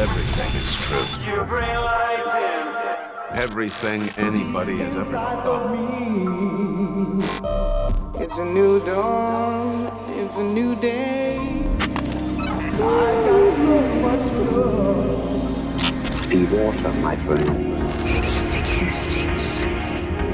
Everything 0.00 0.52
is 0.58 0.74
true. 0.76 1.06
You 1.26 1.44
bring 1.44 1.74
light 1.74 2.24
in. 3.32 3.38
Everything 3.38 4.00
anybody 4.16 4.78
has 4.78 4.96
ever 4.96 5.04
thought. 5.04 5.76
It's 8.18 8.38
a 8.38 8.44
new 8.46 8.80
dawn. 8.86 9.92
It's 10.12 10.38
a 10.38 10.42
new 10.42 10.74
day. 10.76 11.36
I 11.78 13.12
got 13.26 13.50
so 13.60 13.80
much 14.06 14.24
love. 14.56 16.30
Be 16.30 16.44
water, 16.46 16.92
my 16.94 17.14
friend. 17.14 17.86
Basic 18.02 18.66
instincts, 18.70 19.66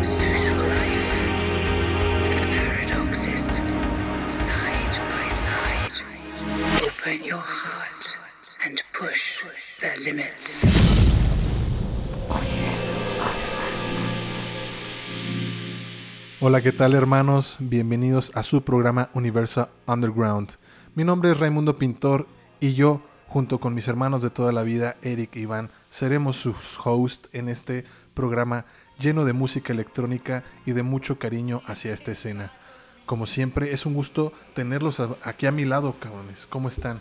social 0.08 0.58
life, 0.58 1.10
paradoxes, 2.54 3.46
side 4.28 4.96
by 5.10 5.28
side. 5.28 5.98
Open 6.86 7.24
your 7.24 7.38
heart 7.38 8.16
and 8.64 8.82
push 8.92 9.35
limits. 9.94 10.62
Hola, 16.40 16.60
¿qué 16.60 16.72
tal 16.72 16.94
hermanos? 16.94 17.56
Bienvenidos 17.60 18.32
a 18.34 18.42
su 18.42 18.62
programa 18.62 19.10
Universa 19.14 19.70
Underground. 19.86 20.52
Mi 20.94 21.04
nombre 21.04 21.30
es 21.30 21.40
Raimundo 21.40 21.78
Pintor 21.78 22.26
y 22.60 22.74
yo, 22.74 23.02
junto 23.28 23.58
con 23.58 23.74
mis 23.74 23.88
hermanos 23.88 24.22
de 24.22 24.30
toda 24.30 24.52
la 24.52 24.62
vida, 24.62 24.96
Eric 25.02 25.36
e 25.36 25.40
Iván, 25.40 25.70
seremos 25.90 26.36
sus 26.36 26.78
hosts 26.84 27.28
en 27.32 27.48
este 27.48 27.84
programa 28.14 28.66
lleno 28.98 29.24
de 29.24 29.32
música 29.32 29.72
electrónica 29.72 30.44
y 30.64 30.72
de 30.72 30.82
mucho 30.82 31.18
cariño 31.18 31.62
hacia 31.66 31.92
esta 31.92 32.12
escena. 32.12 32.52
Como 33.06 33.26
siempre, 33.26 33.72
es 33.72 33.86
un 33.86 33.94
gusto 33.94 34.32
tenerlos 34.54 35.00
aquí 35.22 35.46
a 35.46 35.52
mi 35.52 35.64
lado, 35.64 35.96
cabrones. 35.98 36.46
¿Cómo 36.46 36.68
están? 36.68 37.00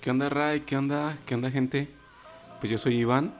¿Qué 0.00 0.10
onda, 0.10 0.28
Ray? 0.28 0.60
¿Qué 0.60 0.76
onda? 0.76 1.18
¿Qué 1.26 1.34
onda, 1.34 1.50
gente? 1.50 1.99
Pues 2.60 2.70
yo 2.70 2.78
soy 2.78 2.96
Iván, 2.96 3.34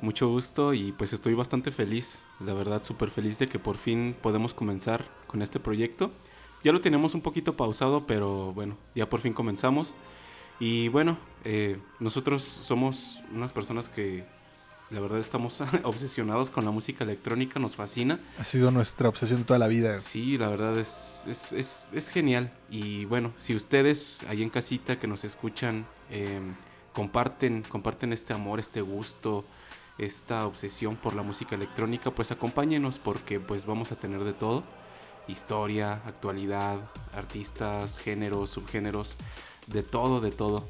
mucho 0.00 0.28
gusto 0.28 0.72
y 0.74 0.92
pues 0.92 1.12
estoy 1.12 1.34
bastante 1.34 1.70
feliz, 1.72 2.20
la 2.44 2.54
verdad 2.54 2.82
súper 2.84 3.10
feliz 3.10 3.38
de 3.38 3.46
que 3.48 3.58
por 3.58 3.76
fin 3.76 4.14
podemos 4.20 4.54
comenzar 4.54 5.04
con 5.26 5.42
este 5.42 5.58
proyecto. 5.60 6.10
Ya 6.62 6.72
lo 6.72 6.80
teníamos 6.80 7.14
un 7.14 7.22
poquito 7.22 7.56
pausado, 7.56 8.06
pero 8.06 8.52
bueno, 8.52 8.76
ya 8.94 9.08
por 9.08 9.20
fin 9.20 9.32
comenzamos. 9.32 9.94
Y 10.60 10.88
bueno, 10.88 11.18
eh, 11.44 11.78
nosotros 12.00 12.42
somos 12.44 13.22
unas 13.34 13.50
personas 13.52 13.88
que 13.88 14.24
la 14.90 15.00
verdad 15.00 15.18
estamos 15.20 15.62
obsesionados 15.84 16.50
con 16.50 16.64
la 16.64 16.70
música 16.70 17.02
electrónica, 17.04 17.58
nos 17.58 17.76
fascina. 17.76 18.20
Ha 18.38 18.44
sido 18.44 18.70
nuestra 18.70 19.08
obsesión 19.08 19.44
toda 19.44 19.58
la 19.58 19.68
vida. 19.68 19.98
Sí, 20.00 20.36
la 20.38 20.48
verdad 20.48 20.78
es, 20.78 21.24
es, 21.28 21.52
es- 21.54 21.88
es 21.92 22.08
genial. 22.10 22.52
Y 22.70 23.04
bueno, 23.06 23.32
si 23.38 23.54
ustedes 23.56 24.22
ahí 24.28 24.42
en 24.42 24.50
casita 24.50 24.98
que 25.00 25.06
nos 25.06 25.24
escuchan 25.24 25.86
eh, 26.10 26.40
comparten, 27.00 27.62
comparten 27.62 28.12
este 28.12 28.34
amor, 28.34 28.60
este 28.60 28.82
gusto, 28.82 29.46
esta 29.96 30.44
obsesión 30.44 30.96
por 30.96 31.14
la 31.14 31.22
música 31.22 31.54
electrónica, 31.56 32.10
pues 32.10 32.30
acompáñenos 32.30 32.98
porque 32.98 33.40
pues 33.40 33.64
vamos 33.64 33.90
a 33.90 33.96
tener 33.96 34.22
de 34.22 34.34
todo. 34.34 34.64
Historia, 35.26 36.02
actualidad, 36.04 36.78
artistas, 37.14 37.98
géneros, 37.98 38.50
subgéneros, 38.50 39.16
de 39.66 39.82
todo, 39.82 40.20
de 40.20 40.30
todo. 40.30 40.68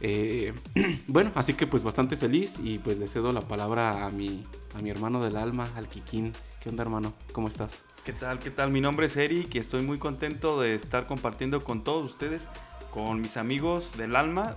Eh, 0.00 0.52
bueno, 1.06 1.30
así 1.36 1.54
que 1.54 1.68
pues 1.68 1.84
bastante 1.84 2.16
feliz 2.16 2.58
y 2.60 2.80
pues 2.80 2.98
le 2.98 3.06
cedo 3.06 3.32
la 3.32 3.42
palabra 3.42 4.06
a 4.06 4.10
mi, 4.10 4.42
a 4.76 4.82
mi 4.82 4.90
hermano 4.90 5.22
del 5.22 5.36
alma, 5.36 5.68
al 5.76 5.86
Kikín. 5.86 6.32
¿Qué 6.60 6.68
onda 6.68 6.82
hermano? 6.82 7.12
¿Cómo 7.30 7.46
estás? 7.46 7.82
¿Qué 8.04 8.12
tal? 8.12 8.40
¿Qué 8.40 8.50
tal? 8.50 8.72
Mi 8.72 8.80
nombre 8.80 9.06
es 9.06 9.16
Eric 9.16 9.54
y 9.54 9.58
estoy 9.58 9.82
muy 9.82 9.98
contento 9.98 10.60
de 10.60 10.74
estar 10.74 11.06
compartiendo 11.06 11.62
con 11.62 11.84
todos 11.84 12.06
ustedes, 12.06 12.42
con 12.90 13.20
mis 13.20 13.36
amigos 13.36 13.96
del 13.96 14.16
alma, 14.16 14.56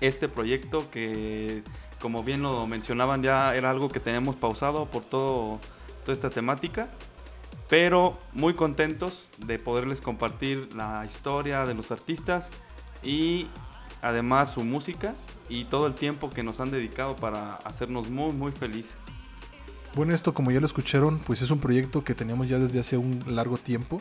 este 0.00 0.28
proyecto 0.28 0.90
que, 0.90 1.62
como 2.00 2.22
bien 2.22 2.42
lo 2.42 2.66
mencionaban, 2.66 3.22
ya 3.22 3.54
era 3.54 3.70
algo 3.70 3.88
que 3.88 4.00
teníamos 4.00 4.36
pausado 4.36 4.86
por 4.86 5.02
todo, 5.02 5.60
toda 6.04 6.12
esta 6.12 6.30
temática. 6.30 6.88
Pero 7.68 8.18
muy 8.32 8.54
contentos 8.54 9.28
de 9.38 9.58
poderles 9.58 10.00
compartir 10.00 10.74
la 10.74 11.06
historia 11.06 11.66
de 11.66 11.74
los 11.74 11.92
artistas 11.92 12.50
y 13.02 13.46
además 14.02 14.52
su 14.52 14.64
música 14.64 15.14
y 15.48 15.64
todo 15.64 15.86
el 15.86 15.94
tiempo 15.94 16.30
que 16.30 16.42
nos 16.42 16.60
han 16.60 16.70
dedicado 16.70 17.16
para 17.16 17.54
hacernos 17.54 18.08
muy, 18.08 18.32
muy 18.32 18.50
felices. 18.52 18.94
Bueno, 19.94 20.14
esto 20.14 20.34
como 20.34 20.52
ya 20.52 20.60
lo 20.60 20.66
escucharon, 20.66 21.18
pues 21.18 21.42
es 21.42 21.50
un 21.50 21.58
proyecto 21.58 22.04
que 22.04 22.14
teníamos 22.14 22.48
ya 22.48 22.58
desde 22.58 22.78
hace 22.78 22.96
un 22.96 23.22
largo 23.26 23.56
tiempo. 23.56 24.00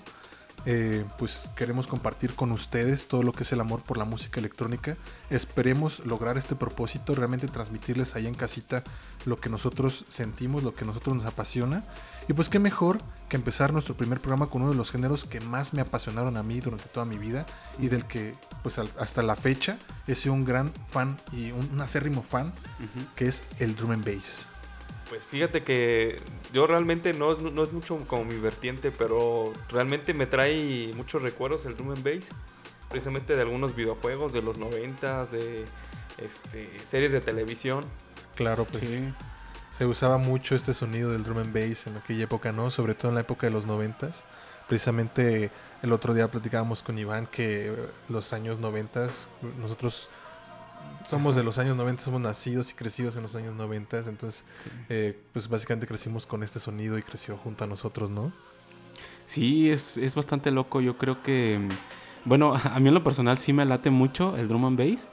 Eh, 0.66 1.06
pues 1.18 1.50
queremos 1.56 1.88
compartir 1.88 2.36
con 2.36 2.52
ustedes 2.52 3.08
todo 3.08 3.24
lo 3.24 3.32
que 3.32 3.44
es 3.44 3.52
el 3.54 3.62
amor 3.62 3.82
por 3.82 3.98
la 3.98 4.06
música 4.06 4.40
electrónica. 4.40 4.98
Esperemos 5.30 6.06
lograr 6.06 6.38
este 6.38 6.54
propósito, 6.56 7.16
realmente 7.16 7.48
transmitirles 7.48 8.16
ahí 8.16 8.28
en 8.28 8.36
casita 8.36 8.84
lo 9.26 9.38
que 9.38 9.50
nosotros 9.50 10.06
sentimos, 10.10 10.62
lo 10.64 10.74
que 10.74 10.86
nosotros 10.86 11.16
nos 11.16 11.26
apasiona. 11.26 11.84
Y 12.28 12.34
pues 12.34 12.50
qué 12.50 12.60
mejor 12.60 13.00
que 13.30 13.38
empezar 13.38 13.74
nuestro 13.74 13.96
primer 13.96 14.20
programa 14.20 14.48
con 14.48 14.62
uno 14.62 14.72
de 14.72 14.78
los 14.78 14.92
géneros 14.92 15.26
que 15.26 15.40
más 15.40 15.74
me 15.74 15.82
apasionaron 15.82 16.38
a 16.38 16.44
mí 16.44 16.60
durante 16.60 16.86
toda 16.90 17.06
mi 17.06 17.18
vida 17.18 17.46
y 17.80 17.88
del 17.88 18.06
que 18.06 18.36
pues 18.62 18.78
al- 18.78 18.92
hasta 19.00 19.24
la 19.24 19.36
fecha 19.36 19.80
he 20.08 20.14
sido 20.14 20.34
un 20.34 20.46
gran 20.46 20.72
fan 20.92 21.18
y 21.32 21.52
un, 21.52 21.70
un 21.74 21.82
acérrimo 21.82 22.22
fan, 22.22 22.52
que 23.16 23.28
es 23.28 23.42
el 23.60 23.76
drum 23.76 23.92
and 23.92 24.06
bass. 24.06 24.48
Pues 25.10 25.24
fíjate 25.24 25.64
que 25.64 26.22
yo 26.54 26.68
realmente 26.68 27.14
no 27.14 27.32
es, 27.32 27.40
no 27.40 27.64
es 27.64 27.74
mucho 27.74 27.98
como 28.08 28.26
mi 28.26 28.38
vertiente, 28.38 28.92
pero 28.92 29.52
realmente 29.70 30.14
me 30.14 30.28
trae 30.28 30.92
muchos 30.96 31.24
recuerdos 31.24 31.66
el 31.66 31.76
drum 31.76 31.92
and 31.92 32.04
bass, 32.04 32.28
precisamente 32.90 33.36
de 33.36 33.42
algunos 33.42 33.76
videojuegos 33.76 34.34
de 34.34 34.44
los 34.44 34.58
90 34.60 35.26
de 35.26 35.66
este, 36.20 36.70
series 36.88 37.12
de 37.12 37.22
televisión. 37.22 37.84
Claro, 38.36 38.66
pues 38.66 39.02
se 39.76 39.86
usaba 39.86 40.18
mucho 40.18 40.56
este 40.56 40.74
sonido 40.74 41.12
del 41.12 41.24
drum 41.24 41.40
and 41.40 41.54
bass 41.54 41.88
en 41.88 41.98
aquella 41.98 42.26
época, 42.26 42.52
¿no? 42.52 42.70
Sobre 42.70 42.94
todo 42.94 43.10
en 43.10 43.16
la 43.16 43.22
época 43.22 43.48
de 43.48 43.52
los 43.52 43.66
noventas. 43.66 44.26
Precisamente 44.68 45.50
el 45.82 45.92
otro 45.92 46.14
día 46.14 46.30
platicábamos 46.30 46.84
con 46.84 47.00
Iván 47.00 47.26
que 47.26 47.74
los 48.10 48.34
años 48.34 48.60
noventas, 48.60 49.30
nosotros 49.58 50.10
somos 51.06 51.36
de 51.36 51.44
los 51.44 51.58
años 51.58 51.76
90, 51.76 52.04
somos 52.04 52.22
nacidos 52.22 52.72
y 52.72 52.74
crecidos 52.76 53.16
en 53.16 53.24
los 53.24 53.36
años 53.36 53.56
90, 53.56 53.98
entonces 53.98 54.46
eh, 54.90 55.20
pues 55.34 55.48
básicamente 55.48 55.88
crecimos 55.88 56.26
con 56.26 56.44
este 56.44 56.60
sonido 56.60 56.98
y 56.98 57.04
creció 57.04 57.38
junto 57.38 57.64
a 57.64 57.68
nosotros, 57.68 58.10
¿no? 58.10 58.32
Sí, 59.30 59.70
es, 59.70 59.98
es 59.98 60.16
bastante 60.16 60.50
loco. 60.50 60.82
Yo 60.82 60.98
creo 60.98 61.22
que. 61.22 61.60
Bueno, 62.26 62.56
a 62.64 62.80
mí 62.80 62.88
en 62.88 62.96
lo 62.96 63.04
personal 63.04 63.38
sí 63.38 63.54
me 63.54 63.64
late 63.64 63.92
mucho 63.92 64.36
el 64.36 64.48
drum 64.48 64.66
and 64.66 64.78
bass. 64.78 65.08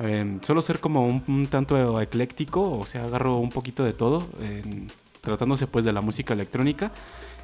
Eh, 0.00 0.38
suelo 0.40 0.62
ser 0.62 0.80
como 0.80 1.06
un, 1.06 1.22
un 1.28 1.46
tanto 1.46 2.00
ecléctico, 2.00 2.78
o 2.78 2.86
sea, 2.86 3.04
agarro 3.04 3.36
un 3.36 3.50
poquito 3.50 3.84
de 3.84 3.92
todo, 3.92 4.26
eh, 4.40 4.62
tratándose 5.20 5.66
pues 5.66 5.84
de 5.84 5.92
la 5.92 6.00
música 6.00 6.32
electrónica. 6.32 6.90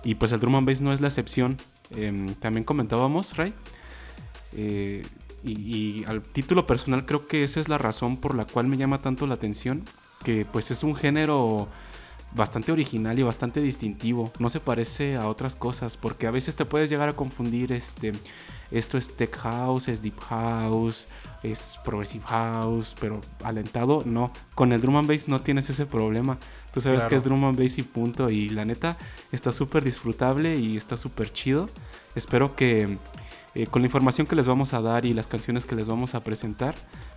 Y 0.05 0.15
pues 0.15 0.33
el 0.33 0.41
drum 0.41 0.57
and 0.57 0.67
bass 0.67 0.81
no 0.81 0.95
es 0.95 1.03
la 1.03 1.09
excepción. 1.09 1.59
Eh, 1.91 2.35
también 2.41 2.65
comentábamos, 2.65 3.37
Ray. 3.37 3.53
Y, 5.47 6.01
y 6.01 6.05
al 6.07 6.23
título 6.23 6.67
personal 6.67 7.07
creo 7.07 7.27
que 7.27 7.43
esa 7.45 7.61
es 7.61 7.69
la 7.69 7.79
razón 7.79 8.17
por 8.17 8.35
la 8.35 8.45
cual 8.45 8.67
me 8.67 8.77
llama 8.77 8.99
tanto 8.99 9.27
la 9.27 9.35
atención. 9.35 9.83
Que 10.25 10.45
pues 10.45 10.71
es 10.71 10.83
un 10.83 10.97
género 10.97 11.69
bastante 12.35 12.73
original 12.73 13.19
y 13.19 13.23
bastante 13.23 13.61
distintivo. 13.61 14.33
No 14.39 14.49
se 14.51 14.61
parece 14.61 15.17
a 15.17 15.29
otras 15.29 15.55
cosas 15.55 15.97
porque 15.97 16.27
a 16.27 16.31
veces 16.31 16.57
te 16.57 16.65
puedes 16.65 16.91
llegar 16.91 17.09
a 17.09 17.13
confundir 17.15 17.73
este 17.73 18.13
esto 18.73 18.99
es 18.99 19.17
tech 19.17 19.33
house, 19.37 19.87
es 19.87 20.03
deep 20.03 20.19
house, 20.29 21.07
es 21.45 21.79
progressive 21.85 22.25
house, 22.27 22.97
pero 23.01 23.21
alentado 23.45 24.03
no. 24.05 24.33
Con 24.57 24.73
el 24.73 24.81
drum 24.81 24.97
and 24.97 25.09
bass 25.09 25.29
no 25.29 25.41
tienes 25.41 25.71
ese 25.71 25.87
problema. 25.87 26.37
Tú 26.75 26.81
sabes 26.81 26.99
Claro. 26.99 27.11
que 27.11 27.17
es 27.17 27.25
drum 27.25 27.45
and 27.45 27.57
bass 27.59 27.79
y 27.79 27.83
punto 27.85 28.29
y 28.29 28.49
la 28.51 28.65
neta 28.65 28.97
está 29.31 29.53
súper 29.53 29.85
disfrutable 29.85 30.57
y 30.57 30.77
está 30.77 30.97
súper 30.97 31.33
chido. 31.33 31.69
Espero 32.17 32.57
que 32.57 32.99
eh, 33.57 33.67
con 33.67 33.83
la 33.83 33.87
información 33.87 34.27
que 34.27 34.37
les 34.37 34.47
vamos 34.47 34.73
a 34.75 34.81
dar 34.83 35.07
y 35.07 35.15
las 35.15 35.27
canciones 35.27 35.67
que 35.67 35.75
les 35.75 35.89
vamos 35.89 36.15
a 36.15 36.21
presentar 36.23 36.75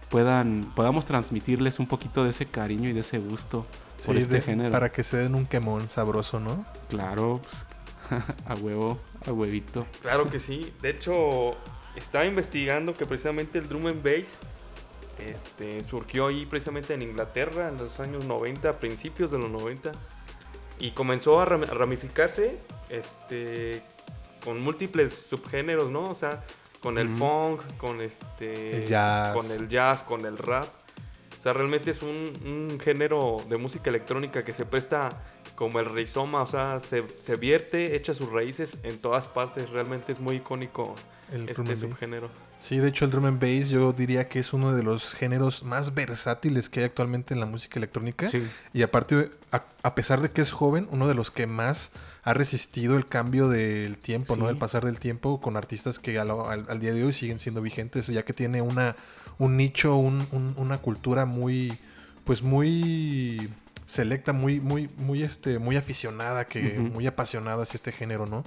puedan 0.10 0.64
podamos 0.76 1.06
transmitirles 1.06 1.80
un 1.80 1.86
poquito 1.88 2.24
de 2.24 2.32
ese 2.32 2.46
cariño 2.47 2.90
y 2.90 2.94
de 2.94 3.02
ese 3.02 3.20
gusto 3.20 3.66
por 4.06 4.16
este 4.18 4.36
de- 4.36 4.41
género. 4.41 4.72
Para 4.72 4.91
que 4.91 5.03
se 5.03 5.18
den 5.18 5.36
un 5.36 5.46
quemón 5.46 5.88
sabroso, 5.90 6.40
¿no? 6.40 6.64
Claro, 6.90 7.41
pues, 7.44 8.24
a 8.47 8.56
huevo, 8.56 8.97
a 9.28 9.32
huevito. 9.32 9.86
Claro 10.02 10.30
que 10.30 10.40
sí. 10.40 10.74
De 10.82 10.90
hecho, 10.90 11.56
estaba 11.96 12.26
investigando 12.26 12.96
que 12.96 13.06
precisamente 13.06 13.59
el 13.59 13.68
drum 13.68 13.88
and 13.88 14.02
bass 14.03 14.40
este, 15.20 15.84
surgió 15.84 16.28
ahí 16.28 16.46
precisamente 16.46 16.94
en 16.94 17.02
Inglaterra 17.02 17.68
en 17.70 17.78
los 17.78 18.00
años 18.00 18.24
90, 18.26 18.72
principios 18.80 19.32
de 19.32 19.38
los 19.38 19.52
90. 19.52 19.92
Y 20.80 20.92
comenzó 20.92 21.42
a 21.42 21.46
ramificarse 21.46 22.58
este, 22.90 23.82
con 24.44 24.62
múltiples 24.62 25.14
subgéneros, 25.18 25.90
¿no? 25.90 26.09
O 26.09 26.16
sea, 26.16 26.44
con 26.82 26.97
el 26.97 27.09
funk, 27.09 27.62
con 27.78 28.02
este. 28.02 28.84
El 28.84 28.90
jazz. 28.90 29.36
Con 29.36 29.52
el 29.52 29.68
jazz, 29.68 30.03
con 30.03 30.26
el 30.26 30.38
rap. 30.38 30.66
O 31.38 31.41
sea, 31.41 31.53
realmente 31.53 31.91
es 31.91 32.02
un, 32.02 32.09
un 32.09 32.80
género 32.80 33.41
de 33.50 33.58
música 33.58 33.90
electrónica 33.90 34.44
que 34.44 34.52
se 34.52 34.66
presta 34.66 35.09
como 35.59 35.82
el 35.82 35.88
rizoma, 35.88 36.41
o 36.41 36.47
sea, 36.47 36.79
se, 36.79 37.03
se 37.20 37.35
vierte, 37.35 37.97
echa 37.97 38.14
sus 38.14 38.32
raíces 38.32 38.78
en 38.84 38.97
todas 38.97 39.28
partes. 39.28 39.70
Realmente 39.70 40.14
es 40.14 40.22
muy 40.22 40.38
icónico 40.38 40.96
El 41.34 41.50
este 41.50 41.76
subgénero. 41.76 42.29
Sí, 42.59 42.78
de 42.78 42.88
hecho 42.88 43.03
el 43.03 43.11
drum 43.11 43.26
and 43.26 43.41
bass 43.41 43.67
yo 43.67 43.91
diría 43.91 44.29
que 44.29 44.40
es 44.40 44.53
uno 44.53 44.73
de 44.73 44.84
los 44.84 45.14
géneros 45.16 45.64
más 45.64 45.94
versátiles 45.96 46.70
que 46.70 46.79
hay 46.79 46.85
actualmente 46.85 47.34
en 47.34 47.41
la 47.41 47.46
música 47.46 47.78
electrónica. 47.78 48.29
Sí. 48.29 48.41
Y 48.72 48.84
aparte, 48.84 49.32
a, 49.52 49.66
a 49.84 49.96
pesar 49.96 50.22
de 50.22 50.32
que 50.32 50.40
es 50.40 50.53
joven, 50.53 50.88
uno 50.91 51.09
de 51.09 51.14
los 51.14 51.29
que 51.29 51.46
más 51.46 51.91
ha 52.23 52.34
resistido 52.34 52.96
el 52.96 53.06
cambio 53.06 53.50
del 53.50 53.97
tiempo, 53.97 54.38
¿no? 54.38 54.50
El 54.50 54.56
pasar 54.58 54.85
del 54.85 54.97
tiempo 55.00 55.41
con 55.41 55.58
artistas 55.58 56.00
que 56.00 56.20
al, 56.20 56.32
al- 56.32 56.66
al 56.70 56.79
día 56.79 56.94
de 56.94 57.03
hoy 57.03 57.11
siguen 57.11 57.38
siendo 57.40 57.61
vigentes, 57.61 58.08
ya 58.08 58.23
que 58.23 58.32
tiene 58.32 58.61
una, 58.61 58.96
un 59.40 59.58
nicho, 59.58 59.97
un- 59.97 60.26
un- 60.32 60.53
una 60.58 60.78
cultura 60.78 61.26
muy, 61.26 61.78
pues 62.23 62.44
muy 62.44 63.50
selecta, 63.90 64.34
muy, 64.34 64.59
muy, 64.59 64.88
muy, 64.97 65.24
este, 65.24 65.58
muy 65.58 65.76
aficionada, 65.76 66.46
que, 66.46 66.62
muy 66.80 67.08
apasionada 67.08 67.64
hacia 67.64 67.78
este 67.78 67.91
género, 67.91 68.28
¿no? 68.28 68.44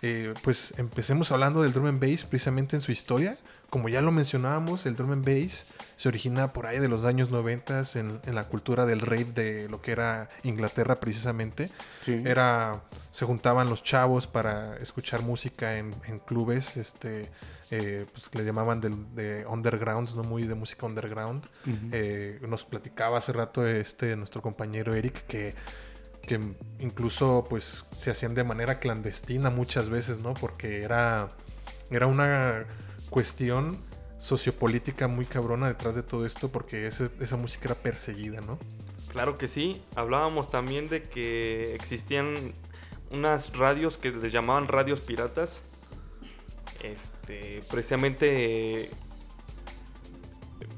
Eh, 0.00 0.32
pues 0.42 0.74
empecemos 0.78 1.32
hablando 1.32 1.62
del 1.62 1.72
drum 1.72 1.86
and 1.86 2.00
bass 2.00 2.24
precisamente 2.24 2.76
en 2.76 2.82
su 2.82 2.92
historia. 2.92 3.36
Como 3.70 3.88
ya 3.88 4.00
lo 4.00 4.12
mencionábamos, 4.12 4.86
el 4.86 4.94
drum 4.96 5.12
and 5.12 5.24
bass 5.24 5.66
se 5.96 6.08
origina 6.08 6.52
por 6.52 6.66
ahí 6.66 6.78
de 6.78 6.88
los 6.88 7.04
años 7.04 7.30
90 7.30 7.82
en, 7.96 8.20
en 8.24 8.34
la 8.34 8.44
cultura 8.44 8.86
del 8.86 9.00
rave 9.00 9.24
de 9.34 9.68
lo 9.68 9.82
que 9.82 9.92
era 9.92 10.28
Inglaterra 10.44 11.00
precisamente. 11.00 11.70
Sí. 12.00 12.22
Era, 12.24 12.82
se 13.10 13.24
juntaban 13.24 13.68
los 13.68 13.82
chavos 13.82 14.26
para 14.26 14.76
escuchar 14.76 15.22
música 15.22 15.78
en, 15.78 15.94
en 16.06 16.20
clubes, 16.20 16.76
este, 16.76 17.30
eh, 17.70 18.06
pues 18.12 18.30
le 18.34 18.44
llamaban 18.44 18.80
del- 18.80 19.14
de, 19.16 19.44
undergrounds, 19.46 20.14
no 20.14 20.22
muy 20.22 20.44
de 20.44 20.54
música 20.54 20.86
underground. 20.86 21.44
Eh, 21.92 22.38
nos 22.48 22.64
platicaba 22.64 23.18
hace 23.18 23.32
rato 23.32 23.66
este 23.66 24.14
nuestro 24.16 24.40
compañero 24.42 24.94
Eric 24.94 25.26
que 25.26 25.54
que 26.22 26.40
incluso 26.80 27.46
pues 27.48 27.84
se 27.92 28.10
hacían 28.10 28.34
de 28.34 28.42
manera 28.42 28.80
clandestina 28.80 29.48
muchas 29.48 29.88
veces, 29.88 30.18
¿no? 30.18 30.34
Porque 30.34 30.82
era, 30.82 31.28
era 31.88 32.08
una 32.08 32.64
cuestión 33.10 33.78
sociopolítica 34.18 35.08
muy 35.08 35.26
cabrona 35.26 35.68
detrás 35.68 35.94
de 35.94 36.02
todo 36.02 36.24
esto 36.26 36.48
porque 36.50 36.86
ese- 36.86 37.10
esa 37.20 37.36
música 37.36 37.66
era 37.66 37.74
perseguida, 37.74 38.40
¿no? 38.40 38.58
Claro 39.08 39.36
que 39.38 39.48
sí. 39.48 39.80
Hablábamos 39.94 40.50
también 40.50 40.88
de 40.88 41.02
que 41.02 41.74
existían 41.74 42.52
unas 43.10 43.56
radios 43.56 43.96
que 43.96 44.10
les 44.10 44.32
llamaban 44.32 44.68
radios 44.68 45.00
piratas. 45.00 45.60
Este, 46.82 47.62
precisamente 47.70 48.82
eh, 48.84 48.90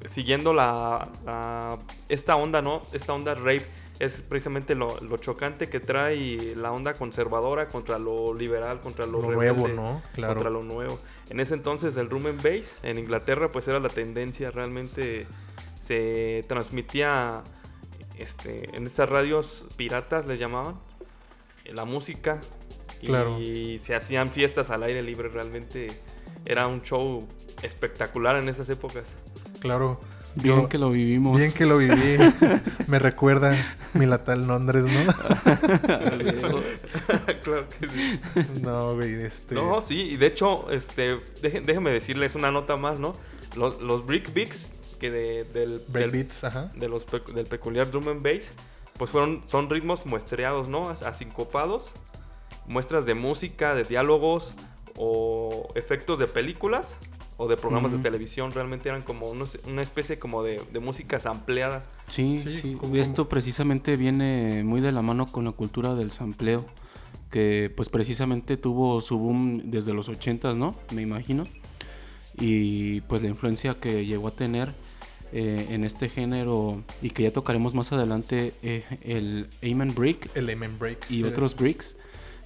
siguiendo 0.06 0.52
la, 0.54 1.08
la- 1.24 1.78
esta 2.08 2.36
onda, 2.36 2.62
¿no? 2.62 2.82
Esta 2.92 3.12
onda 3.12 3.34
rave 3.34 3.66
es 3.98 4.22
precisamente 4.22 4.74
lo, 4.76 5.00
lo 5.00 5.16
chocante 5.16 5.68
que 5.68 5.80
trae 5.80 6.54
la 6.56 6.70
onda 6.70 6.94
conservadora 6.94 7.68
contra 7.68 7.98
lo 7.98 8.32
liberal, 8.32 8.80
contra 8.80 9.06
lo, 9.06 9.20
Lo 9.20 9.32
nuevo, 9.32 9.66
rebelde, 9.66 9.74
¿no? 9.74 10.02
Claro. 10.14 10.34
Contra 10.34 10.50
lo 10.50 10.62
nuevo. 10.62 10.98
En 11.30 11.40
ese 11.40 11.54
entonces 11.54 11.96
el 11.96 12.08
drum 12.08 12.26
and 12.26 12.42
bass 12.42 12.76
en 12.82 12.98
Inglaterra 12.98 13.50
pues 13.50 13.68
era 13.68 13.80
la 13.80 13.88
tendencia, 13.88 14.50
realmente 14.50 15.26
se 15.80 16.44
transmitía 16.48 17.42
este, 18.16 18.74
en 18.76 18.86
estas 18.86 19.08
radios 19.08 19.68
piratas 19.76 20.26
les 20.26 20.38
llamaban 20.38 20.80
eh, 21.64 21.72
la 21.72 21.84
música 21.84 22.40
y 23.00 23.06
Claro. 23.06 23.38
se 23.78 23.94
hacían 23.94 24.30
fiestas 24.30 24.70
al 24.70 24.82
aire 24.82 25.02
libre, 25.02 25.28
realmente 25.28 25.88
era 26.44 26.66
un 26.66 26.82
show 26.82 27.28
espectacular 27.62 28.36
en 28.36 28.48
esas 28.48 28.68
épocas. 28.70 29.14
Claro. 29.60 30.00
Bien 30.34 30.62
Yo- 30.62 30.68
que 30.68 30.78
lo 30.78 30.90
vivimos. 30.90 31.38
Bien 31.38 31.52
que 31.52 31.66
lo 31.66 31.78
viví. 31.78 32.16
Me 32.86 32.98
recuerda 32.98 33.56
mi 33.94 34.06
natal 34.06 34.46
Londres, 34.46 34.84
¿no? 34.84 35.12
claro 37.42 37.66
que 37.78 37.86
sí. 37.86 38.20
No, 38.62 38.94
güey, 38.94 39.14
este... 39.22 39.54
No, 39.54 39.80
sí, 39.82 40.00
y 40.12 40.16
de 40.16 40.26
hecho, 40.26 40.70
este, 40.70 41.18
déjenme 41.42 41.90
decirles 41.90 42.34
una 42.34 42.50
nota 42.50 42.76
más, 42.76 42.98
¿no? 43.00 43.14
Los, 43.56 43.80
los 43.80 44.06
break 44.06 44.32
beats 44.32 44.72
que 45.00 45.10
de, 45.10 45.44
del, 45.44 45.78
del- 45.78 45.84
Breakbeats, 45.88 46.44
ajá. 46.44 46.70
de 46.74 46.88
los 46.88 47.06
del 47.34 47.46
peculiar 47.46 47.90
drum 47.90 48.08
and 48.08 48.22
bass, 48.22 48.50
pues 48.96 49.10
fueron, 49.10 49.42
son 49.46 49.70
ritmos 49.70 50.06
muestreados, 50.06 50.68
¿no? 50.68 50.88
As- 50.88 51.02
Asincopados, 51.02 51.92
muestras 52.66 53.06
de 53.06 53.14
música, 53.14 53.74
de 53.74 53.84
diálogos 53.84 54.54
o 54.96 55.68
efectos 55.76 56.18
de 56.18 56.26
películas 56.26 56.96
o 57.38 57.48
de 57.48 57.56
programas 57.56 57.92
de 57.92 57.98
televisión. 57.98 58.52
Realmente 58.52 58.88
eran 58.90 59.00
como 59.02 59.26
unos- 59.30 59.58
una 59.66 59.80
especie 59.80 60.18
como 60.18 60.42
de, 60.42 60.60
de 60.72 60.80
música 60.80 61.18
sampleada. 61.20 61.86
Sí, 62.08 62.36
Sí, 62.38 62.52
sí. 62.60 62.72
como- 62.74 62.94
Esto 62.96 63.28
precisamente 63.28 63.96
viene 63.96 64.62
muy 64.64 64.80
de 64.82 64.92
la 64.92 65.00
mano 65.00 65.30
con 65.32 65.44
la 65.46 65.52
cultura 65.52 65.94
del 65.94 66.10
sampleo, 66.10 66.66
que 67.30 67.72
pues 67.74 67.88
precisamente 67.88 68.56
tuvo 68.56 69.00
su 69.00 69.18
boom 69.18 69.70
desde 69.70 69.94
los 69.94 70.08
80s, 70.08 70.56
¿no? 70.56 70.74
Me 70.92 71.00
imagino. 71.02 71.44
Y 72.40 73.00
pues 73.02 73.22
la 73.22 73.28
influencia 73.28 73.74
que 73.74 74.04
llegó 74.06 74.28
a 74.28 74.30
tener 74.32 74.74
eh, 75.32 75.66
en 75.70 75.84
este 75.84 76.08
género 76.08 76.82
y 77.02 77.10
que 77.10 77.24
ya 77.24 77.32
tocaremos 77.32 77.74
más 77.74 77.92
adelante, 77.92 78.54
eh, 78.62 78.82
el 79.02 79.48
Amen 79.62 79.94
Break 79.94 80.30
El 80.34 80.48
Amen 80.50 80.78
Break. 80.78 81.10
y 81.10 81.22
Eh, 81.22 81.26
otros 81.26 81.54
bricks, 81.54 81.96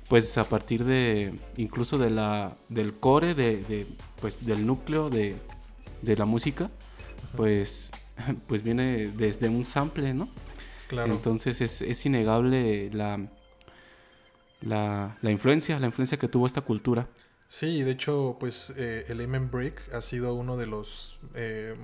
pues 0.09 0.37
a 0.37 0.45
partir 0.45 0.85
de 0.85 1.33
incluso 1.57 1.97
de 1.99 2.11
la 2.11 2.57
del 2.69 2.93
core 2.93 3.35
de, 3.35 3.59
de, 3.65 3.87
pues 4.23 4.47
del 4.47 4.67
núcleo 4.67 5.11
de, 5.11 5.37
de 6.01 6.17
la 6.17 6.25
música, 6.25 6.71
pues 7.37 7.91
pues 8.49 8.63
viene 8.63 9.09
desde 9.09 9.51
un 9.51 9.67
sample, 9.67 10.15
¿no? 10.15 10.31
Claro. 10.89 11.13
Entonces 11.13 11.61
es, 11.61 11.83
es 11.83 12.07
innegable 12.07 12.91
la, 12.93 13.29
la 14.63 15.19
la 15.21 15.31
influencia, 15.31 15.79
la 15.79 15.87
influencia 15.87 16.19
que 16.19 16.29
tuvo 16.29 16.47
esta 16.47 16.63
cultura. 16.63 17.09
Sí, 17.49 17.83
de 17.83 17.91
hecho, 17.91 18.39
pues 18.41 18.73
eh, 18.79 19.05
el 19.09 19.21
Amen 19.21 19.51
Break 19.51 19.93
ha 19.93 20.01
sido 20.01 20.33
uno 20.33 20.57
de 20.57 20.67
los 20.67 21.21
eh, 21.35 21.75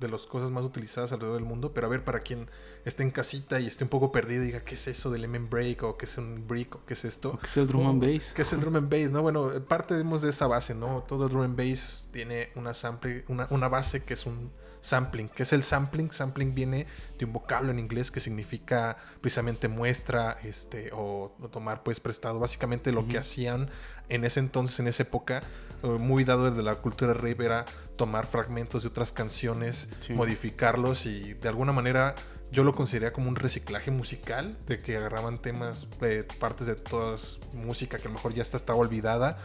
de 0.00 0.08
las 0.08 0.26
cosas 0.26 0.50
más 0.50 0.64
utilizadas 0.64 1.12
alrededor 1.12 1.38
del 1.38 1.48
mundo. 1.48 1.72
Pero 1.72 1.86
a 1.86 1.90
ver, 1.90 2.04
para 2.04 2.20
quien 2.20 2.48
esté 2.84 3.02
en 3.02 3.10
casita 3.10 3.60
y 3.60 3.66
esté 3.66 3.84
un 3.84 3.90
poco 3.90 4.12
perdido 4.12 4.42
y 4.42 4.46
diga 4.46 4.64
qué 4.64 4.74
es 4.74 4.88
eso 4.88 5.10
del 5.10 5.24
Amen 5.24 5.48
Break 5.48 5.82
o 5.82 5.96
qué 5.96 6.06
es 6.06 6.18
un 6.18 6.46
break 6.46 6.76
o 6.76 6.80
qué 6.86 6.94
es 6.94 7.04
esto. 7.04 7.30
¿O 7.30 7.38
qué 7.38 7.46
es 7.46 7.56
el 7.56 7.66
drum 7.66 7.86
and 7.86 8.02
bass? 8.02 8.32
¿Qué 8.32 8.42
es 8.42 8.52
el 8.52 8.60
drum 8.60 8.76
and 8.76 8.90
bass? 8.90 9.10
No, 9.10 9.22
bueno, 9.22 9.50
partimos 9.66 10.22
de 10.22 10.30
esa 10.30 10.46
base, 10.46 10.74
¿no? 10.74 11.04
Todo 11.08 11.28
drum 11.28 11.42
and 11.42 11.56
bass 11.56 12.08
tiene 12.12 12.50
una 12.54 12.74
sample, 12.74 13.24
una, 13.28 13.46
una 13.50 13.68
base 13.68 14.04
que 14.04 14.14
es 14.14 14.26
un 14.26 14.50
sampling. 14.86 15.28
¿Qué 15.28 15.42
es 15.42 15.52
el 15.52 15.62
sampling? 15.62 16.12
Sampling 16.12 16.54
viene 16.54 16.86
de 17.18 17.24
un 17.24 17.32
vocablo 17.32 17.70
en 17.70 17.78
inglés 17.78 18.10
que 18.10 18.20
significa 18.20 18.96
precisamente 19.20 19.68
muestra, 19.68 20.38
este, 20.44 20.90
o, 20.92 21.34
o 21.40 21.48
tomar 21.48 21.82
pues 21.82 22.00
prestado. 22.00 22.38
Básicamente 22.38 22.92
lo 22.92 23.06
que 23.08 23.18
hacían 23.18 23.68
en 24.08 24.24
ese 24.24 24.40
entonces, 24.40 24.78
en 24.80 24.86
esa 24.86 25.02
época, 25.02 25.42
eh, 25.82 25.86
muy 25.88 26.24
dado 26.24 26.50
de 26.50 26.62
la 26.62 26.76
cultura 26.76 27.12
rave, 27.14 27.44
era 27.44 27.64
tomar 27.96 28.26
fragmentos 28.26 28.82
de 28.84 28.88
otras 28.88 29.12
canciones, 29.12 29.88
Sí. 30.00 30.12
modificarlos 30.14 31.06
y 31.06 31.34
de 31.34 31.48
alguna 31.48 31.72
manera 31.72 32.14
yo 32.52 32.62
lo 32.62 32.74
consideraría 32.74 33.12
como 33.12 33.28
un 33.28 33.34
reciclaje 33.36 33.90
musical, 33.90 34.56
de 34.68 34.78
que 34.78 34.96
agarraban 34.96 35.42
temas, 35.42 35.88
eh, 36.00 36.24
partes 36.38 36.68
de 36.68 36.76
toda 36.76 37.18
música 37.52 37.96
que 37.98 38.04
a 38.04 38.08
lo 38.08 38.14
mejor 38.14 38.34
ya 38.34 38.42
está, 38.42 38.56
estaba 38.56 38.78
olvidada 38.78 39.38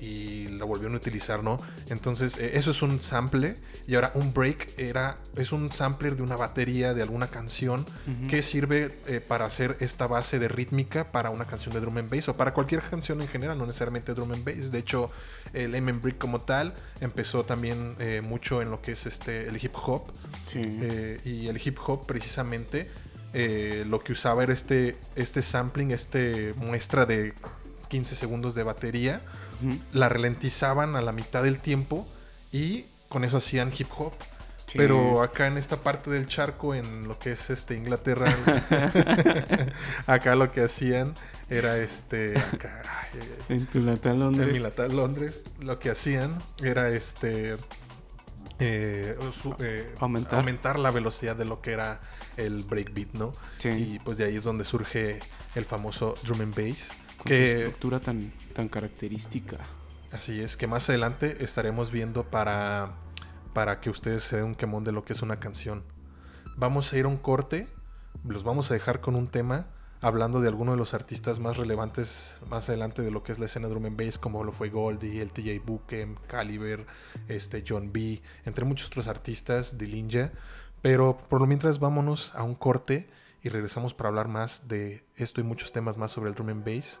y 0.00 0.48
la 0.48 0.64
volvieron 0.64 0.94
a 0.94 0.96
utilizar, 0.96 1.42
¿no? 1.42 1.60
Entonces, 1.90 2.38
eh, 2.38 2.52
eso 2.54 2.70
es 2.70 2.80
un 2.80 3.02
sample 3.02 3.56
y 3.86 3.94
ahora 3.94 4.10
un 4.14 4.32
break 4.32 4.78
era, 4.78 5.18
es 5.36 5.52
un 5.52 5.70
sampler 5.70 6.16
de 6.16 6.22
una 6.22 6.36
batería 6.36 6.94
de 6.94 7.02
alguna 7.02 7.28
canción 7.28 7.84
que 8.28 8.42
sirve 8.42 8.96
eh, 9.06 9.20
para 9.20 9.44
hacer 9.44 9.76
esta 9.80 10.06
base 10.06 10.38
de 10.38 10.48
rítmica 10.48 11.12
para 11.12 11.30
una 11.30 11.44
canción 11.44 11.74
de 11.74 11.80
drum 11.80 11.98
and 11.98 12.10
bass 12.10 12.28
o 12.28 12.36
para 12.36 12.54
cualquier 12.54 12.80
canción 12.82 13.20
en 13.20 13.28
general, 13.28 13.58
no 13.58 13.66
necesariamente 13.66 14.14
drum 14.14 14.32
and 14.32 14.44
bass. 14.44 14.70
De 14.70 14.78
hecho, 14.78 15.10
el 15.52 15.74
Amen 15.74 16.00
Break 16.00 16.16
como 16.18 16.40
tal 16.40 16.74
empezó 17.00 17.44
también 17.44 17.94
eh, 17.98 18.22
mucho 18.22 18.62
en 18.62 18.70
lo 18.70 18.80
que 18.80 18.92
es 18.92 19.06
este, 19.06 19.48
el 19.48 19.62
hip 19.62 19.74
hop. 19.74 20.04
Sí. 20.46 20.60
Y 21.24 21.48
el 21.48 21.60
hip 21.62 21.78
hop 21.86 22.06
precisamente 22.06 22.88
lo 23.86 24.00
que 24.00 24.12
usaba 24.12 24.42
era 24.42 24.52
este, 24.52 24.96
este 25.14 25.42
sampling, 25.42 25.92
este 25.92 26.54
muestra 26.56 27.06
de 27.06 27.34
15 27.90 28.14
segundos 28.16 28.54
de 28.54 28.62
batería, 28.62 29.20
la 29.92 30.08
ralentizaban 30.08 30.96
a 30.96 31.02
la 31.02 31.12
mitad 31.12 31.42
del 31.42 31.58
tiempo 31.58 32.06
y 32.52 32.86
con 33.10 33.24
eso 33.24 33.36
hacían 33.36 33.70
hip 33.76 33.88
hop. 33.98 34.12
Sí. 34.66 34.78
Pero 34.78 35.20
acá 35.22 35.48
en 35.48 35.58
esta 35.58 35.76
parte 35.78 36.10
del 36.10 36.26
charco, 36.28 36.74
en 36.76 37.08
lo 37.08 37.18
que 37.18 37.32
es 37.32 37.50
este 37.50 37.76
Inglaterra, 37.76 38.32
acá 40.06 40.34
lo 40.36 40.52
que 40.52 40.62
hacían 40.62 41.14
era 41.48 41.76
este 41.78 42.38
acá, 42.38 42.80
ay, 43.12 43.20
ay, 43.48 43.56
En 43.56 43.66
tu 43.66 43.80
natal 43.80 44.12
en 44.14 44.20
Londres. 44.20 44.52
mi 44.52 44.60
natal 44.60 44.96
Londres, 44.96 45.42
lo 45.60 45.78
que 45.80 45.90
hacían 45.90 46.38
era 46.62 46.88
este 46.90 47.56
eh, 48.60 49.16
su- 49.32 49.56
eh, 49.58 49.92
Aumentar. 50.00 50.38
aumentar 50.38 50.78
la 50.78 50.90
velocidad 50.90 51.34
de 51.34 51.46
lo 51.46 51.60
que 51.62 51.72
era 51.72 52.00
el 52.36 52.62
breakbeat, 52.64 53.12
¿no? 53.14 53.32
Sí. 53.58 53.68
Y 53.70 53.98
pues 54.00 54.18
de 54.18 54.24
ahí 54.26 54.36
es 54.36 54.44
donde 54.44 54.64
surge 54.64 55.18
el 55.54 55.64
famoso 55.64 56.14
drum 56.22 56.42
and 56.42 56.54
bass. 56.54 56.92
Con 57.20 57.28
su 57.28 57.34
Que 57.34 57.52
estructura 57.52 58.00
tan, 58.00 58.32
tan 58.54 58.68
característica. 58.68 59.58
así 60.10 60.40
es, 60.40 60.56
que 60.56 60.66
más 60.66 60.88
adelante 60.88 61.36
estaremos 61.44 61.90
viendo 61.90 62.24
para, 62.24 62.94
para 63.52 63.80
que 63.80 63.90
ustedes 63.90 64.22
se 64.22 64.36
den 64.36 64.46
un 64.46 64.54
quemón 64.54 64.84
de 64.84 64.92
lo 64.92 65.04
que 65.04 65.12
es 65.12 65.22
una 65.22 65.38
canción. 65.38 65.84
Vamos 66.56 66.92
a 66.92 66.98
ir 66.98 67.04
a 67.04 67.08
un 67.08 67.16
corte, 67.18 67.68
los 68.24 68.42
vamos 68.42 68.70
a 68.70 68.74
dejar 68.74 69.00
con 69.00 69.14
un 69.14 69.28
tema. 69.28 69.66
hablando 70.02 70.40
de 70.40 70.48
algunos 70.48 70.74
de 70.74 70.78
los 70.78 70.94
artistas 70.94 71.40
más 71.40 71.58
relevantes 71.58 72.38
más 72.48 72.70
adelante 72.70 73.02
de 73.02 73.10
lo 73.10 73.22
que 73.22 73.32
es 73.32 73.38
la 73.38 73.44
escena 73.44 73.68
drum 73.68 73.84
and 73.84 73.98
bass, 74.02 74.18
como 74.18 74.44
lo 74.44 74.52
fue 74.52 74.70
Goldie, 74.70 75.20
el 75.20 75.30
TJ 75.30 75.60
Buchem, 75.62 76.16
Caliber, 76.26 76.86
este 77.28 77.62
John 77.66 77.92
B, 77.92 78.22
entre 78.46 78.64
muchos 78.64 78.88
otros 78.88 79.08
artistas, 79.08 79.76
Dillinja. 79.76 80.32
Pero 80.80 81.18
por 81.28 81.40
lo 81.40 81.46
mientras 81.46 81.78
vámonos 81.78 82.34
a 82.34 82.42
un 82.42 82.54
corte 82.54 83.10
y 83.42 83.50
regresamos 83.50 83.92
para 83.92 84.08
hablar 84.08 84.28
más 84.28 84.68
de 84.68 85.04
esto 85.16 85.42
y 85.42 85.44
muchos 85.44 85.70
temas 85.70 85.98
más 85.98 86.12
sobre 86.12 86.30
el 86.30 86.34
drum 86.34 86.48
and 86.48 86.64
bass 86.64 87.00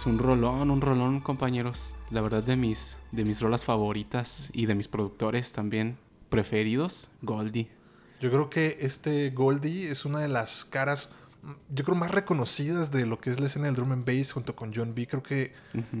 Pues 0.00 0.14
un 0.14 0.18
rolón, 0.18 0.70
un 0.70 0.80
rolón, 0.80 1.20
compañeros. 1.20 1.94
La 2.08 2.22
verdad 2.22 2.42
de 2.42 2.56
mis, 2.56 2.96
de 3.12 3.22
mis 3.22 3.42
rolas 3.42 3.66
favoritas 3.66 4.48
y 4.54 4.64
de 4.64 4.74
mis 4.74 4.88
productores 4.88 5.52
también 5.52 5.98
preferidos, 6.30 7.10
Goldie. 7.20 7.68
Yo 8.18 8.30
creo 8.30 8.48
que 8.48 8.78
este 8.80 9.28
Goldie 9.28 9.90
es 9.90 10.06
una 10.06 10.20
de 10.20 10.28
las 10.28 10.64
caras, 10.64 11.12
yo 11.68 11.84
creo, 11.84 11.98
más 11.98 12.12
reconocidas 12.12 12.90
de 12.90 13.04
lo 13.04 13.18
que 13.18 13.28
es 13.28 13.40
la 13.40 13.44
escena 13.44 13.66
del 13.66 13.74
drum 13.74 13.92
and 13.92 14.06
bass 14.06 14.32
junto 14.32 14.56
con 14.56 14.72
John 14.74 14.94
B. 14.94 15.06
Creo 15.06 15.22
que 15.22 15.52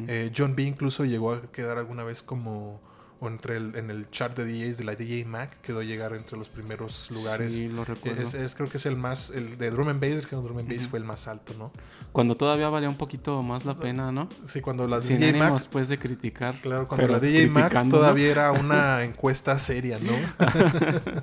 eh, 0.08 0.32
John 0.34 0.56
B. 0.56 0.62
incluso 0.62 1.04
llegó 1.04 1.34
a 1.34 1.42
quedar 1.52 1.76
alguna 1.76 2.02
vez 2.02 2.22
como 2.22 2.80
o 3.22 3.28
entre 3.28 3.58
el, 3.58 3.76
en 3.76 3.90
el 3.90 4.10
chart 4.10 4.34
de 4.36 4.46
DJs 4.46 4.78
de 4.78 4.84
la 4.84 4.94
DJ 4.94 5.26
Mac, 5.26 5.60
quedó 5.62 5.80
a 5.80 5.84
llegar 5.84 6.14
entre 6.14 6.38
los 6.38 6.48
primeros 6.48 7.10
lugares. 7.10 7.52
Sí, 7.52 7.68
lo 7.68 7.84
recuerdo. 7.84 8.22
Es, 8.22 8.32
es- 8.34 8.54
creo 8.54 8.68
que 8.70 8.78
es 8.78 8.86
el 8.86 8.96
más, 8.96 9.30
el 9.30 9.58
de 9.58 9.70
drum 9.70 9.88
and 9.88 10.00
bass, 10.00 10.10
el 10.12 10.26
género 10.26 10.42
drum 10.48 10.58
and 10.58 10.68
bass 10.72 10.88
fue 10.88 10.98
el 10.98 11.04
más 11.04 11.28
alto, 11.28 11.52
¿no? 11.58 11.70
Cuando 12.12 12.34
todavía 12.34 12.68
valía 12.70 12.88
un 12.88 12.96
poquito 12.96 13.42
más 13.42 13.64
la 13.66 13.76
pena, 13.76 14.10
¿no? 14.10 14.28
Sí, 14.46 14.60
cuando 14.62 14.88
la 14.88 15.00
Sin 15.02 15.18
DJ 15.18 15.32
Mac 15.34 15.42
ánimos, 15.42 15.66
pues, 15.66 15.88
de 15.88 15.98
criticar. 15.98 16.58
Claro, 16.62 16.88
cuando 16.88 17.08
la 17.08 17.20
DJ 17.20 17.46
Mac 17.48 17.88
todavía 17.90 18.30
era 18.30 18.52
una 18.52 19.04
encuesta 19.04 19.58
seria, 19.58 19.98
¿no? 20.00 20.12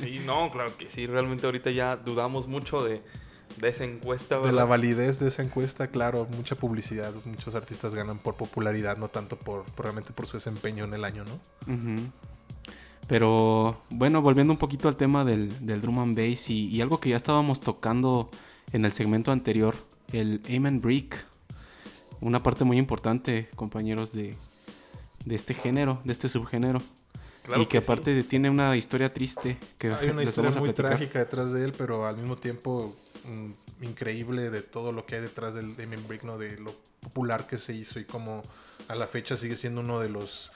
Sí, 0.00 0.20
no, 0.24 0.50
claro 0.50 0.76
que 0.76 0.88
sí. 0.88 1.06
Realmente 1.06 1.46
ahorita 1.46 1.70
ya 1.70 1.96
dudamos 1.96 2.46
mucho 2.48 2.82
de, 2.84 3.02
de 3.58 3.68
esa 3.68 3.84
encuesta. 3.84 4.36
de 4.36 4.42
¿verdad? 4.42 4.56
la 4.56 4.64
validez 4.64 5.18
de 5.18 5.28
esa 5.28 5.42
encuesta, 5.42 5.88
claro, 5.88 6.26
mucha 6.36 6.54
publicidad. 6.56 7.12
Muchos 7.24 7.54
artistas 7.54 7.94
ganan 7.94 8.18
por 8.18 8.34
popularidad, 8.36 8.96
no 8.96 9.08
tanto 9.08 9.36
por, 9.36 9.64
por 9.64 9.84
realmente 9.86 10.12
por 10.12 10.26
su 10.26 10.36
desempeño 10.36 10.84
en 10.84 10.94
el 10.94 11.04
año, 11.04 11.24
¿no? 11.24 12.10
Pero 13.06 13.82
bueno, 13.90 14.22
volviendo 14.22 14.52
un 14.52 14.58
poquito 14.58 14.88
al 14.88 14.96
tema 14.96 15.24
del, 15.24 15.66
del 15.66 15.80
drum 15.80 15.98
and 15.98 16.16
bass 16.16 16.48
y, 16.50 16.68
y 16.68 16.80
algo 16.80 17.00
que 17.00 17.10
ya 17.10 17.16
estábamos 17.16 17.60
tocando 17.60 18.30
en 18.72 18.84
el 18.84 18.92
segmento 18.92 19.32
anterior, 19.32 19.74
el 20.12 20.40
aim 20.48 20.66
and 20.66 20.80
break. 20.82 21.16
Una 22.20 22.42
parte 22.42 22.64
muy 22.64 22.76
importante, 22.78 23.48
compañeros, 23.56 24.12
de, 24.12 24.36
de 25.24 25.34
este 25.34 25.54
género, 25.54 26.00
de 26.04 26.12
este 26.12 26.28
subgénero. 26.28 26.80
Claro 27.42 27.62
y 27.62 27.66
que, 27.66 27.78
aparte 27.78 28.14
de- 28.14 28.22
tiene 28.22 28.48
una 28.50 28.76
historia 28.76 29.12
triste 29.12 29.56
que 29.78 29.88
Hay 29.92 30.10
una 30.10 30.20
les 30.20 30.28
historia 30.28 30.50
vamos 30.50 30.56
a 30.58 30.60
muy 30.60 30.68
platicar. 30.68 30.90
trágica 30.98 31.18
detrás 31.18 31.50
de 31.52 31.64
él, 31.64 31.72
pero 31.76 32.06
al 32.06 32.16
mismo 32.16 32.36
tiempo 32.36 32.94
mm, 33.24 33.84
increíble 33.84 34.50
de 34.50 34.62
todo 34.62 34.92
lo 34.92 35.06
que 35.06 35.16
hay 35.16 35.20
detrás 35.22 35.54
del 35.54 35.76
Damien 35.76 36.06
Brick, 36.06 36.22
¿no? 36.22 36.38
De 36.38 36.58
lo 36.58 36.74
popular 37.00 37.46
que 37.46 37.58
se 37.58 37.74
hizo 37.74 37.98
y 37.98 38.04
cómo 38.04 38.42
a 38.88 38.94
la 38.94 39.06
fecha 39.06 39.36
sigue 39.36 39.56
siendo 39.56 39.80
uno 39.80 40.00
de 40.00 40.08
los 40.08 40.52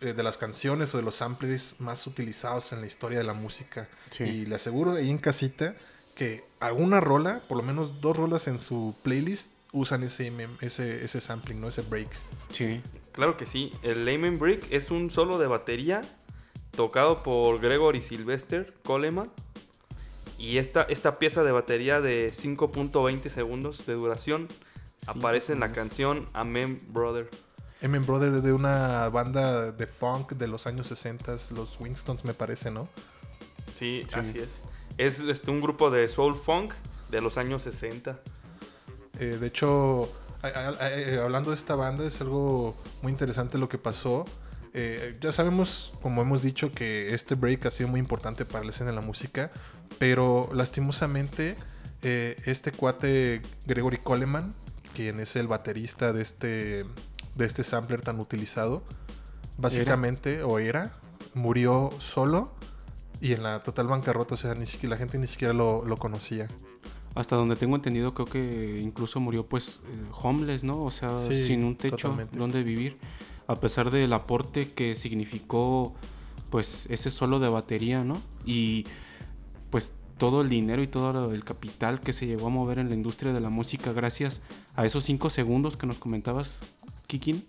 eh, 0.00 0.12
de 0.12 0.22
las 0.22 0.38
canciones 0.38 0.94
o 0.94 0.98
de 0.98 1.02
los 1.02 1.16
samplers 1.16 1.80
más 1.80 2.06
utilizados 2.06 2.72
en 2.72 2.80
la 2.80 2.86
historia 2.86 3.18
de 3.18 3.24
la 3.24 3.32
música. 3.32 3.88
Sí. 4.10 4.24
Y 4.24 4.46
le 4.46 4.54
aseguro 4.54 4.92
ahí 4.92 5.10
en 5.10 5.18
casita 5.18 5.74
que 6.14 6.44
alguna 6.60 7.00
rola, 7.00 7.42
por 7.48 7.56
lo 7.56 7.62
menos 7.62 8.00
dos 8.00 8.16
rolas 8.16 8.48
en 8.48 8.58
su 8.58 8.94
playlist 9.02 9.52
usan 9.72 10.02
ese 10.02 10.32
ese 10.60 11.04
ese 11.04 11.20
sampling, 11.20 11.60
no 11.60 11.68
ese 11.68 11.82
break. 11.82 12.08
Sí. 12.50 12.80
Claro 13.12 13.36
que 13.36 13.46
sí. 13.46 13.72
El 13.82 14.04
Layman 14.04 14.38
Brick 14.38 14.66
es 14.70 14.92
un 14.92 15.10
solo 15.10 15.38
de 15.38 15.48
batería 15.48 16.02
tocado 16.76 17.24
por 17.24 17.60
Gregory 17.60 18.00
Sylvester 18.00 18.72
Coleman. 18.84 19.32
Y 20.38 20.58
esta, 20.58 20.82
esta 20.82 21.18
pieza 21.18 21.42
de 21.42 21.52
batería 21.52 22.00
de 22.00 22.30
5.20 22.30 23.28
segundos 23.28 23.84
de 23.86 23.94
duración 23.94 24.48
aparece 25.06 25.52
en 25.52 25.60
la 25.60 25.72
canción 25.72 26.28
Amen 26.32 26.80
Brother. 26.88 27.28
Emin 27.80 28.04
Brother 28.04 28.34
es 28.34 28.42
de 28.42 28.52
una 28.52 29.08
banda 29.08 29.70
de 29.72 29.86
funk 29.86 30.32
de 30.32 30.48
los 30.48 30.66
años 30.66 30.88
60, 30.88 31.36
los 31.54 31.78
Winstons 31.80 32.24
me 32.24 32.34
parece, 32.34 32.70
¿no? 32.70 32.88
Sí, 33.72 34.02
Sí. 34.08 34.18
así 34.18 34.38
es. 34.38 34.62
Es 34.96 35.20
este, 35.20 35.50
un 35.52 35.60
grupo 35.60 35.90
de 35.90 36.08
soul 36.08 36.34
funk 36.36 36.72
de 37.10 37.20
los 37.20 37.38
años 37.38 37.62
60. 37.62 38.18
Eh, 39.20 39.38
de 39.40 39.46
hecho, 39.46 40.10
a- 40.42 40.48
a- 40.48 40.68
a- 40.84 40.92
eh, 40.92 41.20
hablando 41.20 41.50
de 41.50 41.56
esta 41.56 41.76
banda, 41.76 42.04
es 42.04 42.20
algo 42.20 42.76
muy 43.02 43.12
interesante 43.12 43.58
lo 43.58 43.68
que 43.68 43.78
pasó. 43.78 44.24
Eh, 44.80 45.16
ya 45.20 45.32
sabemos, 45.32 45.92
como 46.00 46.22
hemos 46.22 46.40
dicho, 46.40 46.70
que 46.70 47.12
este 47.12 47.34
break 47.34 47.66
ha 47.66 47.70
sido 47.70 47.88
muy 47.88 47.98
importante 47.98 48.44
para 48.44 48.62
la 48.62 48.70
escena 48.70 48.90
de 48.90 48.94
la 48.96 49.02
música, 49.02 49.50
pero 49.98 50.48
lastimosamente 50.54 51.56
eh, 52.02 52.36
este 52.46 52.70
cuate 52.70 53.42
Gregory 53.66 53.98
Coleman, 53.98 54.54
quien 54.94 55.18
es 55.18 55.34
el 55.34 55.48
baterista 55.48 56.12
de 56.12 56.22
este, 56.22 56.84
de 57.34 57.44
este 57.44 57.64
sampler 57.64 58.02
tan 58.02 58.20
utilizado, 58.20 58.84
básicamente, 59.56 60.44
o 60.44 60.60
era, 60.60 60.92
murió 61.34 61.90
solo 61.98 62.52
y 63.20 63.32
en 63.32 63.42
la 63.42 63.64
total 63.64 63.88
bancarrota, 63.88 64.34
o 64.34 64.38
sea, 64.38 64.54
ni 64.54 64.66
siquiera, 64.66 64.94
la 64.94 64.98
gente 64.98 65.18
ni 65.18 65.26
siquiera 65.26 65.52
lo, 65.52 65.84
lo 65.84 65.96
conocía. 65.96 66.46
Hasta 67.16 67.34
donde 67.34 67.56
tengo 67.56 67.74
entendido, 67.74 68.14
creo 68.14 68.26
que 68.26 68.78
incluso 68.80 69.18
murió 69.18 69.44
pues 69.44 69.80
eh, 69.88 70.06
homeless, 70.22 70.62
¿no? 70.62 70.84
O 70.84 70.92
sea, 70.92 71.18
Sí, 71.18 71.34
sin 71.34 71.64
un 71.64 71.76
techo 71.76 71.96
totalmente. 71.96 72.38
donde 72.38 72.62
vivir. 72.62 72.96
A 73.48 73.56
pesar 73.56 73.90
del 73.90 74.12
aporte 74.12 74.70
que 74.70 74.94
significó 74.94 75.94
pues 76.50 76.86
ese 76.90 77.10
solo 77.10 77.40
de 77.40 77.48
batería, 77.48 78.04
¿no? 78.04 78.20
Y 78.46 78.86
pues 79.70 79.94
todo 80.18 80.42
el 80.42 80.48
dinero 80.48 80.82
y 80.82 80.86
todo 80.86 81.32
el 81.32 81.44
capital 81.44 82.00
que 82.00 82.12
se 82.12 82.26
llegó 82.26 82.46
a 82.46 82.50
mover 82.50 82.78
en 82.78 82.88
la 82.88 82.94
industria 82.94 83.32
de 83.32 83.40
la 83.40 83.50
música 83.50 83.92
gracias 83.92 84.40
a 84.76 84.84
esos 84.84 85.04
cinco 85.04 85.30
segundos 85.30 85.76
que 85.76 85.86
nos 85.86 85.98
comentabas, 85.98 86.60
Kikin. 87.06 87.44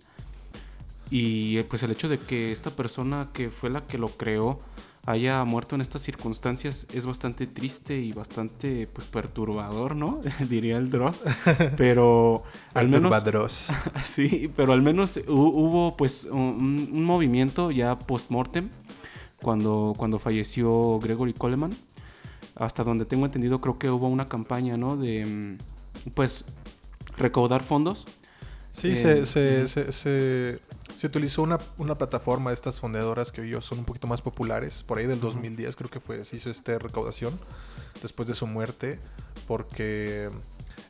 Y 1.09 1.61
pues 1.63 1.83
el 1.83 1.91
hecho 1.91 2.07
de 2.07 2.19
que 2.19 2.51
esta 2.51 2.69
persona 2.69 3.29
que 3.33 3.49
fue 3.49 3.69
la 3.69 3.85
que 3.87 3.97
lo 3.97 4.09
creó 4.09 4.59
haya 5.11 5.43
muerto 5.43 5.73
en 5.75 5.81
estas 5.81 6.03
circunstancias 6.03 6.85
es 6.93 7.05
bastante 7.05 7.47
triste 7.47 7.97
y 7.99 8.11
bastante 8.13 8.87
pues 8.93 9.07
perturbador, 9.07 9.95
¿no? 9.95 10.21
Diría 10.49 10.77
el 10.77 10.89
Dross. 10.91 11.21
Pero 11.77 12.43
al 12.75 12.89
menos 12.89 13.09
sí, 14.03 14.51
pero 14.55 14.73
al 14.73 14.81
menos 14.83 15.17
hu- 15.17 15.51
hubo 15.53 15.97
pues 15.97 16.25
un, 16.31 16.89
un 16.93 17.03
movimiento 17.03 17.71
ya 17.71 17.97
post-mortem 17.97 18.69
cuando, 19.41 19.93
cuando 19.97 20.19
falleció 20.19 20.99
Gregory 20.99 21.33
Coleman. 21.33 21.73
Hasta 22.55 22.83
donde 22.83 23.05
tengo 23.05 23.25
entendido 23.25 23.61
creo 23.61 23.79
que 23.79 23.89
hubo 23.89 24.07
una 24.09 24.27
campaña, 24.27 24.77
¿no? 24.77 24.95
De 24.97 25.25
mm, 25.25 26.11
pues 26.13 26.45
recaudar 27.17 27.63
fondos. 27.63 28.05
Sí, 28.71 28.89
Eh, 28.89 28.95
se, 28.95 29.25
se, 29.25 29.57
ujú. 29.59 29.67
se, 29.67 29.91
se- 29.91 30.59
se 30.99 31.07
utilizó 31.07 31.43
una, 31.43 31.59
una 31.77 31.95
plataforma 31.95 32.49
de 32.49 32.55
estas 32.55 32.81
fondeadoras 32.81 33.31
que 33.31 33.39
hoy 33.39 33.57
son 33.61 33.79
un 33.79 33.85
poquito 33.85 34.05
más 34.05 34.21
populares. 34.21 34.83
Por 34.83 34.97
ahí 34.97 35.05
del 35.05 35.21
2010 35.21 35.77
creo 35.77 35.89
que 35.89 36.01
fue, 36.01 36.25
se 36.25 36.35
hizo 36.35 36.49
esta 36.49 36.77
recaudación 36.77 37.39
después 38.01 38.27
de 38.27 38.33
su 38.33 38.45
muerte. 38.47 38.99
Porque 39.47 40.29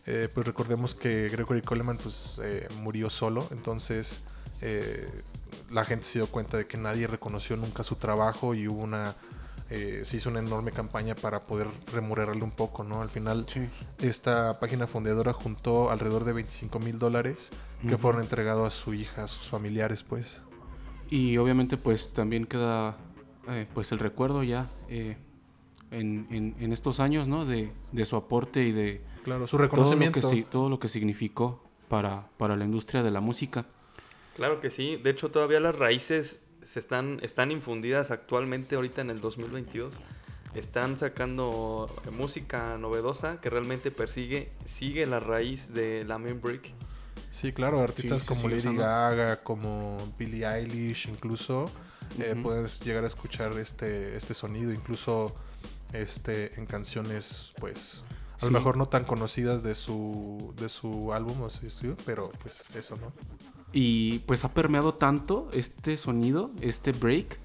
eh, 0.08 0.28
pues 0.34 0.48
recordemos 0.48 0.96
que 0.96 1.30
Gregory 1.30 1.62
Coleman 1.62 1.98
pues, 1.98 2.40
eh, 2.42 2.68
murió 2.82 3.12
solo. 3.12 3.48
Entonces 3.52 4.22
eh, 4.62 5.08
la 5.70 5.86
gente 5.86 6.06
se 6.06 6.18
dio 6.18 6.26
cuenta 6.26 6.58
de 6.58 6.66
que 6.66 6.78
nadie 6.78 7.06
reconoció 7.06 7.56
nunca 7.56 7.84
su 7.84 7.96
trabajo 7.96 8.56
y 8.56 8.68
hubo 8.68 8.82
una... 8.82 9.14
eh, 9.70 10.02
se 10.04 10.18
hizo 10.18 10.30
una 10.30 10.40
enorme 10.40 10.72
campaña 10.72 11.16
para 11.16 11.42
poder 11.42 11.68
remunerarle 11.94 12.44
un 12.44 12.52
poco, 12.52 12.84
¿no? 12.84 13.02
Al 13.02 13.10
final 13.10 13.46
esta 14.00 14.60
página 14.60 14.88
fondeadora 14.88 15.34
juntó 15.34 15.92
alrededor 15.92 16.24
de 16.26 16.34
25 16.34 16.80
mil 16.80 16.98
dólares 17.00 17.52
que 17.82 17.90
Ujú. 17.96 17.98
fueron 17.98 18.22
entregados 18.22 18.68
a 18.68 18.72
su 18.76 18.94
hija, 18.94 19.24
a 19.24 19.28
sus 19.28 19.50
familiares, 19.50 20.04
pues. 20.04 20.42
Y 21.10 21.38
obviamente 21.38 21.78
pues 21.78 22.14
también 22.14 22.46
queda 22.46 22.98
eh, 23.48 23.68
pues 23.74 23.92
el 23.92 24.00
recuerdo 24.00 24.44
ya 24.44 24.70
eh, 24.90 25.18
en, 25.92 26.28
en- 26.30 26.56
en 26.60 26.74
estos 26.74 27.00
años, 27.00 27.28
¿no? 27.28 27.46
De, 27.46 27.72
de 27.92 28.06
su 28.06 28.16
aporte 28.16 28.64
y 28.64 28.72
de 28.72 29.02
Claro, 29.24 29.46
su 29.48 29.58
todo 29.58 29.64
lo, 29.66 29.70
que, 29.70 29.76
reconocimiento. 29.76 30.50
todo 30.50 30.70
lo 30.70 30.80
que 30.80 30.88
significó 30.88 31.64
para, 31.88 32.28
para 32.38 32.56
la 32.56 32.66
industria 32.66 33.04
de 33.04 33.12
la 33.12 33.20
música. 33.22 33.66
Claro 34.36 34.62
que 34.62 34.70
sí. 34.70 34.96
De 34.98 35.10
hecho, 35.10 35.30
todavía 35.32 35.60
las 35.60 35.76
raíces 35.76 36.46
se 36.64 36.80
están, 36.80 37.20
están 37.22 37.52
infundidas 37.52 38.12
actualmente 38.12 38.76
ahorita 38.76 39.02
en 39.02 39.10
el 39.10 39.20
2022. 39.20 39.94
Están 40.56 40.98
sacando 40.98 41.94
música 42.12 42.78
novedosa 42.78 43.40
que 43.40 43.50
realmente 43.50 43.92
persigue, 43.92 44.50
sigue 44.66 45.06
la 45.06 45.20
raíz 45.20 45.74
de 45.74 46.04
la 46.06 46.18
main 46.18 46.42
brick. 46.42 46.74
Sí, 47.32 47.52
claro, 47.54 47.82
artistas 47.82 48.24
como 48.24 48.50
Lady 48.50 48.60
usando. 48.60 48.82
Gaga, 48.82 49.44
como 49.44 49.98
Billie 50.18 50.48
Eilish, 50.48 51.08
incluso 51.08 51.70
eh, 52.18 52.36
puedes 52.42 52.80
llegar 52.80 53.04
a 53.04 53.08
escuchar 53.08 53.54
este, 53.54 54.18
este 54.18 54.34
sonido, 54.34 54.74
incluso 54.74 55.36
este 55.94 56.60
en 56.60 56.66
canciones, 56.66 57.54
pues, 57.60 58.04
a 58.42 58.46
lo 58.46 58.52
mejor 58.52 58.78
no 58.78 58.88
tan 58.88 59.04
conocidas 59.04 59.64
de 59.64 59.76
su, 59.76 60.54
de 60.58 60.70
su 60.70 61.14
álbum 61.14 61.42
o 61.42 61.50
su 61.50 61.68
estudio, 61.68 61.98
pero 62.06 62.32
pues 62.42 62.74
eso, 62.76 62.96
¿no? 62.98 63.14
Y 63.72 64.20
pues 64.20 64.44
ha 64.46 64.54
permeado 64.54 64.94
tanto 64.94 65.48
este 65.54 65.96
sonido, 65.98 66.52
este 66.62 66.92
break, 66.92 67.40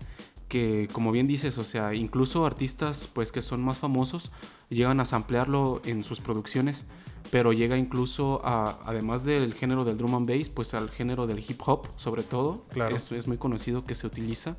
que 0.48 0.88
como 0.92 1.12
bien 1.12 1.26
dices, 1.26 1.58
o 1.58 1.64
sea, 1.64 1.94
incluso 1.94 2.46
artistas 2.46 3.08
pues 3.12 3.32
que 3.32 3.42
son 3.42 3.62
más 3.62 3.78
famosos 3.78 4.30
llegan 4.68 5.00
a 5.00 5.04
samplearlo 5.04 5.80
en 5.84 6.04
sus 6.04 6.20
producciones, 6.20 6.84
pero 7.30 7.52
llega 7.52 7.76
incluso 7.76 8.40
a, 8.44 8.78
además 8.84 9.24
del 9.24 9.54
género 9.54 9.84
del 9.84 9.98
drum 9.98 10.14
and 10.14 10.28
bass, 10.28 10.48
pues 10.48 10.74
al 10.74 10.90
género 10.90 11.26
del 11.26 11.40
hip 11.40 11.60
hop, 11.66 11.88
sobre 11.96 12.22
todo. 12.22 12.64
Claro. 12.70 12.94
Es, 12.94 13.10
es 13.12 13.26
muy 13.26 13.38
conocido 13.38 13.84
que 13.84 13.94
se 13.94 14.06
utiliza 14.06 14.56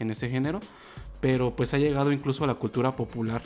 en 0.00 0.10
ese 0.10 0.28
género, 0.28 0.60
pero 1.20 1.50
pues 1.50 1.74
ha 1.74 1.78
llegado 1.78 2.12
incluso 2.12 2.44
a 2.44 2.46
la 2.46 2.54
cultura 2.54 2.92
popular. 2.92 3.42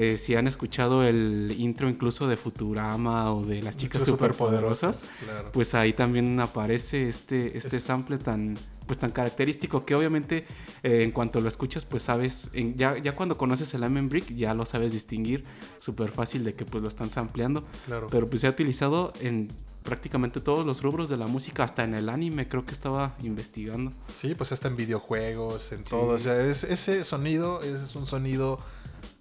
Eh, 0.00 0.16
si 0.16 0.36
han 0.36 0.46
escuchado 0.46 1.02
el 1.02 1.52
intro 1.58 1.88
incluso 1.88 2.28
de 2.28 2.36
Futurama 2.36 3.32
o 3.32 3.44
de 3.44 3.62
las 3.62 3.76
chicas 3.76 4.04
superpoderosas, 4.04 5.02
Claro. 5.24 5.50
pues 5.50 5.74
ahí 5.74 5.92
también 5.92 6.38
aparece 6.38 7.08
este, 7.08 7.58
este 7.58 7.80
sample 7.80 8.18
tan, 8.18 8.56
pues 8.86 9.00
tan 9.00 9.10
característico 9.10 9.84
que 9.84 9.96
obviamente 9.96 10.46
eh, 10.84 11.02
en 11.02 11.10
cuanto 11.10 11.40
lo 11.40 11.48
escuchas 11.48 11.84
pues 11.84 12.04
sabes, 12.04 12.48
en- 12.52 12.76
ya, 12.76 12.96
ya 12.98 13.16
cuando 13.16 13.36
conoces 13.36 13.74
el 13.74 13.82
Amen 13.82 14.08
Brick 14.08 14.32
ya 14.36 14.54
lo 14.54 14.64
sabes 14.64 14.92
distinguir 14.92 15.42
súper 15.78 16.12
fácil 16.12 16.44
de 16.44 16.54
que 16.54 16.64
pues 16.64 16.80
lo 16.80 16.88
están 16.88 17.10
sampleando, 17.10 17.64
Claro. 17.86 18.06
pero 18.08 18.28
pues 18.28 18.42
se 18.42 18.46
ha 18.46 18.50
utilizado 18.50 19.12
en 19.20 19.48
prácticamente 19.82 20.40
todos 20.40 20.64
los 20.64 20.80
rubros 20.82 21.08
de 21.08 21.16
la 21.16 21.26
música, 21.26 21.64
hasta 21.64 21.82
en 21.82 21.94
el 21.94 22.08
anime 22.08 22.46
creo 22.46 22.64
que 22.64 22.72
estaba 22.72 23.16
investigando. 23.24 23.90
Sí, 24.14 24.34
pues 24.36 24.52
hasta 24.52 24.68
en 24.68 24.76
videojuegos, 24.76 25.72
en 25.72 25.82
todo. 25.82 26.10
O 26.12 26.18
sea, 26.20 26.40
es- 26.44 26.62
ese 26.62 27.02
sonido 27.04 27.62
es 27.62 27.96
un 27.96 28.06
sonido, 28.06 28.60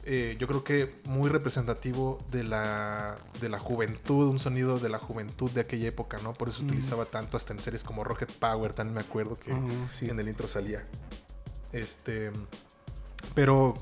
eh, 0.09 0.37
yo 0.39 0.47
creo 0.47 0.63
que 0.63 0.89
muy 1.03 1.29
representativo 1.29 2.25
de 2.31 2.45
la, 2.45 3.17
de 3.41 3.49
la 3.49 3.59
juventud, 3.59 4.27
un 4.27 4.39
sonido 4.39 4.79
de 4.79 4.87
la 4.87 4.99
juventud 4.99 5.51
de 5.51 5.59
aquella 5.59 5.89
época, 5.89 6.17
¿no? 6.23 6.33
Por 6.33 6.47
eso 6.47 6.59
se 6.59 6.65
utilizaba 6.65 7.03
tanto 7.03 7.35
hasta 7.35 7.51
en 7.51 7.59
series 7.59 7.83
como 7.83 8.05
Rocket 8.05 8.31
Power, 8.31 8.71
también 8.71 8.95
me 8.95 9.01
acuerdo 9.01 9.35
que 9.35 9.53
sí. 9.91 10.09
en 10.09 10.17
el 10.17 10.29
intro 10.29 10.47
salía. 10.47 10.87
Este, 11.73 12.31
pero 13.35 13.73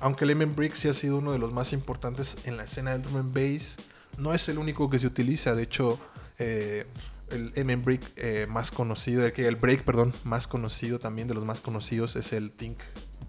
aunque 0.00 0.24
el 0.24 0.30
Emen 0.30 0.56
Brick 0.56 0.72
sí 0.72 0.88
ha 0.88 0.94
sido 0.94 1.18
uno 1.18 1.32
de 1.32 1.38
los 1.38 1.52
más 1.52 1.74
importantes 1.74 2.38
en 2.46 2.56
la 2.56 2.64
escena 2.64 2.92
del 2.92 3.02
drum 3.02 3.16
and 3.16 3.34
bass, 3.34 3.76
no 4.16 4.32
es 4.32 4.48
el 4.48 4.56
único 4.56 4.88
que 4.88 4.98
se 4.98 5.06
utiliza. 5.06 5.54
De 5.54 5.64
hecho, 5.64 6.00
eh, 6.38 6.86
el 7.30 7.52
Emen 7.56 7.82
Brick 7.82 8.10
eh, 8.16 8.46
más 8.48 8.70
conocido, 8.70 9.26
el, 9.26 9.56
break, 9.56 9.82
perdón, 9.82 10.14
más 10.24 10.46
conocido 10.46 10.98
también 10.98 11.28
de 11.28 11.34
los 11.34 11.44
más 11.44 11.60
conocidos 11.60 12.16
es 12.16 12.32
el 12.32 12.52
Think 12.52 12.78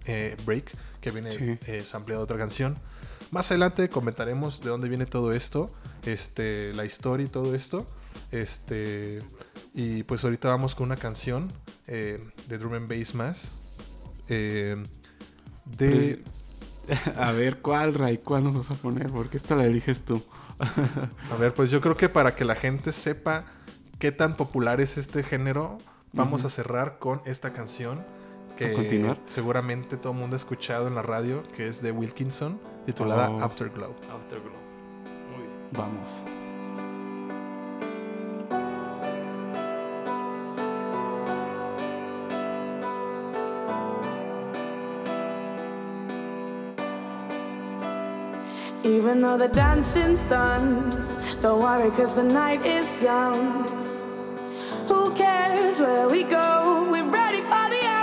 eh, 0.06 0.36
Break, 0.46 0.72
que 1.00 1.10
viene 1.10 1.30
Sí. 1.32 1.58
eh, 1.66 1.82
sampleado 1.84 2.20
de 2.22 2.24
otra 2.24 2.38
canción. 2.38 2.78
Más 3.30 3.50
adelante 3.50 3.88
comentaremos 3.88 4.60
de 4.60 4.70
dónde 4.70 4.88
viene 4.88 5.06
todo 5.06 5.32
esto, 5.32 5.70
este, 6.04 6.72
la 6.74 6.84
historia 6.84 7.26
y 7.26 7.28
todo 7.28 7.54
esto. 7.54 7.86
Este, 8.32 9.20
Y 9.72 10.02
pues 10.02 10.24
ahorita 10.24 10.48
vamos 10.48 10.74
con 10.74 10.86
una 10.86 10.96
canción 10.96 11.48
eh, 11.86 12.18
de 12.48 12.58
drum 12.58 12.74
and 12.74 12.88
bass 12.88 13.14
más. 13.14 13.56
eh, 14.28 14.76
de... 15.64 16.22
A 17.16 17.30
ver, 17.30 17.60
¿cuál, 17.60 17.94
Ray? 17.94 18.18
¿Cuál 18.18 18.42
nos 18.42 18.56
vas 18.56 18.70
a 18.72 18.74
poner? 18.74 19.06
Porque 19.08 19.36
esta 19.36 19.54
la 19.54 19.64
eliges 19.64 20.02
tú. 20.04 20.24
A 21.30 21.36
ver, 21.36 21.54
pues 21.54 21.70
yo 21.70 21.80
creo 21.80 21.96
que 21.96 22.08
para 22.08 22.34
que 22.34 22.44
la 22.44 22.56
gente 22.56 22.90
sepa 22.90 23.44
qué 24.00 24.10
tan 24.10 24.36
popular 24.36 24.80
es 24.80 24.98
este 24.98 25.22
género, 25.22 25.78
vamos 26.12 26.44
a 26.44 26.48
cerrar 26.50 26.98
con 26.98 27.22
esta 27.26 27.52
canción 27.52 28.04
que 28.66 28.72
¿A 28.72 28.74
continuar? 28.74 29.18
seguramente 29.26 29.96
todo 29.96 30.12
el 30.12 30.18
mundo 30.18 30.36
ha 30.36 30.38
escuchado 30.38 30.86
en 30.86 30.94
la 30.94 31.02
radio, 31.02 31.42
que 31.56 31.66
es 31.68 31.80
de 31.82 31.92
Wilkinson, 31.92 32.60
titulada 32.84 33.30
Oh. 33.30 33.40
Afterglow. 33.42 33.94
Afterglow. 34.14 34.52
Muy 35.30 35.42
bien. 35.46 35.68
Vamos. 35.72 36.22
Even 48.82 49.20
though 49.20 49.36
the 49.36 49.48
dancing's 49.48 50.22
done, 50.24 50.90
don't 51.42 51.60
worry, 51.60 51.90
cause 51.90 52.16
the 52.16 52.22
night 52.22 52.64
is 52.64 52.98
young. 53.00 53.66
Who 54.88 55.10
cares 55.14 55.80
where 55.80 56.08
we 56.08 56.22
go? 56.24 56.88
We're 56.90 57.08
ready 57.10 57.38
for 57.42 57.66
the 57.74 57.82
afterglow. 57.84 57.99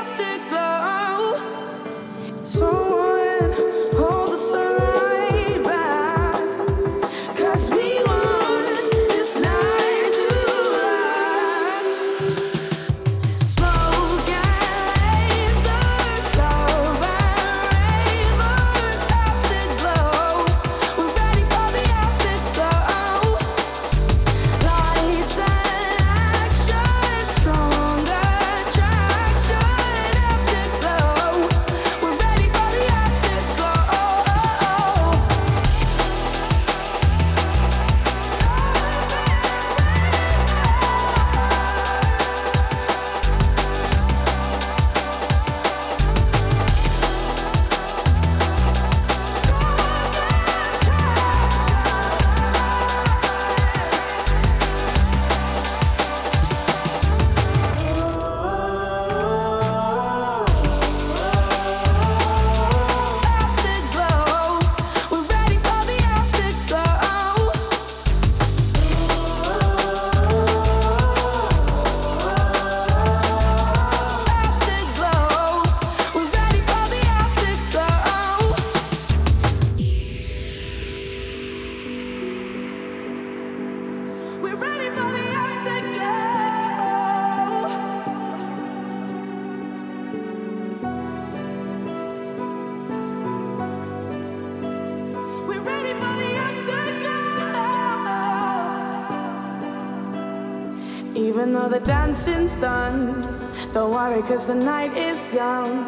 Cause 104.21 104.47
the 104.47 104.56
night 104.56 104.95
is 104.97 105.32
young. 105.32 105.87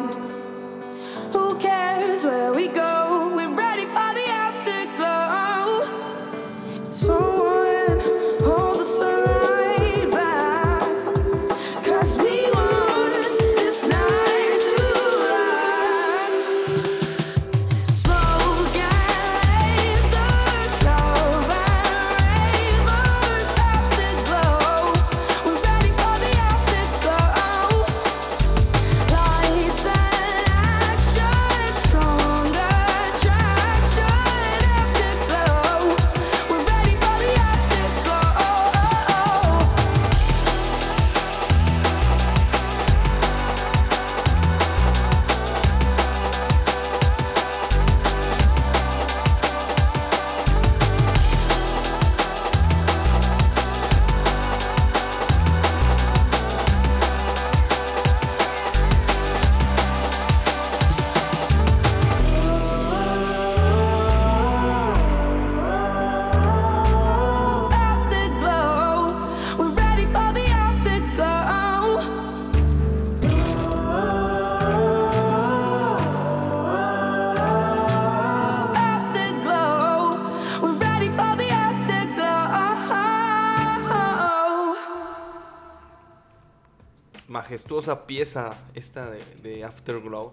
Majestuosa 87.80 88.06
pieza 88.06 88.50
esta 88.74 89.10
de, 89.10 89.22
de 89.42 89.64
Afterglow. 89.64 90.32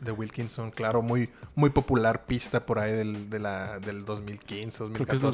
De 0.00 0.12
Wilkinson, 0.12 0.70
claro, 0.70 1.02
muy, 1.02 1.30
muy 1.54 1.70
popular 1.70 2.26
pista 2.26 2.64
por 2.66 2.78
ahí 2.78 2.92
del, 2.92 3.30
de 3.30 3.38
la, 3.38 3.78
del 3.78 4.04
2015, 4.04 4.84
Creo 4.92 5.06
que 5.06 5.16
es 5.16 5.22
2014. 5.22 5.30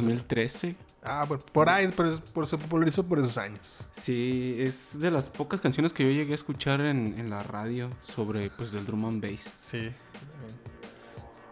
2013. 0.68 0.76
Ah, 1.02 1.24
bueno, 1.26 1.42
por 1.52 1.68
ahí, 1.68 1.90
pero 1.96 2.12
es- 2.12 2.20
por, 2.20 2.46
se 2.46 2.56
popularizó 2.58 3.04
por 3.06 3.18
esos 3.18 3.36
años. 3.38 3.88
Sí, 3.90 4.56
es 4.60 5.00
de 5.00 5.10
las 5.10 5.28
pocas 5.28 5.60
canciones 5.60 5.92
que 5.92 6.04
yo 6.04 6.10
llegué 6.10 6.32
a 6.32 6.34
escuchar 6.36 6.80
en, 6.82 7.18
en 7.18 7.30
la 7.30 7.42
radio 7.42 7.90
sobre 8.00 8.50
pues 8.50 8.70
del 8.72 8.84
drum 8.86 9.06
and 9.06 9.22
bass. 9.22 9.50
Sí. 9.56 9.90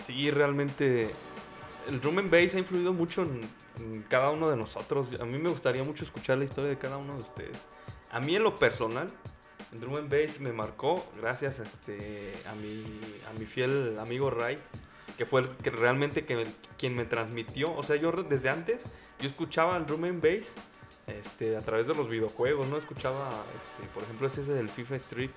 Sí, 0.07 0.31
realmente 0.31 1.11
el 1.89 2.01
drum 2.01 2.19
and 2.19 2.31
bass 2.31 2.55
ha 2.55 2.59
influido 2.59 2.93
mucho 2.93 3.23
en, 3.23 3.41
en 3.79 4.03
cada 4.09 4.31
uno 4.31 4.49
de 4.49 4.57
nosotros. 4.57 5.13
A 5.21 5.25
mí 5.25 5.39
me 5.39 5.51
gustaría 5.51 5.83
mucho 5.83 6.05
escuchar 6.05 6.39
la 6.39 6.45
historia 6.45 6.71
de 6.71 6.79
cada 6.79 6.99
uno 6.99 7.15
de 7.17 7.23
ustedes. 7.23 7.59
A 8.11 8.21
mí 8.21 8.37
en 8.37 8.43
lo 8.45 8.55
personal, 8.57 9.11
el 9.73 9.81
drum 9.81 9.97
and 9.97 10.11
bass 10.11 10.41
me 10.41 10.53
marcó 10.53 11.05
gracias 11.21 11.61
a, 11.61 11.63
este, 11.63 12.33
a, 12.51 12.55
mi, 12.55 12.85
a 13.29 13.39
mi 13.39 13.47
fiel 13.47 13.99
amigo 13.99 14.31
Ray, 14.31 14.59
que 15.17 15.27
fue 15.27 15.43
el 15.43 15.49
que 15.49 15.71
realmente 15.71 16.25
que, 16.25 16.47
quien 16.77 16.95
me 16.95 17.05
transmitió. 17.05 17.75
O 17.75 17.83
sea, 17.83 17.97
yo 17.97 18.13
desde 18.13 18.49
antes, 18.49 18.83
yo 19.21 19.27
escuchaba 19.27 19.77
el 19.77 19.87
drum 19.87 20.05
and 20.05 20.23
bass 20.23 20.55
este, 21.09 21.57
a 21.57 21.61
través 21.61 21.87
de 21.87 21.95
los 21.95 22.09
videojuegos, 22.09 22.69
¿no? 22.69 22.77
Escuchaba, 22.77 23.29
este, 23.57 23.89
por 23.95 24.03
ejemplo, 24.03 24.27
ese 24.27 24.43
del 24.43 24.69
FIFA 24.69 24.97
Street, 24.97 25.31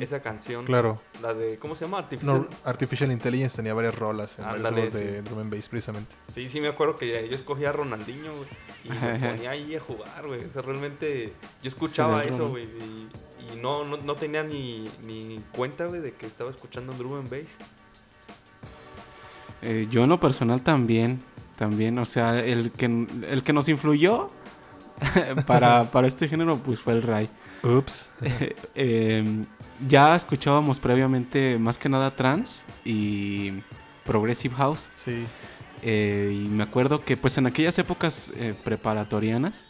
esa 0.00 0.20
canción. 0.22 0.64
Claro. 0.64 1.00
La 1.20 1.34
de, 1.34 1.56
¿cómo 1.56 1.76
se 1.76 1.84
llama? 1.84 1.98
Artificial. 1.98 2.48
No, 2.48 2.48
Artificial 2.64 3.12
Intelligence 3.12 3.56
tenía 3.56 3.74
varias 3.74 3.94
rolas 3.94 4.38
en 4.38 4.44
varios 4.44 4.70
juegos 4.70 4.92
de 4.92 5.18
sí. 5.18 5.20
drum 5.22 5.40
and 5.40 5.54
bass 5.54 5.68
precisamente. 5.68 6.16
Sí, 6.34 6.48
sí, 6.48 6.60
me 6.60 6.68
acuerdo 6.68 6.96
que 6.96 7.28
yo 7.28 7.36
escogía 7.36 7.68
a 7.68 7.72
Ronaldinho, 7.72 8.32
güey. 8.34 8.48
Y 8.84 8.88
me 8.90 9.18
ponía 9.32 9.50
ahí 9.50 9.74
a 9.76 9.80
jugar, 9.80 10.26
güey. 10.26 10.44
O 10.44 10.50
sea, 10.50 10.62
realmente 10.62 11.34
yo 11.62 11.68
escuchaba 11.68 12.24
eso, 12.24 12.48
güey. 12.48 12.64
Y, 12.64 13.08
y 13.54 13.60
no, 13.60 13.84
no, 13.84 13.96
no 13.96 14.14
tenía 14.14 14.42
ni, 14.42 14.84
ni 15.04 15.40
cuenta, 15.52 15.86
güey, 15.86 16.00
de 16.00 16.12
que 16.12 16.26
estaba 16.26 16.50
escuchando 16.50 16.92
drum 16.92 17.14
and 17.14 17.30
bass. 17.30 17.56
Eh, 19.62 19.86
yo 19.90 20.04
en 20.04 20.08
lo 20.08 20.18
personal 20.18 20.62
también, 20.62 21.20
también, 21.56 21.98
o 21.98 22.04
sea, 22.04 22.38
el 22.38 22.70
que, 22.72 22.86
el 22.86 23.42
que 23.42 23.52
nos 23.52 23.68
influyó 23.68 24.30
para, 25.46 25.84
para 25.90 26.06
este 26.06 26.28
género 26.28 26.56
pues 26.58 26.80
fue 26.80 26.94
el 26.94 27.02
Ray. 27.02 27.28
Ups. 27.62 28.12
Eh, 28.74 29.24
ya 29.88 30.14
escuchábamos 30.14 30.78
previamente 30.78 31.58
más 31.58 31.78
que 31.78 31.88
nada 31.88 32.14
trance 32.14 32.64
y 32.84 33.52
progressive 34.04 34.54
house. 34.54 34.88
Sí. 34.94 35.24
Eh, 35.82 36.30
y 36.32 36.48
me 36.48 36.62
acuerdo 36.62 37.04
que 37.04 37.16
pues 37.16 37.38
en 37.38 37.46
aquellas 37.46 37.78
épocas 37.78 38.32
eh, 38.36 38.54
preparatorianas 38.64 39.66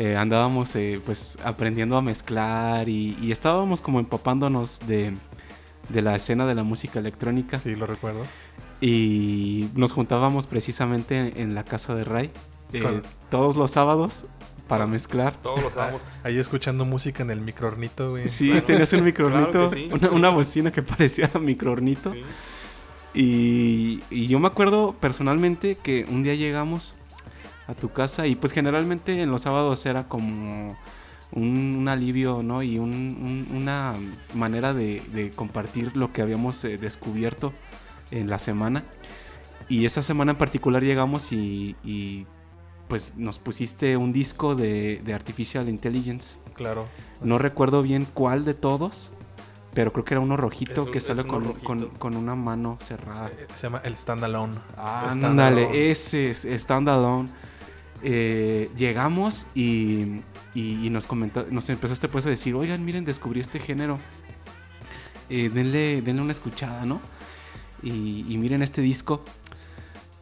eh, 0.00 0.16
andábamos 0.16 0.76
eh, 0.76 1.00
pues 1.04 1.38
aprendiendo 1.44 1.96
a 1.96 2.02
mezclar 2.02 2.88
y, 2.88 3.18
y 3.20 3.32
estábamos 3.32 3.80
como 3.80 3.98
empapándonos 3.98 4.78
de, 4.86 5.12
de 5.88 6.02
la 6.02 6.14
escena 6.14 6.46
de 6.46 6.54
la 6.54 6.62
música 6.62 7.00
electrónica. 7.00 7.58
Sí, 7.58 7.74
lo 7.74 7.84
recuerdo. 7.84 8.22
Y 8.80 9.68
nos 9.74 9.90
juntábamos 9.90 10.46
precisamente 10.46 11.18
en, 11.18 11.32
en 11.40 11.54
la 11.56 11.64
casa 11.64 11.96
de 11.96 12.04
Ray 12.04 12.30
eh, 12.72 13.02
todos 13.28 13.56
los 13.56 13.72
sábados 13.72 14.26
para 14.68 14.86
mezclar. 14.86 15.34
Todos 15.42 15.62
lo 15.64 15.70
sabemos. 15.72 16.02
Ahí 16.22 16.38
escuchando 16.38 16.84
música 16.84 17.24
en 17.24 17.30
el 17.30 17.40
microornito, 17.40 18.10
güey. 18.10 18.28
Sí, 18.28 18.52
tenías 18.64 18.92
un 18.92 19.02
microornito, 19.04 19.50
Claro 19.50 19.70
sí. 19.70 19.88
una, 19.90 20.10
una 20.10 20.28
bocina 20.28 20.70
que 20.70 20.82
parecía 20.84 21.28
microornito. 21.40 22.12
Sí. 22.12 22.22
Y, 23.14 24.00
y 24.10 24.28
yo 24.28 24.38
me 24.38 24.46
acuerdo 24.46 24.94
personalmente 25.00 25.74
que 25.74 26.04
un 26.08 26.22
día 26.22 26.36
llegamos 26.36 26.94
a 27.68 27.74
tu 27.74 27.92
casa 27.92 28.26
y 28.26 28.34
pues 28.34 28.52
generalmente 28.52 29.22
en 29.22 29.30
los 29.30 29.42
sábados 29.42 29.86
era 29.86 30.08
como 30.08 30.76
un, 31.32 31.76
un 31.78 31.88
alivio, 31.88 32.42
¿no? 32.42 32.62
Y 32.62 32.78
un- 32.78 33.46
un- 33.50 33.56
una 33.56 33.94
manera 34.34 34.74
de, 34.74 35.00
de 35.12 35.30
compartir 35.30 35.96
lo 35.96 36.12
que 36.12 36.22
habíamos 36.22 36.64
eh, 36.64 36.78
descubierto 36.78 37.52
en 38.10 38.28
la 38.30 38.38
semana. 38.40 38.82
Y 39.68 39.84
esa 39.84 40.00
semana 40.02 40.32
en 40.32 40.38
particular 40.38 40.82
llegamos 40.82 41.30
y, 41.30 41.76
y, 41.84 42.26
pues 42.88 43.18
nos 43.18 43.38
pusiste 43.38 43.98
un 43.98 44.14
disco 44.14 44.54
de, 44.54 45.02
de 45.04 45.12
Artificial 45.12 45.68
Intelligence. 45.68 46.38
Claro. 46.54 46.86
No 47.22 47.36
recuerdo 47.36 47.82
bien 47.82 48.06
cuál 48.14 48.46
de 48.46 48.54
todos, 48.54 49.10
pero 49.74 49.92
creo 49.92 50.06
que 50.06 50.14
era 50.14 50.20
uno 50.22 50.38
rojito 50.38 50.84
un- 50.84 50.90
que 50.90 51.00
sale 51.00 51.24
con, 51.24 51.52
con- 51.52 51.88
con 51.98 52.16
una 52.16 52.34
mano 52.34 52.78
cerrada. 52.80 53.28
Eh, 53.28 53.46
Se 53.54 53.66
llama 53.66 53.82
El 53.84 53.94
Standalone. 53.94 54.54
Ándale, 54.78 55.12
Standalone. 55.66 55.90
ese 55.90 56.30
es 56.30 56.46
Standalone. 56.62 57.28
Eh, 58.02 58.70
llegamos 58.76 59.46
y, 59.54 60.20
y- 60.54 60.86
y 60.86 60.90
nos 60.90 61.06
comentó, 61.06 61.46
nos 61.50 61.68
empezaste 61.68 62.08
pues 62.08 62.26
a 62.26 62.30
decir, 62.30 62.54
oigan, 62.54 62.84
miren, 62.84 63.04
descubrí 63.04 63.40
este 63.40 63.58
género. 63.58 63.98
Eh, 65.30 65.50
denle, 65.52 66.00
denle 66.02 66.22
una 66.22 66.32
escuchada, 66.32 66.86
¿no? 66.86 67.00
Y, 67.82 68.24
y 68.28 68.38
miren 68.38 68.62
este 68.62 68.80
disco. 68.82 69.22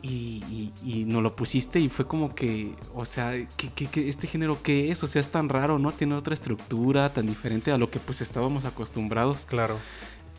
Y, 0.03 0.73
y- 0.85 1.05
nos 1.07 1.23
lo 1.23 1.35
pusiste 1.35 1.81
y 1.81 1.89
fue 1.89 2.07
como 2.07 2.35
que, 2.35 2.75
o 2.95 3.05
sea, 3.05 3.33
¿qué, 3.57 3.71
qué- 3.75 3.87
qué- 3.87 4.09
este 4.09 4.27
género 4.29 4.63
qué 4.63 4.93
es? 4.93 5.03
O 5.03 5.09
sea, 5.09 5.21
es 5.21 5.31
tan 5.31 5.49
raro, 5.49 5.79
¿no? 5.81 5.91
Tiene 5.93 6.15
otra 6.15 6.33
estructura 6.35 7.13
tan 7.13 7.27
diferente 7.27 7.73
a 7.73 7.79
lo 7.79 7.91
que 7.91 7.99
pues 7.99 8.21
estábamos 8.21 8.65
acostumbrados. 8.67 9.45
Claro. 9.47 9.79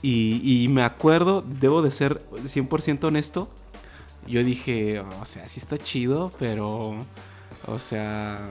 Y, 0.02 0.42
y 0.64 0.68
me 0.70 0.84
acuerdo, 0.84 1.44
debo 1.46 1.82
de 1.82 1.92
ser 1.92 2.22
100% 2.46 3.04
honesto. 3.06 3.50
Yo 4.28 4.44
dije, 4.44 5.00
o 5.00 5.26
sea, 5.26 5.48
sí 5.48 5.60
está 5.60 5.78
chido, 5.78 6.32
pero. 6.40 7.06
O 7.66 7.80
sea, 7.80 8.50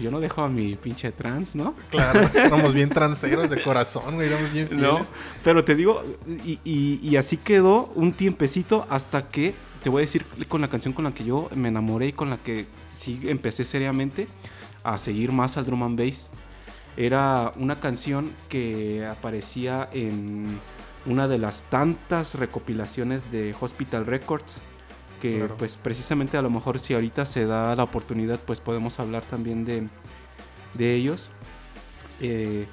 yo 0.00 0.10
no 0.10 0.18
dejo 0.18 0.42
a 0.42 0.48
mi 0.48 0.76
pinche 0.76 1.12
trans, 1.12 1.54
¿no? 1.56 1.74
Claro. 1.90 2.28
Éramos 2.34 2.72
bien 2.74 2.88
transeros 2.88 3.50
de 3.50 3.62
corazón, 3.62 4.14
güey. 4.14 4.28
Éramos 4.28 4.52
bien 4.52 4.66
fieles. 4.68 4.84
No, 4.86 5.00
pero 5.44 5.64
te 5.64 5.74
digo, 5.74 6.02
y, 6.44 6.58
y- 6.64 6.98
y 7.02 7.16
así 7.16 7.36
quedó 7.36 7.90
un 7.94 8.12
tiempecito 8.12 8.86
hasta 8.88 9.28
que, 9.28 9.54
te 9.82 9.90
voy 9.90 10.00
a 10.00 10.04
decir 10.06 10.24
con 10.48 10.60
la 10.62 10.68
canción 10.68 10.94
con 10.94 11.04
la 11.04 11.12
que 11.12 11.24
yo 11.24 11.48
me 11.54 11.68
enamoré 11.68 12.08
y 12.08 12.12
con 12.12 12.30
la 12.30 12.38
que 12.38 12.66
sí 12.92 13.20
empecé 13.24 13.62
seriamente 13.62 14.26
a 14.82 14.96
seguir 14.98 15.32
más 15.32 15.56
al 15.58 15.66
drum 15.66 15.82
and 15.82 15.98
bass. 16.00 16.30
Era 16.96 17.52
una 17.56 17.78
canción 17.78 18.32
que 18.48 19.06
aparecía 19.06 19.88
en 19.92 20.58
una 21.04 21.28
de 21.28 21.38
las 21.38 21.62
tantas 21.64 22.36
recopilaciones 22.36 23.30
de 23.30 23.54
Hospital 23.60 24.06
Records. 24.06 24.62
Que 25.20 25.38
Claro. 25.38 25.56
pues 25.56 25.76
precisamente 25.76 26.36
a 26.36 26.42
lo 26.42 26.50
mejor 26.50 26.78
si 26.78 26.94
ahorita 26.94 27.24
se 27.26 27.46
da 27.46 27.74
la 27.74 27.82
oportunidad 27.84 28.38
pues 28.40 28.60
podemos 28.60 29.00
hablar 29.00 29.22
también 29.22 29.64
de, 29.64 29.88
de 30.74 30.94
ellos. 30.94 31.30
Eh, 32.20 32.66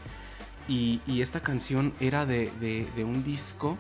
y, 0.68 1.02
y 1.08 1.22
esta 1.22 1.42
canción 1.42 1.94
era 2.00 2.26
de, 2.26 2.52
de- 2.60 2.88
de 2.96 3.04
un 3.04 3.24
disco 3.24 3.78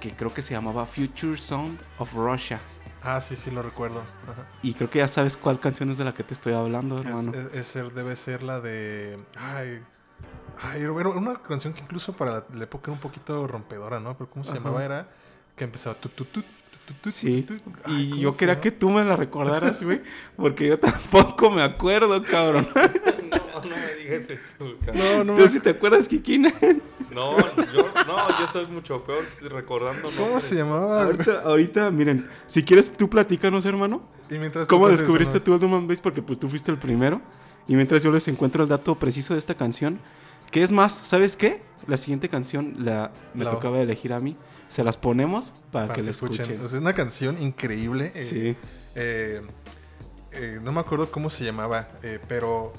que 0.00 0.12
creo 0.14 0.32
que 0.34 0.42
se 0.42 0.52
llamaba 0.54 0.84
Future 0.86 1.36
Sound 1.38 1.78
of 1.98 2.12
Russia. 2.14 2.60
Ah, 3.04 3.20
sí, 3.20 3.34
sí, 3.36 3.50
lo 3.50 3.62
recuerdo. 3.62 4.00
Ajá. 4.30 4.46
Y 4.62 4.74
creo 4.74 4.88
que 4.90 4.98
ya 5.00 5.08
sabes 5.08 5.36
cuál 5.36 5.58
canción 5.60 5.90
es 5.90 5.98
de 5.98 6.04
la 6.04 6.14
que 6.14 6.22
te 6.22 6.34
estoy 6.34 6.52
hablando, 6.54 6.98
hermano. 6.98 7.32
Es, 7.32 7.36
es- 7.36 7.54
es 7.54 7.76
el- 7.76 7.94
debe 7.94 8.14
ser 8.16 8.42
la 8.42 8.60
de. 8.60 9.18
Ay. 9.38 9.82
Ay, 10.62 10.82
era 10.82 10.92
una 10.92 11.42
canción 11.42 11.72
que 11.72 11.80
incluso 11.80 12.12
para 12.12 12.44
la, 12.52 12.64
época 12.64 12.90
era 12.90 12.92
un 12.92 13.00
poquito 13.00 13.46
rompedora, 13.48 13.98
¿no? 13.98 14.16
Pero 14.16 14.30
¿cómo 14.30 14.44
se 14.44 14.52
Ajá. 14.52 14.60
llamaba? 14.60 14.84
Era 14.84 15.08
que 15.56 15.64
empezaba. 15.64 15.96
tu, 15.96 16.08
tu, 16.10 16.24
tu, 16.26 16.42
Sí, 17.06 17.46
y 17.48 17.52
Ay, 17.84 18.10
¿cómo 18.10 18.22
yo 18.22 18.32
quería 18.32 18.60
que 18.60 18.70
tú 18.70 18.90
me 18.90 19.04
la 19.04 19.16
recordaras, 19.16 19.82
güey, 19.82 20.00
porque 20.36 20.68
yo 20.68 20.78
tampoco 20.78 21.50
me 21.50 21.62
acuerdo, 21.62 22.22
cabrón. 22.22 22.66
No, 23.32 23.60
no 23.70 23.76
me 23.76 23.94
digas 24.02 24.28
eso, 24.28 24.76
cabrón. 24.84 24.94
No, 24.94 25.24
no. 25.24 25.34
¿Tú 25.36 25.48
sí 25.48 25.60
te 25.60 25.70
acuerdas, 25.70 26.08
Kikina? 26.08 26.52
No, 27.14 27.36
yo, 27.72 27.92
no, 28.06 28.40
yo 28.40 28.46
soy 28.52 28.66
mucho 28.66 29.02
peor 29.04 29.24
recordando 29.42 30.02
¿Cómo 30.10 30.20
nombres. 30.20 30.44
se 30.44 30.54
llamaba? 30.56 31.04
ahorita, 31.04 31.42
ahorita, 31.44 31.90
miren, 31.90 32.28
si 32.46 32.62
quieres 32.62 32.92
tú 32.92 33.08
platícanos, 33.08 33.64
hermano. 33.64 34.02
Y 34.30 34.38
mientras 34.38 34.66
¿Cómo 34.66 34.88
descubriste 34.88 35.36
¿no? 35.38 35.42
tú 35.42 35.54
el 35.54 35.60
Drum 35.60 35.74
and 35.74 35.88
Bass? 35.88 36.00
Porque 36.00 36.22
pues 36.22 36.38
tú 36.38 36.48
fuiste 36.48 36.70
el 36.72 36.78
primero. 36.78 37.20
Y 37.68 37.74
mientras 37.76 38.02
yo 38.02 38.10
les 38.10 38.26
encuentro 38.28 38.62
el 38.64 38.68
dato 38.68 38.94
preciso 38.96 39.34
de 39.34 39.38
esta 39.38 39.54
canción. 39.54 39.98
Que 40.50 40.62
es 40.62 40.72
más, 40.72 40.92
¿sabes 40.92 41.36
qué? 41.36 41.62
La 41.86 41.96
siguiente 41.96 42.28
canción 42.28 42.74
la, 42.78 43.12
me 43.34 43.44
La- 43.44 43.50
tocaba 43.50 43.78
elegir 43.80 44.12
a 44.12 44.20
mí. 44.20 44.36
Se 44.72 44.82
las 44.82 44.96
ponemos 44.96 45.52
para, 45.70 45.88
Para 45.88 45.96
que 45.96 46.02
la 46.02 46.10
escuchen. 46.10 46.46
Sea, 46.46 46.64
es 46.64 46.72
una 46.72 46.94
canción 46.94 47.40
increíble. 47.40 48.10
eh, 48.14 48.22
Sí. 48.22 48.56
eh, 48.94 49.42
eh, 50.32 50.60
no 50.62 50.72
me 50.72 50.80
acuerdo 50.80 51.10
cómo 51.10 51.28
se 51.28 51.44
llamaba, 51.44 51.88
pero 52.26 52.72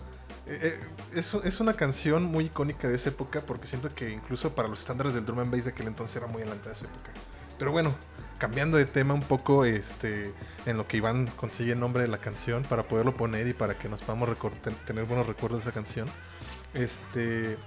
es, 1.14 1.34
es 1.36 1.60
una 1.60 1.74
canción 1.74 2.24
muy 2.24 2.46
icónica 2.46 2.88
de 2.88 2.96
esa 2.96 3.10
época 3.10 3.42
porque 3.42 3.68
siento 3.68 3.94
que 3.94 4.10
incluso 4.10 4.56
para 4.56 4.68
los 4.68 4.80
estándares 4.80 5.14
del 5.14 5.24
drum 5.24 5.40
and 5.40 5.52
bass 5.52 5.66
de 5.66 5.72
aquel 5.72 5.86
entonces 5.88 6.16
era 6.16 6.26
muy 6.26 6.42
adelantada 6.42 6.72
de 6.72 6.76
su 6.78 6.86
época. 6.86 7.12
Pero 7.60 7.72
bueno, 7.72 7.94
cambiando 8.40 8.78
de 8.78 8.86
tema 8.86 9.14
un 9.14 9.22
poco, 9.22 9.64
este, 9.64 10.34
en 10.66 10.78
lo 10.78 10.88
que 10.88 10.98
Iván 10.98 11.28
consigue 11.38 11.74
el 11.74 11.80
nombre 11.80 12.02
de 12.02 12.08
la 12.08 12.18
canción 12.18 12.64
para 12.64 12.84
poderlo 12.84 13.16
poner 13.16 13.48
y 13.48 13.54
para 13.54 13.78
que 13.78 13.88
nos 13.88 14.02
podamos 14.02 14.30
tener 14.88 15.06
buenos 15.06 15.28
recuerdos 15.28 15.60
de 15.60 15.70
esa 15.70 15.72
canción. 15.72 16.08
Este, 16.74 17.58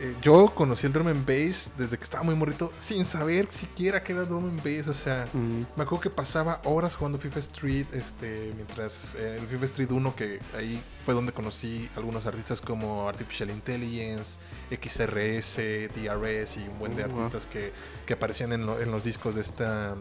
eh, 0.00 0.14
yo 0.22 0.46
conocí 0.54 0.86
el 0.86 0.92
drum 0.92 1.08
and 1.08 1.26
bass 1.26 1.72
desde 1.76 1.96
que 1.98 2.04
estaba 2.04 2.22
muy 2.22 2.34
morrito 2.34 2.72
sin 2.78 3.04
saber 3.04 3.48
siquiera 3.50 4.02
que 4.02 4.12
era 4.12 4.24
drum 4.24 4.44
and 4.44 4.62
bass, 4.62 4.88
o 4.88 4.94
sea. 4.94 5.24
Mm, 5.32 5.58
Me 5.76 5.82
acuerdo 5.82 6.00
que 6.00 6.10
pasaba 6.10 6.60
horas 6.64 6.94
jugando 6.94 7.18
FIFA 7.18 7.38
Street, 7.40 7.86
este, 7.92 8.52
mientras 8.56 9.14
eh, 9.16 9.36
el 9.40 9.46
FIFA 9.48 9.64
Street 9.64 9.90
1, 9.90 10.14
que 10.16 10.40
ahí 10.56 10.80
fue 11.04 11.14
donde 11.14 11.32
conocí 11.32 11.88
algunos 11.96 12.26
artistas 12.26 12.60
como 12.60 13.08
Artificial 13.08 13.50
Intelligence, 13.50 14.38
XRS, 14.70 15.56
DRS 15.94 16.56
y 16.58 16.68
un 16.68 16.78
buen 16.78 16.94
de 16.96 17.04
Oh, 17.04 17.08
wow. 17.08 17.16
artistas 17.18 17.46
que, 17.46 17.72
que 18.06 18.12
aparecían 18.14 18.52
en, 18.52 18.66
lo- 18.66 18.80
en 18.80 18.90
los 18.90 19.04
discos 19.04 19.34
de 19.34 19.40
esta, 19.40 19.94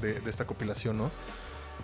de, 0.00 0.20
de 0.20 0.30
esta 0.30 0.46
compilación, 0.46 0.96
¿no? 0.98 1.10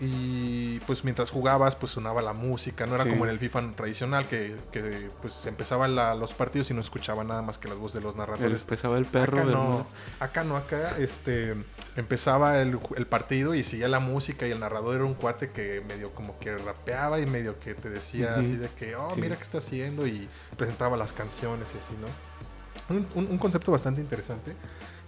Y 0.02 0.80
pues 0.86 1.04
mientras 1.04 1.30
jugabas, 1.30 1.76
pues 1.76 1.92
sonaba 1.92 2.22
la 2.22 2.32
música, 2.32 2.86
no 2.86 2.94
era 2.94 3.04
Sí. 3.04 3.10
como 3.10 3.24
en 3.26 3.30
el 3.32 3.38
FIFA 3.38 3.72
tradicional 3.76 4.26
que, 4.26 4.56
que 4.72 5.10
pues 5.20 5.44
empezaban 5.44 5.94
los 6.18 6.32
partidos 6.32 6.70
y 6.70 6.74
no 6.74 6.80
escuchaba 6.80 7.22
nada 7.22 7.42
más 7.42 7.58
que 7.58 7.68
las 7.68 7.76
voces 7.76 7.96
de 7.96 8.00
los 8.00 8.16
narradores. 8.16 8.62
empezaba 8.62 8.96
el 8.96 9.04
perro, 9.04 9.38
Acá 9.40 9.44
no, 9.50 9.86
acá 10.20 10.44
no, 10.44 10.56
acá 10.56 10.96
este, 10.98 11.54
empezaba 11.96 12.58
el, 12.62 12.78
el 12.96 13.06
partido 13.06 13.54
y 13.54 13.62
seguía 13.62 13.88
la 13.88 14.00
música 14.00 14.46
y 14.46 14.52
el 14.52 14.60
narrador 14.60 14.94
era 14.94 15.04
un 15.04 15.12
cuate 15.14 15.50
que 15.50 15.82
medio 15.86 16.10
como 16.14 16.38
que 16.38 16.56
rapeaba 16.56 17.20
y 17.20 17.26
medio 17.26 17.58
que 17.58 17.74
te 17.74 17.90
decía 17.90 18.36
así 18.38 18.56
de 18.56 18.68
que, 18.70 18.96
oh, 18.96 19.10
Sí. 19.10 19.20
mira 19.20 19.36
qué 19.36 19.42
está 19.42 19.58
haciendo 19.58 20.06
y 20.06 20.28
presentaba 20.56 20.96
las 20.96 21.12
canciones 21.12 21.74
y 21.74 21.78
así, 21.78 21.94
¿no? 22.00 22.96
Un, 22.96 23.06
un- 23.14 23.30
un 23.32 23.38
concepto 23.38 23.70
bastante 23.70 24.00
interesante. 24.00 24.54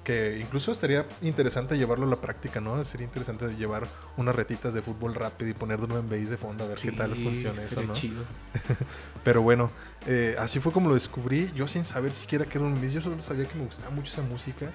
Que 0.05 0.39
incluso 0.41 0.73
estaría 0.73 1.07
interesante 1.21 1.79
llevarlo 1.79 2.07
a 2.07 2.11
la 2.11 2.17
práctica, 2.17 2.61
¿no? 2.61 2.83
Sería 2.85 3.07
interesante 3.07 3.47
llevar 3.55 3.87
unas 4.17 4.35
retitas 4.35 4.75
de 4.75 4.83
fútbol 4.83 5.15
rápido 5.15 5.51
y 5.51 5.55
poner 5.55 5.81
drum 5.81 5.97
and 5.97 6.11
bass 6.11 6.31
de 6.31 6.37
fondo 6.37 6.65
a 6.65 6.69
ver 6.69 6.79
qué 6.79 6.91
tal 6.93 7.15
Sí, 7.15 7.23
funciona 7.23 7.63
eso, 7.63 7.83
¿no? 7.83 7.93
chido. 7.93 8.25
Pero 9.25 9.43
bueno, 9.43 9.71
eh, 10.07 10.35
así 10.39 10.59
fue 10.59 10.73
como 10.73 10.89
lo 10.89 10.95
descubrí. 10.95 11.53
Yo 11.55 11.69
sin 11.69 11.85
saber 11.85 12.13
siquiera 12.13 12.45
que 12.47 12.59
era 12.59 12.67
un 12.67 12.81
bass, 12.81 12.93
yo 12.93 13.01
solo 13.01 13.23
sabía 13.23 13.45
que 13.47 13.57
me 13.57 13.65
gustaba 13.65 13.91
mucho 13.91 14.13
esa 14.13 14.23
música. 14.23 14.73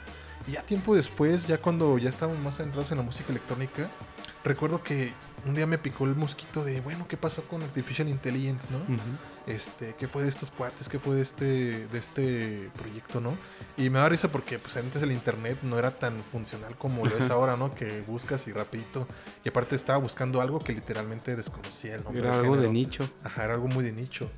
Y 0.48 0.52
ya 0.54 0.62
tiempo 0.62 0.96
después, 0.96 1.46
ya 1.46 1.58
cuando 1.58 1.98
ya 1.98 2.08
estábamos 2.10 2.42
más 2.42 2.58
centrados 2.58 2.90
en 2.92 2.98
la 2.98 3.04
música 3.04 3.32
electrónica, 3.32 3.90
recuerdo 4.48 4.84
que 4.84 5.14
un 5.46 5.54
día 5.54 5.66
me 5.66 5.78
picó 5.78 6.06
el 6.06 6.16
mosquito 6.16 6.64
de, 6.64 6.82
bueno, 6.82 7.08
¿qué 7.08 7.18
pasó 7.18 7.42
con 7.44 7.64
Artificial 7.64 8.08
Intelligence, 8.10 8.70
no? 8.72 8.80
Este, 9.46 9.96
¿qué 9.98 10.08
fue 10.08 10.24
de 10.24 10.30
estos 10.30 10.52
cuates? 10.52 10.90
¿Qué 10.90 11.00
fue 11.00 11.16
de 11.16 11.22
este, 11.22 11.88
de 11.88 11.98
este 11.98 12.70
proyecto, 12.78 13.22
no? 13.22 13.38
Y 13.78 13.90
me 13.90 14.00
da 14.00 14.10
risa 14.10 14.30
porque 14.30 14.60
pues 14.60 14.76
antes 14.78 15.02
el 15.02 15.12
internet 15.12 15.60
no 15.64 15.80
era 15.80 15.92
tan 15.92 16.18
funcional 16.32 16.76
como 16.78 17.06
lo 17.06 17.18
es 17.18 17.30
ahora, 17.30 17.56
¿no? 17.56 17.74
Que 17.74 18.02
buscas 18.02 18.48
y 18.48 18.54
rapidito. 18.54 19.08
Y 19.46 19.50
aparte 19.50 19.76
estaba 19.76 20.00
buscando 20.00 20.42
algo 20.42 20.60
que 20.60 20.74
literalmente 20.74 21.36
desconocía 21.36 21.96
el 21.96 22.04
nombre. 22.04 22.22
Era 22.22 22.36
algo 22.36 22.58
de 22.58 22.70
nicho. 22.70 23.10
Ajá, 23.24 23.46
era 23.46 23.54
algo 23.54 23.68
muy 23.68 23.84
de 23.84 23.94
nicho. 23.94 24.30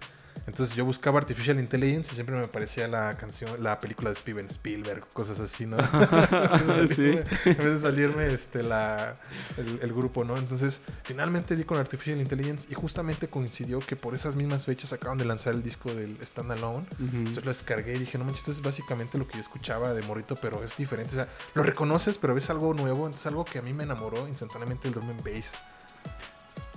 Entonces 0.47 0.75
yo 0.75 0.85
buscaba 0.85 1.19
Artificial 1.19 1.59
Intelligence 1.59 2.09
y 2.11 2.15
siempre 2.15 2.35
me 2.35 2.47
parecía 2.47 2.87
la 2.87 3.15
canción, 3.17 3.61
la 3.63 3.79
película 3.79 4.09
de 4.09 4.15
Steven 4.15 4.47
Spielberg, 4.47 5.05
cosas 5.13 5.39
así, 5.39 5.65
¿no? 5.65 5.77
en, 6.31 6.67
vez 6.67 6.95
Sí. 6.95 7.09
en 7.45 7.57
vez 7.57 7.63
de 7.65 7.79
salirme, 7.79 8.27
este, 8.27 8.63
la, 8.63 9.15
el, 9.57 9.79
el 9.81 9.93
grupo, 9.93 10.23
¿no? 10.23 10.37
Entonces 10.37 10.81
finalmente 11.03 11.55
di 11.55 11.63
con 11.63 11.77
Artificial 11.77 12.19
Intelligence 12.19 12.67
y 12.69 12.73
justamente 12.73 13.27
coincidió 13.27 13.79
que 13.79 13.95
por 13.95 14.15
esas 14.15 14.35
mismas 14.35 14.65
fechas 14.65 14.93
acaban 14.93 15.17
de 15.17 15.25
lanzar 15.25 15.53
el 15.53 15.63
disco 15.63 15.93
del 15.93 16.17
Standalone. 16.25 16.85
Entonces 16.99 17.45
lo 17.45 17.51
descargué 17.51 17.95
y 17.95 17.99
dije, 17.99 18.17
no 18.17 18.23
manches, 18.25 18.39
esto 18.41 18.51
es 18.51 18.61
básicamente 18.61 19.17
lo 19.17 19.27
que 19.27 19.35
yo 19.35 19.41
escuchaba 19.41 19.93
de 19.93 20.01
morrito, 20.03 20.35
pero 20.35 20.63
es 20.63 20.75
diferente. 20.77 21.13
O 21.13 21.15
sea, 21.15 21.27
lo 21.53 21.63
reconoces, 21.63 22.17
pero 22.17 22.33
ves 22.33 22.49
algo 22.49 22.73
nuevo. 22.73 23.05
Entonces 23.05 23.25
algo 23.27 23.45
que 23.45 23.59
a 23.59 23.61
mí 23.61 23.73
me 23.73 23.83
enamoró 23.83 24.27
instantáneamente 24.27 24.87
el 24.87 24.93
drum 24.93 25.09
and 25.09 25.23
bass. 25.23 25.53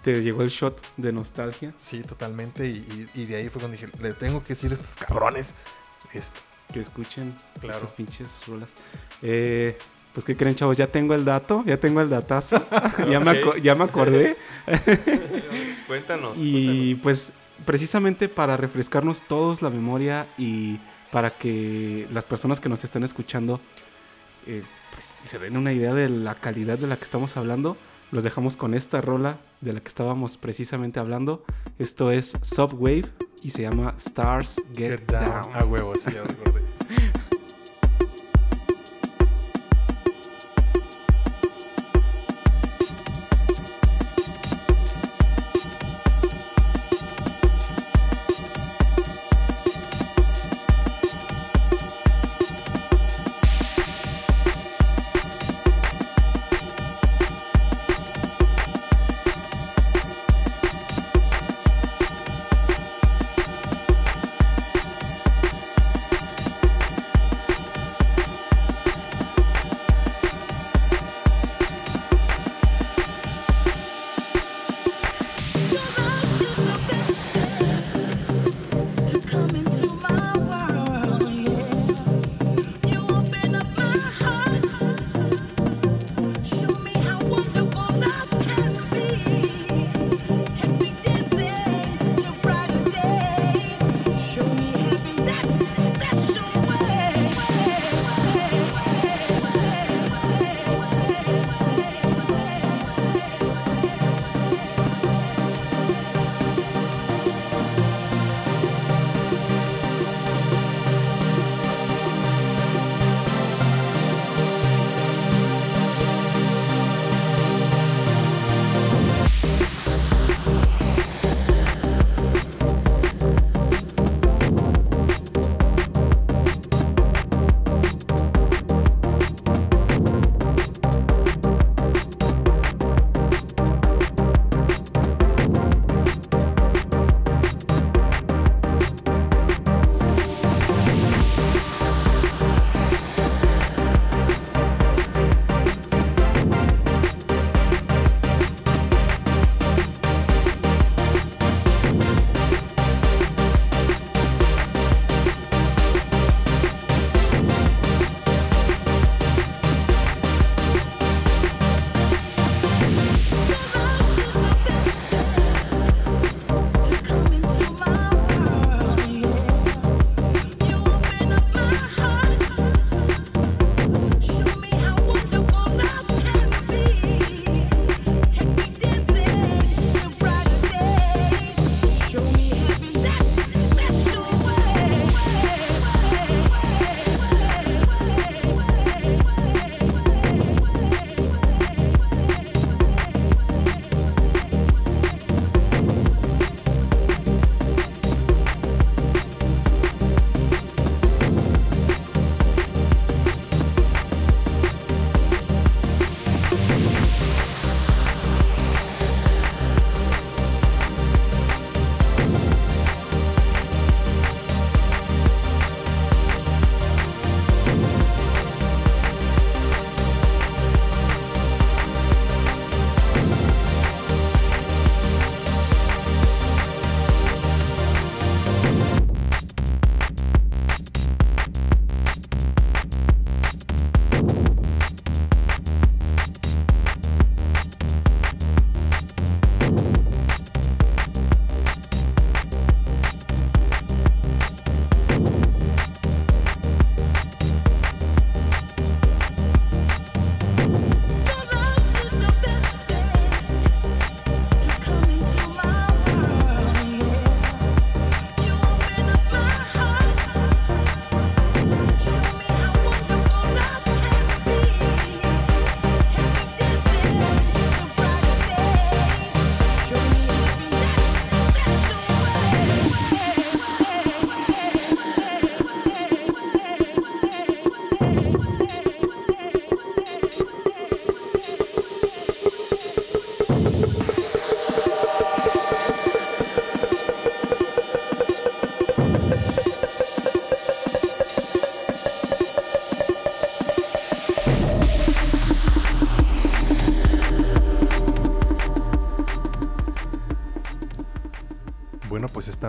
Te 0.02 0.20
llegó 0.22 0.42
el 0.42 0.48
shot 0.48 0.80
de 0.96 1.12
nostalgia. 1.12 1.72
Sí, 1.78 2.02
totalmente. 2.02 2.66
Y, 2.66 3.08
y- 3.14 3.22
y 3.22 3.24
de 3.26 3.36
ahí 3.36 3.48
fue 3.48 3.60
cuando 3.60 3.76
dije, 3.78 3.88
le 4.00 4.12
tengo 4.14 4.42
que 4.42 4.50
decir 4.50 4.70
a 4.70 4.74
estos 4.74 4.96
cabrones. 4.96 5.54
Esto. 6.12 6.40
Que 6.72 6.80
escuchen 6.80 7.34
Claro. 7.60 7.76
estas 7.76 7.92
pinches 7.92 8.40
rolas. 8.46 8.70
Eh, 9.20 9.76
pues, 10.14 10.24
¿qué 10.24 10.36
creen, 10.36 10.54
chavos? 10.56 10.76
Ya 10.76 10.86
tengo 10.86 11.14
el 11.14 11.24
dato, 11.24 11.62
ya 11.66 11.76
tengo 11.78 12.00
el 12.00 12.08
datazo. 12.10 12.64
ya, 13.10 13.20
me 13.20 13.40
ya 13.62 13.74
me 13.74 13.84
acordé. 13.84 14.36
Cuéntanos. 15.86 16.36
Y 16.38 16.94
pues, 16.96 17.32
precisamente 17.66 18.28
para 18.28 18.56
refrescarnos 18.56 19.22
todos 19.22 19.62
la 19.62 19.70
memoria 19.70 20.26
y 20.38 20.78
para 21.10 21.30
que 21.30 22.06
las 22.12 22.24
personas 22.24 22.60
que 22.60 22.68
nos 22.68 22.84
están 22.84 23.04
escuchando 23.04 23.60
eh, 24.46 24.62
pues, 24.92 25.14
se 25.22 25.38
den 25.38 25.56
una 25.56 25.72
idea 25.72 25.92
de 25.94 26.08
la 26.08 26.34
calidad 26.34 26.78
de 26.78 26.86
la 26.86 26.96
que 26.96 27.04
estamos 27.04 27.36
hablando, 27.36 27.76
los 28.12 28.22
dejamos 28.22 28.56
con 28.56 28.74
esta 28.74 29.00
rola 29.00 29.38
de 29.60 29.72
la 29.72 29.80
que 29.80 29.88
estábamos 29.88 30.36
precisamente 30.36 31.00
hablando. 31.00 31.44
Esto 31.78 32.12
es 32.12 32.36
Subwave 32.42 33.06
y 33.42 33.50
se 33.50 33.62
llama 33.62 33.94
Stars 33.96 34.62
Get, 34.76 35.00
Get 35.00 35.10
down. 35.10 35.42
Down. 35.42 35.56
A 35.56 35.64
huevo, 35.64 35.94
sí, 35.96 36.10
ya 36.12 36.22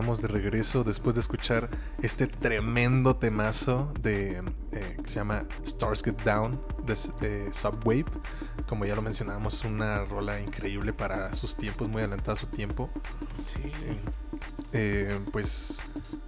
estamos 0.03 0.21
de 0.21 0.27
regreso 0.27 0.83
después 0.83 1.15
de 1.15 1.21
escuchar 1.21 1.69
este 2.01 2.27
tremendo 2.27 3.15
temazo 3.15 3.93
de 4.01 4.43
eh, 4.73 4.97
que 5.01 5.07
se 5.09 5.15
llama 5.15 5.43
Stars 5.63 6.03
Get 6.03 6.21
Down 6.23 6.59
de, 6.85 7.49
Subwave. 7.53 8.03
Como 8.67 8.83
ya 8.83 8.95
lo 8.95 9.01
mencionábamos, 9.01 9.63
una 9.63 10.03
rola 10.03 10.41
increíble 10.41 10.91
para 10.91 11.33
sus 11.33 11.55
tiempos, 11.55 11.87
muy 11.87 12.01
adelantada 12.01 12.33
a 12.33 12.35
su 12.35 12.47
tiempo. 12.47 12.89
Eh, 14.73 15.21
pues 15.31 15.77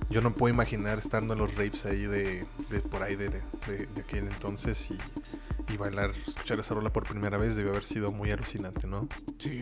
yo 0.09 0.21
no 0.21 0.33
puedo 0.33 0.53
imaginar 0.53 0.97
estando 0.97 1.33
en 1.33 1.39
los 1.39 1.53
rapes 1.55 1.85
ahí 1.85 2.05
de, 2.05 2.47
de 2.69 2.79
por 2.79 3.03
ahí 3.03 3.17
de, 3.17 3.27
de- 3.27 3.87
de 3.93 4.01
aquel 4.01 4.23
entonces 4.29 4.89
y, 4.89 4.97
y 5.73 5.75
bailar, 5.75 6.11
escuchar 6.25 6.61
esa 6.61 6.75
rola 6.75 6.93
por 6.93 7.03
primera 7.03 7.37
vez 7.37 7.57
debe 7.57 7.71
haber 7.71 7.83
sido 7.83 8.13
muy 8.13 8.31
alucinante, 8.31 8.87
¿no? 8.87 9.09
Sí. 9.37 9.59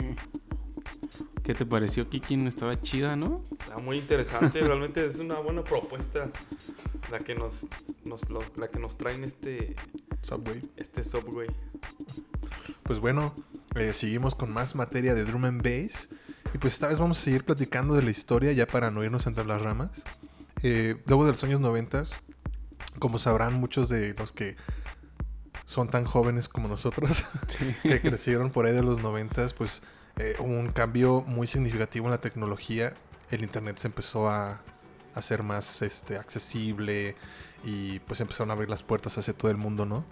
¿Qué 1.43 1.53
te 1.53 1.65
pareció, 1.65 2.09
Kikin? 2.09 2.47
Estaba 2.47 2.81
chida, 2.81 3.15
¿no? 3.15 3.43
Está 3.59 3.77
muy 3.77 3.97
interesante, 3.97 4.61
realmente 4.61 5.05
es 5.05 5.17
una 5.19 5.35
buena 5.39 5.63
propuesta 5.63 6.29
la 7.11 7.19
que 7.19 7.35
nos, 7.35 7.67
nos 8.05 8.29
lo- 8.29 8.39
la 8.57 8.69
que 8.69 8.79
nos 8.79 8.97
traen 8.97 9.23
este, 9.23 9.75
Subwave. 10.21 10.61
este 10.77 11.03
Subway. 11.03 11.47
Pues 12.83 12.99
bueno, 12.99 13.33
eh, 13.75 13.91
seguimos 13.93 14.35
con 14.35 14.51
más 14.51 14.75
materia 14.75 15.13
de 15.13 15.25
drum 15.25 15.45
and 15.45 15.61
bass. 15.61 16.09
Y 16.53 16.57
pues 16.59 16.73
esta 16.73 16.87
vez 16.87 16.99
vamos 16.99 17.19
a 17.19 17.21
seguir 17.23 17.43
platicando 17.43 17.95
de 17.95 18.03
la 18.03 18.11
historia 18.11 18.51
ya 18.53 18.67
para 18.67 18.91
no 18.91 19.03
irnos 19.03 19.25
entre 19.27 19.45
las 19.45 19.61
ramas. 19.61 20.03
Eh, 20.61 20.95
luego 21.07 21.25
de 21.25 21.31
los 21.31 21.43
años 21.43 21.59
90, 21.59 22.03
como 22.99 23.17
sabrán 23.17 23.55
muchos 23.55 23.89
de 23.89 24.13
los 24.13 24.31
que 24.31 24.55
son 25.65 25.89
tan 25.89 26.05
jóvenes 26.05 26.47
como 26.47 26.67
nosotros, 26.69 27.25
que 27.83 27.99
crecieron 28.01 28.51
por 28.51 28.65
ahí 28.65 28.73
de 28.73 28.83
los 28.83 29.01
90, 29.01 29.47
pues 29.57 29.81
eh, 30.17 30.35
hubo 30.39 30.47
un 30.47 30.71
cambio 30.71 31.21
muy 31.21 31.47
significativo 31.47 32.05
en 32.05 32.11
la 32.11 32.21
tecnología. 32.21 32.93
El 33.31 33.43
internet 33.43 33.77
se 33.77 33.87
empezó 33.87 34.29
a 34.29 34.61
hacer 35.15 35.43
más 35.43 35.81
este, 35.81 36.17
accesible 36.17 37.15
y 37.63 37.99
pues 37.99 38.19
empezaron 38.21 38.51
a 38.51 38.53
abrir 38.53 38.69
las 38.69 38.83
puertas 38.83 39.17
hacia 39.17 39.33
todo 39.33 39.49
el 39.51 39.57
mundo, 39.57 39.85
¿no? 39.85 40.05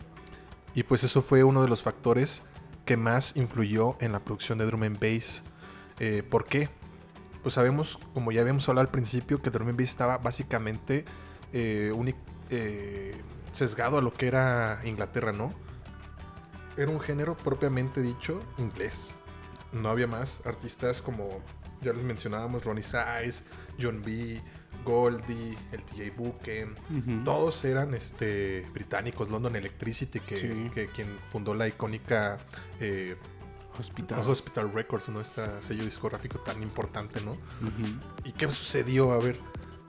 Y 0.74 0.84
pues 0.84 1.04
eso 1.04 1.22
fue 1.22 1.44
uno 1.44 1.62
de 1.62 1.68
los 1.68 1.84
factores 1.84 2.44
que 2.86 2.98
más 2.98 3.36
influyó 3.36 3.98
en 4.00 4.12
la 4.12 4.20
producción 4.20 4.58
de 4.58 4.66
drum 4.66 4.84
and 4.84 5.00
bass. 5.00 5.44
Eh, 6.00 6.24
¿Por 6.24 6.46
qué? 6.46 6.70
Pues 7.44 7.56
sabemos, 7.56 8.00
como 8.14 8.32
ya 8.32 8.42
habíamos 8.42 8.68
hablado 8.70 8.88
al 8.88 8.92
principio, 8.92 9.42
que 9.42 9.50
drum 9.50 9.70
and 9.70 9.78
bass 9.78 9.90
estaba 9.90 10.18
básicamente 10.18 11.06
eh, 11.54 11.94
eh, 12.50 13.16
sesgado 13.52 13.98
a 13.98 14.02
lo 14.02 14.14
que 14.14 14.28
era 14.28 14.82
Inglaterra, 14.84 15.32
¿no? 15.32 15.52
Era 16.78 16.90
un 16.90 17.02
género 17.02 17.36
propiamente 17.36 18.02
dicho 18.02 18.42
inglés. 18.58 19.16
No 19.74 19.90
había 19.90 20.08
más 20.08 20.42
artistas 20.46 21.02
como 21.02 21.42
ya 21.82 21.94
les 21.94 22.04
mencionábamos, 22.04 22.64
Ronnie 22.66 22.84
Size, 22.84 23.44
John 23.82 24.02
B., 24.06 24.42
Goldie, 24.86 25.56
el 25.72 25.84
TJ 25.84 26.12
Buchan, 26.18 27.24
todos 27.24 27.64
eran 27.66 27.94
este, 27.94 28.68
británicos, 28.74 29.30
London 29.30 29.56
Electricity, 29.56 30.20
que, 30.20 30.38
Sí. 30.38 30.72
que- 30.74 30.88
quien 30.88 31.08
fundó 31.32 31.54
la 31.54 31.68
icónica 31.68 32.40
eh, 32.80 33.16
Hospital. 33.80 34.20
Hospital 34.28 34.72
Records, 34.74 35.10
¿no? 35.10 35.22
Este 35.22 35.42
sello 35.62 35.84
discográfico 35.86 36.40
tan 36.40 36.62
importante, 36.64 37.22
¿no? 37.22 37.36
¿Y 38.26 38.32
qué 38.34 38.48
sucedió? 38.48 39.12
A 39.14 39.20
ver, 39.20 39.38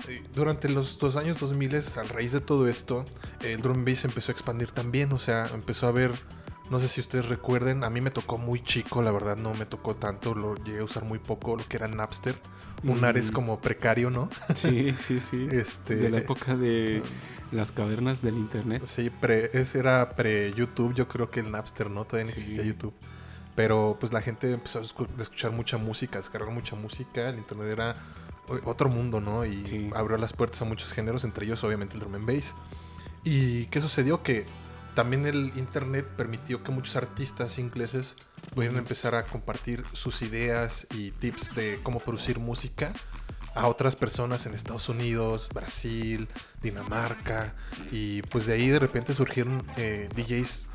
eh, 0.08 0.22
durante 0.34 0.68
los 0.68 0.98
dos 0.98 1.16
años 1.16 1.38
2000, 1.40 1.74
a 1.98 2.02
raíz 2.04 2.32
de 2.32 2.40
todo 2.40 2.68
esto, 2.68 3.04
el 3.42 3.60
drum 3.62 3.84
bass 3.84 4.04
empezó 4.04 4.30
a 4.30 4.34
expandir 4.34 4.70
también, 4.70 5.12
o 5.12 5.18
sea, 5.18 5.46
empezó 5.54 5.86
a 5.86 5.88
haber, 5.90 6.12
no 6.70 6.78
sé 6.78 6.88
si 6.88 7.00
ustedes 7.00 7.26
recuerden, 7.28 7.84
a 7.84 7.90
mí 7.90 8.00
me 8.00 8.10
tocó 8.10 8.38
muy 8.38 8.62
chico, 8.62 9.02
la 9.02 9.10
verdad 9.12 9.36
no 9.36 9.52
me 9.54 9.66
tocó 9.66 9.94
tanto, 9.94 10.34
lo 10.34 10.54
llegué 10.56 10.78
a 10.80 10.84
usar 10.84 11.04
muy 11.04 11.18
poco, 11.18 11.56
lo 11.56 11.64
que 11.68 11.76
era 11.76 11.88
Napster, 11.88 12.34
un 12.84 13.00
Mm. 13.00 13.04
Ares 13.04 13.30
como 13.30 13.60
precario, 13.60 14.10
¿no? 14.10 14.28
Sí, 14.54 14.94
sí, 14.98 15.20
sí. 15.20 15.48
Este- 15.50 15.96
De 15.96 16.08
la 16.10 16.18
época 16.18 16.56
de 16.56 17.02
las 17.50 17.72
cavernas 17.72 18.22
del 18.22 18.36
internet. 18.36 18.82
Sí, 18.86 19.10
pre, 19.10 19.50
ese 19.52 19.78
era 19.80 20.10
pre-YouTube, 20.16 20.94
yo 20.94 21.08
creo 21.08 21.30
que 21.30 21.40
el 21.40 21.50
Napster, 21.50 21.90
¿no? 21.90 22.04
Todavía 22.04 22.30
no 22.30 22.34
Sí. 22.34 22.40
existía 22.40 22.64
YouTube. 22.64 22.94
Pero 23.54 23.98
pues 24.00 24.12
la 24.14 24.22
gente 24.22 24.50
empezó 24.50 24.78
a 24.78 24.82
escu- 24.82 25.06
a 25.18 25.22
escuchar 25.22 25.50
mucha 25.52 25.76
música, 25.76 26.16
a 26.18 26.22
descargar 26.22 26.50
mucha 26.50 26.74
música, 26.74 27.28
el 27.28 27.36
internet 27.36 27.68
era 27.70 27.96
otro 28.64 28.88
mundo, 28.88 29.20
¿no? 29.20 29.44
Y 29.44 29.66
Sí. 29.66 29.90
abrió 29.94 30.16
las 30.16 30.32
puertas 30.32 30.62
a 30.62 30.64
muchos 30.64 30.92
géneros, 30.94 31.24
entre 31.24 31.44
ellos 31.44 31.62
obviamente 31.62 31.94
el 31.94 32.00
drum 32.00 32.14
and 32.14 32.24
bass. 32.26 32.54
¿Y 33.24 33.66
qué 33.66 33.80
sucedió? 33.80 34.22
Que 34.22 34.46
también 34.94 35.26
el 35.26 35.52
internet 35.56 36.06
permitió 36.16 36.62
que 36.62 36.72
muchos 36.72 36.96
artistas 36.96 37.58
ingleses 37.58 38.16
pudieran 38.54 38.78
empezar 38.78 39.14
a 39.14 39.24
compartir 39.24 39.84
sus 39.92 40.22
ideas 40.22 40.86
y 40.94 41.10
tips 41.12 41.54
de 41.54 41.80
cómo 41.82 42.00
producir 42.00 42.38
música 42.38 42.92
a 43.54 43.66
otras 43.68 43.96
personas 43.96 44.46
en 44.46 44.54
Estados 44.54 44.88
Unidos, 44.88 45.48
Brasil, 45.52 46.28
Dinamarca. 46.62 47.54
Y 47.90 48.22
pues 48.22 48.46
de 48.46 48.54
ahí 48.54 48.68
de 48.68 48.78
repente 48.78 49.12
surgieron 49.14 49.64
eh, 49.76 50.08
DJs 50.14 50.68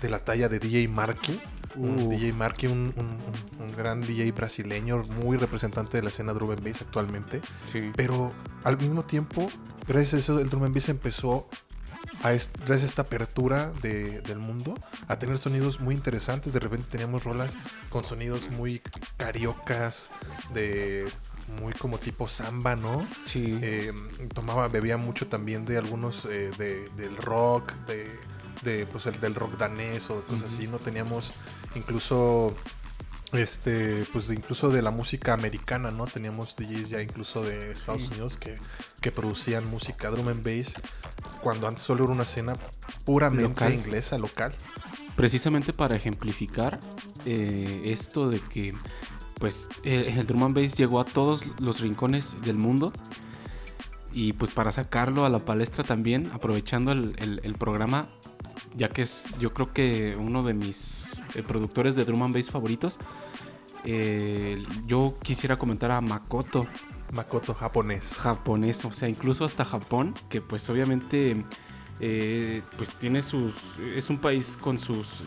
de 0.00 0.10
la 0.10 0.24
talla 0.24 0.48
de 0.48 0.58
DJ 0.58 0.88
Marky. 0.88 1.40
Un 1.74 2.02
Uh. 2.02 2.10
DJ 2.10 2.32
Marky, 2.34 2.66
un, 2.66 2.92
un- 2.96 3.06
un- 3.06 3.64
un 3.66 3.76
gran 3.76 4.02
DJ 4.02 4.30
brasileño, 4.32 5.02
muy 5.22 5.38
representante 5.38 5.96
de 5.96 6.02
la 6.02 6.10
escena 6.10 6.34
drum 6.34 6.50
and 6.50 6.62
bass 6.62 6.82
actualmente. 6.82 7.40
Sí. 7.64 7.90
Pero 7.96 8.32
al 8.64 8.76
mismo 8.76 9.04
tiempo, 9.04 9.48
gracias 9.88 10.12
a 10.14 10.16
eso, 10.18 10.38
el 10.38 10.50
drum 10.50 10.64
and 10.64 10.74
bass 10.74 10.90
empezó, 10.90 11.48
a 12.22 12.32
est- 12.32 12.56
gracias 12.58 12.82
a 12.82 12.86
esta 12.86 13.02
apertura 13.02 13.72
de- 13.82 14.20
del 14.22 14.38
mundo, 14.38 14.74
a 15.08 15.18
tener 15.18 15.38
sonidos 15.38 15.80
muy 15.80 15.94
interesantes. 15.94 16.52
De 16.52 16.60
repente 16.60 16.86
teníamos 16.90 17.24
rolas 17.24 17.54
con 17.90 18.04
sonidos 18.04 18.50
muy 18.50 18.82
cariocas, 19.16 20.10
de 20.54 21.06
muy 21.60 21.72
como 21.74 21.98
tipo 21.98 22.28
samba, 22.28 22.76
¿no? 22.76 23.06
Sí. 23.24 23.58
Eh, 23.62 23.92
tomaba, 24.34 24.68
bebía 24.68 24.96
mucho 24.96 25.26
también 25.26 25.64
de 25.64 25.78
algunos 25.78 26.24
eh, 26.26 26.50
de- 26.58 26.88
del 26.96 27.16
rock, 27.16 27.72
de, 27.86 28.18
de, 28.62 28.86
pues 28.86 29.06
el 29.06 29.20
del 29.20 29.34
rock 29.34 29.56
danés 29.58 30.08
o 30.10 30.22
cosas 30.24 30.52
así. 30.52 30.68
No 30.68 30.78
teníamos 30.78 31.32
incluso 31.74 32.54
este, 33.32 34.04
pues 34.12 34.28
de- 34.28 34.34
incluso 34.34 34.68
de 34.68 34.82
la 34.82 34.90
música 34.90 35.32
americana, 35.32 35.90
¿no? 35.90 36.04
Teníamos 36.04 36.54
DJs 36.54 36.90
ya 36.90 37.00
incluso 37.00 37.42
de 37.42 37.72
Estados 37.72 38.08
Unidos 38.08 38.36
que, 38.36 38.58
que 39.00 39.10
producían 39.10 39.68
música 39.70 40.10
drum 40.10 40.28
and 40.28 40.44
bass 40.44 40.74
cuando 41.42 41.66
antes 41.68 41.82
solo 41.84 42.04
era 42.04 42.12
una 42.12 42.22
escena 42.22 42.56
puramente 43.04 43.48
Local. 43.48 43.74
inglesa, 43.74 44.16
local. 44.18 44.54
precisamente 45.16 45.72
para 45.72 45.96
ejemplificar 45.96 46.80
eh, 47.26 47.82
esto 47.86 48.30
de 48.30 48.40
que 48.40 48.74
pues 49.38 49.68
eh, 49.82 50.14
el 50.16 50.26
drum 50.26 50.44
and 50.44 50.54
bass 50.56 50.74
llegó 50.74 51.00
a 51.00 51.04
todos 51.04 51.46
los 51.58 51.80
rincones 51.80 52.40
del 52.42 52.56
mundo 52.56 52.92
y 54.12 54.34
pues 54.34 54.50
para 54.52 54.70
sacarlo 54.72 55.24
a 55.26 55.28
la 55.30 55.44
palestra 55.44 55.82
también 55.84 56.30
aprovechando 56.32 56.92
el, 56.92 57.14
el- 57.18 57.40
el 57.42 57.54
programa 57.54 58.06
ya 58.76 58.88
que 58.88 59.02
es 59.02 59.26
yo 59.40 59.52
creo 59.52 59.72
que 59.72 60.16
uno 60.18 60.42
de 60.42 60.54
mis 60.54 61.20
eh, 61.34 61.42
productores 61.42 61.96
de 61.96 62.04
drum 62.04 62.22
and 62.22 62.34
bass 62.34 62.50
favoritos 62.50 62.98
yo 64.86 65.18
quisiera 65.22 65.58
comentar 65.58 65.90
a 65.90 66.00
Makoto 66.00 66.66
Makoto 67.12 67.54
japonés. 67.54 68.14
japonés, 68.20 68.84
o 68.84 68.92
sea, 68.92 69.08
incluso 69.08 69.44
hasta 69.44 69.64
Japón, 69.64 70.14
que 70.28 70.40
pues 70.40 70.68
obviamente 70.70 71.44
eh, 72.00 72.62
pues 72.76 72.90
tiene 72.96 73.22
sus, 73.22 73.54
es 73.94 74.10
un 74.10 74.18
país 74.18 74.56
con 74.60 74.80
sus 74.80 75.20
em, 75.20 75.26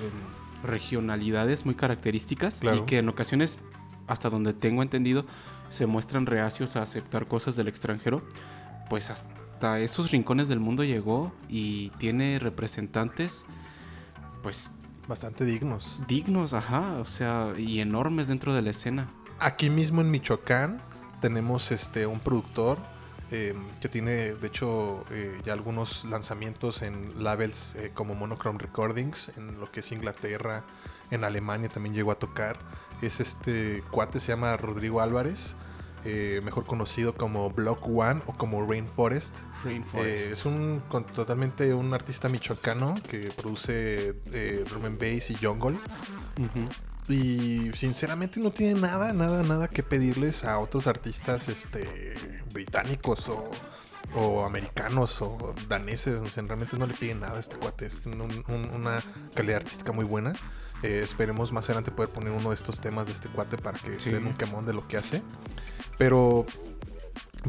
regionalidades 0.63 1.65
muy 1.65 1.75
características 1.75 2.57
Claro. 2.59 2.77
y 2.77 2.81
que 2.81 2.97
en 2.97 3.07
ocasiones, 3.09 3.59
hasta 4.07 4.29
donde 4.29 4.53
tengo 4.53 4.81
entendido, 4.83 5.25
se 5.69 5.85
muestran 5.85 6.25
reacios 6.25 6.75
a 6.75 6.81
aceptar 6.81 7.27
cosas 7.27 7.55
del 7.55 7.67
extranjero, 7.67 8.23
pues 8.89 9.09
hasta 9.09 9.79
esos 9.79 10.11
rincones 10.11 10.47
del 10.47 10.59
mundo 10.59 10.83
llegó 10.83 11.31
y 11.49 11.89
tiene 11.99 12.39
representantes 12.39 13.45
pues 14.43 14.71
Bastante 15.07 15.45
dignos. 15.45 16.01
dignos, 16.07 16.53
ajá, 16.53 16.97
o 16.99 17.05
sea, 17.05 17.53
y 17.57 17.79
enormes 17.79 18.27
dentro 18.27 18.55
de 18.55 18.63
la 18.63 18.71
escena. 18.71 19.07
Aquí 19.39 19.69
mismo 19.69 20.01
en 20.01 20.09
Michoacán 20.09 20.81
tenemos 21.21 21.71
este 21.71 22.05
un 22.07 22.19
productor 22.19 22.77
eh, 23.31 23.55
que 23.81 23.89
tiene 23.89 24.35
de 24.35 24.47
hecho 24.47 25.03
eh, 25.09 25.41
ya 25.43 25.53
algunos 25.53 26.05
lanzamientos 26.05 26.83
en 26.83 27.23
labels 27.23 27.75
eh, 27.75 27.91
como 27.91 28.13
Monochrome 28.13 28.59
Recordings 28.59 29.31
en 29.35 29.59
lo 29.59 29.71
que 29.71 29.79
es 29.79 29.91
Inglaterra, 29.91 30.63
en 31.09 31.23
Alemania 31.23 31.69
también 31.69 31.95
llegó 31.95 32.11
a 32.11 32.19
tocar. 32.19 32.57
Es 33.01 33.19
este 33.19 33.83
cuate 33.89 34.19
se 34.19 34.27
llama 34.27 34.55
Rodrigo 34.57 35.01
Álvarez, 35.01 35.55
eh, 36.05 36.39
mejor 36.43 36.63
conocido 36.65 37.15
como 37.15 37.49
Block 37.49 37.85
One 37.87 38.21
o 38.27 38.33
como 38.33 38.65
Rainforest. 38.65 39.35
Rainforest. 39.63 40.29
Eh, 40.29 40.33
es 40.33 40.45
un 40.45 40.81
con- 40.87 41.05
totalmente 41.07 41.73
un 41.73 41.93
artista 41.93 42.29
michoacano 42.29 42.95
que 43.09 43.31
produce 43.35 44.15
eh, 44.31 44.63
drum 44.69 44.85
and 44.85 44.99
bass 44.99 45.29
y 45.31 45.35
jungle. 45.35 45.77
Y 47.07 47.71
sinceramente 47.75 48.39
no 48.39 48.51
tiene 48.51 48.79
nada, 48.79 49.13
nada, 49.13 49.43
nada 49.43 49.67
que 49.67 49.83
pedirles 49.83 50.43
a 50.43 50.57
otros 50.57 50.87
artistas 50.87 51.49
este, 51.49 52.15
británicos 52.51 53.29
o, 53.29 53.51
o 54.15 54.43
americanos 54.43 55.21
o 55.21 55.53
daneses. 55.69 56.21
O 56.21 56.27
sea, 56.27 56.43
realmente 56.43 56.77
no 56.79 56.87
le 56.87 56.95
piden 56.95 57.19
nada 57.19 57.37
a 57.37 57.39
este 57.39 57.57
cuate. 57.57 57.85
Es 57.87 58.05
un- 58.07 58.21
un- 58.21 58.69
una 58.73 59.01
calidad 59.35 59.57
artística 59.57 59.91
muy 59.91 60.05
buena. 60.05 60.33
Eh, 60.85 61.01
esperemos 61.03 61.51
más 61.51 61.65
adelante 61.69 61.91
poder 61.91 62.11
poner 62.13 62.31
uno 62.31 62.49
de 62.49 62.55
estos 62.55 62.79
temas 62.79 63.07
de 63.07 63.13
este 63.13 63.27
cuate 63.29 63.57
para 63.57 63.77
que 63.79 63.99
Sí. 63.99 64.09
se 64.09 64.13
den 64.15 64.27
un 64.27 64.33
quemón 64.35 64.65
de 64.65 64.73
lo 64.73 64.87
que 64.87 64.97
hace. 64.97 65.21
Pero 65.97 66.45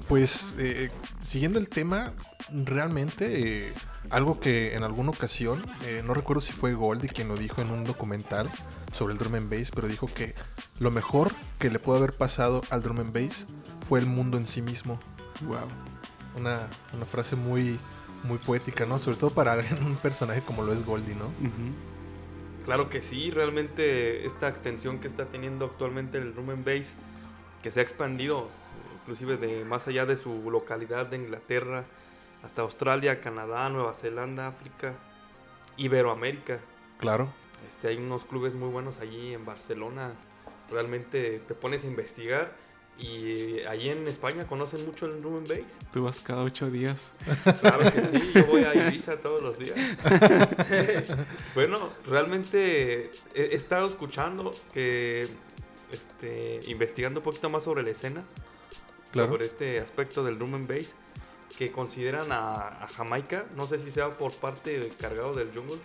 Pues 0.09 0.57
eh, 0.59 0.91
siguiendo 1.23 1.59
el 1.59 1.69
tema, 1.71 2.13
realmente 2.53 3.69
eh, 3.69 3.73
algo 4.11 4.39
que 4.41 4.75
en 4.77 4.83
alguna 4.85 5.09
ocasión, 5.11 5.65
no 6.05 6.13
recuerdo 6.13 6.43
si 6.43 6.53
fue 6.53 6.75
Goldie 6.75 7.09
quien 7.09 7.29
lo 7.29 7.37
dijo 7.37 7.63
en 7.63 7.71
un 7.71 7.83
documental 7.85 8.51
sobre 8.93 9.15
el 9.15 9.19
drum 9.19 9.35
and 9.37 9.51
bass, 9.51 9.71
pero 9.75 9.89
dijo 9.89 10.07
que 10.07 10.35
lo 10.81 10.91
mejor 10.91 11.33
que 11.59 11.71
le 11.71 11.79
pudo 11.79 11.97
haber 11.97 12.13
pasado 12.13 12.61
al 12.71 12.83
drum 12.83 13.01
and 13.01 13.13
bass 13.15 13.47
fue 13.89 13.99
el 13.99 14.07
mundo 14.07 14.37
en 14.37 14.47
sí 14.47 14.61
mismo. 14.61 14.99
Wow. 15.49 15.61
Una, 16.37 16.69
una 16.95 17.07
frase 17.07 17.35
muy, 17.35 17.79
muy 18.23 18.37
poética, 18.37 18.85
¿no? 18.85 18.99
Sobre 18.99 19.17
todo 19.17 19.31
para 19.31 19.57
un 19.81 19.97
personaje 19.97 20.43
como 20.43 20.63
lo 20.63 20.75
es 20.75 20.85
Goldie, 20.85 21.15
¿no? 21.15 21.31
Claro 22.67 22.91
que 22.91 23.01
sí, 23.01 23.31
realmente 23.31 24.27
esta 24.27 24.49
extensión 24.49 24.99
que 24.99 25.07
está 25.07 25.27
teniendo 25.27 25.67
actualmente 25.67 26.19
el 26.19 26.35
drum 26.35 26.51
and 26.51 26.65
bass, 26.65 26.95
que 27.63 27.71
se 27.71 27.79
ha 27.79 27.83
expandido 27.85 28.49
inclusive 29.01 29.37
de 29.37 29.65
más 29.65 29.87
allá 29.87 30.05
de 30.05 30.17
su 30.17 30.51
localidad 30.51 31.07
de 31.07 31.17
Inglaterra 31.17 31.85
hasta 32.43 32.63
Australia, 32.63 33.21
Canadá, 33.21 33.69
Nueva 33.69 33.95
Zelanda, 33.95 34.49
África, 34.49 34.95
Iberoamérica. 35.77 36.59
Claro. 36.99 37.29
Este, 37.69 37.87
hay 37.87 37.99
unos 37.99 38.25
clubes 38.25 38.55
muy 38.55 38.69
buenos 38.69 38.99
allí 38.99 39.33
en 39.33 39.45
Barcelona. 39.45 40.11
Realmente 40.69 41.39
te 41.47 41.55
pones 41.55 41.85
a 41.85 41.87
investigar 41.87 42.53
y 42.99 43.61
allí 43.69 43.91
en 43.91 44.07
España 44.09 44.47
conocen 44.47 44.85
mucho 44.87 45.07
el 45.07 45.21
drum 45.21 45.37
and 45.37 45.49
bass. 45.49 45.67
Tú 45.93 46.05
vas 46.05 46.21
cada 46.21 46.43
ocho 46.43 46.71
días. 46.71 47.13
Claro 47.61 47.93
que 47.93 48.03
sí, 48.03 48.33
yo 48.35 48.47
voy 48.47 48.65
a 48.65 48.75
Ibiza 48.89 49.19
todos 49.19 49.43
los 49.43 49.59
días. 49.59 49.77
bueno, 51.55 51.91
realmente 52.07 53.11
he, 53.35 53.55
estado 53.55 53.87
escuchando 53.87 54.55
que, 54.73 55.29
este, 55.93 56.61
investigando 56.69 57.21
un 57.21 57.25
poquito 57.25 57.51
más 57.51 57.65
sobre 57.65 57.83
la 57.83 57.91
escena, 57.91 58.25
Claro. 59.13 59.31
sobre 59.31 59.47
este 59.47 59.79
aspecto 59.81 60.25
del 60.25 60.39
drum 60.39 60.55
and 60.57 60.69
bass, 60.69 60.95
que 61.57 61.71
consideran 61.73 62.33
a, 62.33 62.69
a 62.69 62.89
Jamaica, 62.89 63.47
no 63.57 63.67
sé 63.67 63.79
si 63.79 63.91
sea 63.91 64.11
por 64.11 64.33
parte 64.33 64.79
del 64.79 64.95
cargado 64.97 65.35
del 65.35 65.51
jungle, 65.55 65.79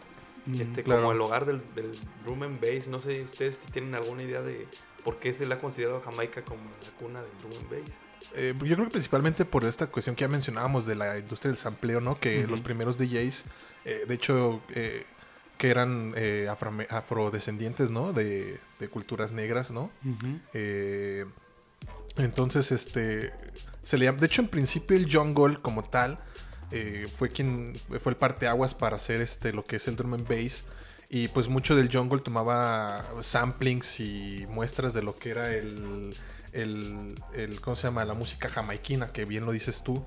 este, 0.59 0.83
claro. 0.83 1.01
como 1.01 1.13
el 1.13 1.21
hogar 1.21 1.45
del, 1.45 1.61
del 1.75 1.91
drum 2.23 2.43
and 2.43 2.59
bass. 2.59 2.87
No 2.87 2.99
sé 2.99 3.21
ustedes 3.21 3.57
si 3.57 3.71
tienen 3.71 3.95
alguna 3.95 4.23
idea 4.23 4.41
de 4.41 4.67
por 5.03 5.17
qué 5.17 5.33
se 5.33 5.45
le 5.45 5.55
ha 5.55 5.59
considerado 5.59 5.97
a 5.97 6.01
Jamaica 6.01 6.41
como 6.43 6.61
la 6.61 6.91
cuna 6.99 7.21
del 7.21 7.31
drum 7.41 7.51
and 7.53 7.69
bass. 7.69 7.93
Eh, 8.35 8.53
yo 8.63 8.75
creo 8.75 8.85
que 8.85 8.91
principalmente 8.91 9.45
por 9.45 9.65
esta 9.65 9.87
cuestión 9.87 10.15
que 10.15 10.21
ya 10.21 10.27
mencionábamos 10.27 10.85
de 10.85 10.95
la 10.95 11.17
industria 11.17 11.51
del 11.51 11.57
sampleo, 11.57 12.01
¿no? 12.01 12.19
Que 12.19 12.47
los 12.47 12.61
primeros 12.61 12.97
DJs, 12.97 13.45
eh, 13.85 14.05
de 14.07 14.13
hecho, 14.13 14.61
eh, 14.69 15.05
que 15.57 15.69
eran 15.69 16.13
eh, 16.15 16.47
afrodescendientes, 16.89 17.91
¿no? 17.91 18.13
De, 18.13 18.59
de 18.79 18.89
culturas 18.89 19.31
negras, 19.31 19.71
¿no? 19.71 19.91
Eh, 20.53 21.25
entonces, 22.17 22.71
este, 22.71 23.31
se 23.83 23.97
le 23.97 24.05
llama, 24.05 24.19
de 24.19 24.25
hecho, 24.25 24.41
en 24.41 24.47
principio 24.47 24.97
el 24.97 25.11
jungle 25.11 25.59
como 25.61 25.83
tal 25.83 26.19
eh, 26.71 27.07
fue 27.15 27.29
quien 27.29 27.73
fue 28.01 28.13
el 28.13 28.17
parteaguas 28.17 28.73
para 28.73 28.95
hacer 28.95 29.21
este 29.21 29.53
lo 29.53 29.65
que 29.65 29.75
es 29.75 29.87
el 29.87 29.95
drum 29.95 30.13
and 30.13 30.27
bass 30.27 30.63
y 31.13 31.27
pues 31.27 31.49
mucho 31.49 31.75
del 31.75 31.91
jungle 31.95 32.21
tomaba 32.21 33.05
samplings 33.19 33.99
y 33.99 34.45
muestras 34.49 34.93
de 34.93 35.01
lo 35.03 35.13
que 35.17 35.29
era 35.31 35.51
el, 35.51 36.15
el, 36.53 37.59
¿cómo 37.61 37.75
se 37.75 37.87
llama? 37.87 38.05
La 38.05 38.13
música 38.13 38.49
jamaiquina, 38.49 39.11
que 39.11 39.25
bien 39.25 39.45
lo 39.45 39.51
dices 39.51 39.83
tú. 39.83 40.03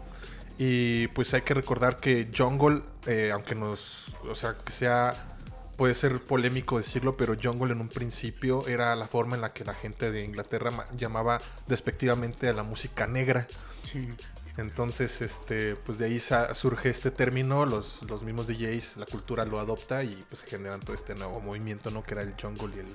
Y 0.56 1.08
pues 1.08 1.34
hay 1.34 1.42
que 1.42 1.52
recordar 1.52 1.96
que 1.98 2.30
jungle, 2.36 2.82
eh, 3.06 3.30
aunque 3.32 3.54
nos, 3.54 4.14
o 4.28 4.34
sea, 4.34 4.54
que 4.64 4.72
sea 4.72 5.30
puede 5.76 5.94
ser 5.94 6.20
polémico 6.20 6.78
decirlo, 6.78 7.16
pero 7.16 7.36
jungle 7.40 7.72
en 7.72 7.80
un 7.80 7.88
principio 7.88 8.66
era 8.68 8.94
la 8.96 9.06
forma 9.08 9.34
en 9.34 9.42
la 9.42 9.52
que 9.52 9.64
la 9.64 9.74
gente 9.74 10.10
de 10.12 10.22
Inglaterra 10.24 10.70
ma- 10.70 10.86
llamaba 10.96 11.40
despectivamente 11.66 12.48
a 12.48 12.52
la 12.52 12.62
música 12.62 13.06
negra. 13.08 13.46
Sí. 13.82 14.08
Entonces, 14.56 15.20
este, 15.20 15.74
pues 15.74 15.98
de 15.98 16.04
ahí 16.06 16.20
surge 16.20 16.88
este 16.88 17.10
término, 17.10 17.66
los, 17.66 18.02
los 18.08 18.22
mismos 18.22 18.46
DJs, 18.46 18.98
la 18.98 19.06
cultura 19.06 19.44
lo 19.44 19.58
adopta 19.58 20.04
y 20.04 20.24
pues 20.28 20.42
se 20.42 20.46
generan 20.46 20.78
todo 20.80 20.94
este 20.94 21.14
nuevo 21.16 21.40
movimiento, 21.40 21.90
¿no? 21.90 22.04
Que 22.04 22.14
era 22.14 22.22
el 22.22 22.34
jungle 22.40 22.70
y 22.76 22.78
el 22.80 22.86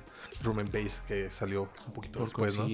drum 0.42 0.60
and 0.60 0.72
bass 0.72 1.02
que 1.06 1.30
salió 1.30 1.68
un 1.86 1.92
poquito 1.92 2.18
Por 2.20 2.28
después, 2.28 2.56
¿no? 2.56 2.66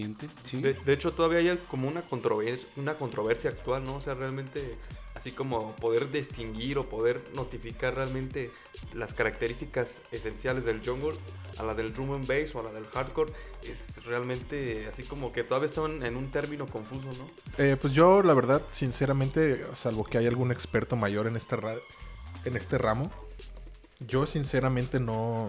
Sí. 0.44 0.60
De, 0.62 0.74
de 0.74 0.92
hecho, 0.92 1.12
todavía 1.12 1.38
hay 1.38 1.58
como 1.68 1.88
una, 1.88 2.06
controver- 2.08 2.64
una 2.76 2.94
controversia 2.94 3.50
actual, 3.50 3.82
¿no? 3.84 3.96
O 3.96 4.00
sea, 4.00 4.14
realmente, 4.14 4.76
así 5.16 5.32
como 5.32 5.74
poder 5.76 6.10
distinguir 6.10 6.76
o 6.78 6.84
poder 6.88 7.22
notificar 7.34 7.94
realmente 7.94 8.50
las 8.94 9.14
características 9.14 10.02
esenciales 10.12 10.66
del 10.66 10.86
jungle 10.86 11.16
a 11.56 11.62
la 11.62 11.74
del 11.74 11.94
drum 11.94 12.12
and 12.12 12.26
bass 12.26 12.54
o 12.54 12.60
a 12.60 12.64
la 12.64 12.72
del 12.72 12.86
hardcore, 12.86 13.32
es 13.64 14.04
realmente 14.04 14.86
así 14.86 15.02
como 15.04 15.32
que 15.32 15.42
todavía 15.42 15.68
están 15.68 16.04
en 16.04 16.16
un 16.16 16.30
término 16.30 16.66
confuso, 16.66 17.08
¿no? 17.16 17.26
Eh, 17.56 17.76
pues 17.80 17.94
yo, 17.94 18.22
la 18.22 18.34
verdad, 18.34 18.60
sinceramente, 18.70 19.64
salvo 19.74 20.04
que 20.04 20.18
hay 20.18 20.26
algún 20.26 20.52
experto 20.52 20.96
mayor 20.96 21.26
en 21.26 21.36
este, 21.36 21.56
en 22.44 22.54
este 22.54 22.76
ramo, 22.76 23.10
yo 24.00 24.26
sinceramente 24.26 25.00
no, 25.00 25.48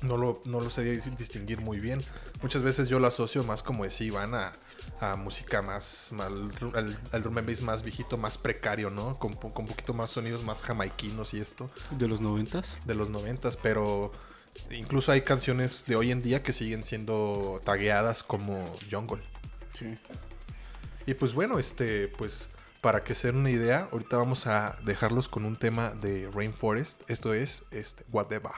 no, 0.00 0.16
lo, 0.16 0.40
no 0.46 0.62
lo 0.62 0.70
sé 0.70 0.82
dis- 0.82 1.14
distinguir 1.14 1.60
muy 1.60 1.78
bien. 1.78 2.02
Muchas 2.40 2.62
veces 2.62 2.88
yo 2.88 2.98
lo 2.98 3.06
asocio 3.06 3.44
más, 3.44 3.62
como 3.62 3.84
decía 3.84 4.06
Iván, 4.06 4.34
a, 4.34 4.54
a 5.00 5.16
música 5.16 5.62
más, 5.62 6.10
más- 6.12 6.26
al, 6.74 6.98
al- 7.12 7.22
drum 7.22 7.38
and 7.38 7.48
bass 7.48 7.62
más 7.62 7.82
viejito, 7.82 8.16
más 8.16 8.36
precario, 8.38 8.90
¿no? 8.90 9.18
Con, 9.18 9.34
con 9.34 9.52
un 9.56 9.66
poquito 9.68 9.94
más 9.94 10.10
sonidos 10.10 10.42
más 10.44 10.62
jamaiquinos 10.62 11.34
y 11.34 11.40
esto, 11.40 11.70
De 11.92 12.08
los 12.08 12.20
noventas. 12.20 12.78
de 12.84 12.94
los 12.94 13.10
noventas, 13.10 13.56
pero... 13.56 14.12
Incluso 14.72 15.12
hay 15.12 15.22
canciones 15.22 15.84
de 15.86 15.94
hoy 15.94 16.10
en 16.10 16.20
día 16.20 16.42
que 16.42 16.52
siguen 16.52 16.82
siendo 16.82 17.60
tagueadas 17.64 18.24
como 18.24 18.74
jungle. 18.90 19.22
Sí. 19.72 19.96
Y 21.06 21.14
pues 21.14 21.32
bueno, 21.32 21.60
este, 21.60 22.08
pues 22.08 22.48
para 22.80 23.04
que 23.04 23.14
se 23.14 23.28
den 23.28 23.36
una 23.36 23.50
idea, 23.50 23.88
ahorita 23.92 24.16
vamos 24.16 24.48
a 24.48 24.76
dejarlos 24.84 25.28
con 25.28 25.44
un 25.44 25.54
tema 25.56 25.90
de 25.90 26.28
Rainforest. 26.34 27.08
Esto 27.08 27.34
es 27.34 27.66
este. 27.70 28.04
Whatever. 28.10 28.50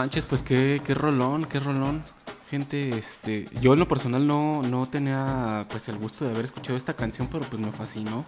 Manches, 0.00 0.24
pues 0.24 0.42
qué, 0.42 0.80
qué 0.82 0.94
rolón, 0.94 1.44
qué 1.44 1.60
rolón. 1.60 2.02
Gente, 2.48 2.88
este, 2.88 3.46
yo 3.60 3.74
en 3.74 3.80
lo 3.80 3.86
personal 3.86 4.26
no, 4.26 4.62
no 4.62 4.86
tenía 4.86 5.66
pues 5.68 5.90
el 5.90 5.98
gusto 5.98 6.24
de 6.24 6.30
haber 6.30 6.46
escuchado 6.46 6.74
esta 6.74 6.94
canción, 6.94 7.28
pero 7.30 7.44
pues 7.44 7.60
me 7.60 7.70
fascinó. 7.70 8.24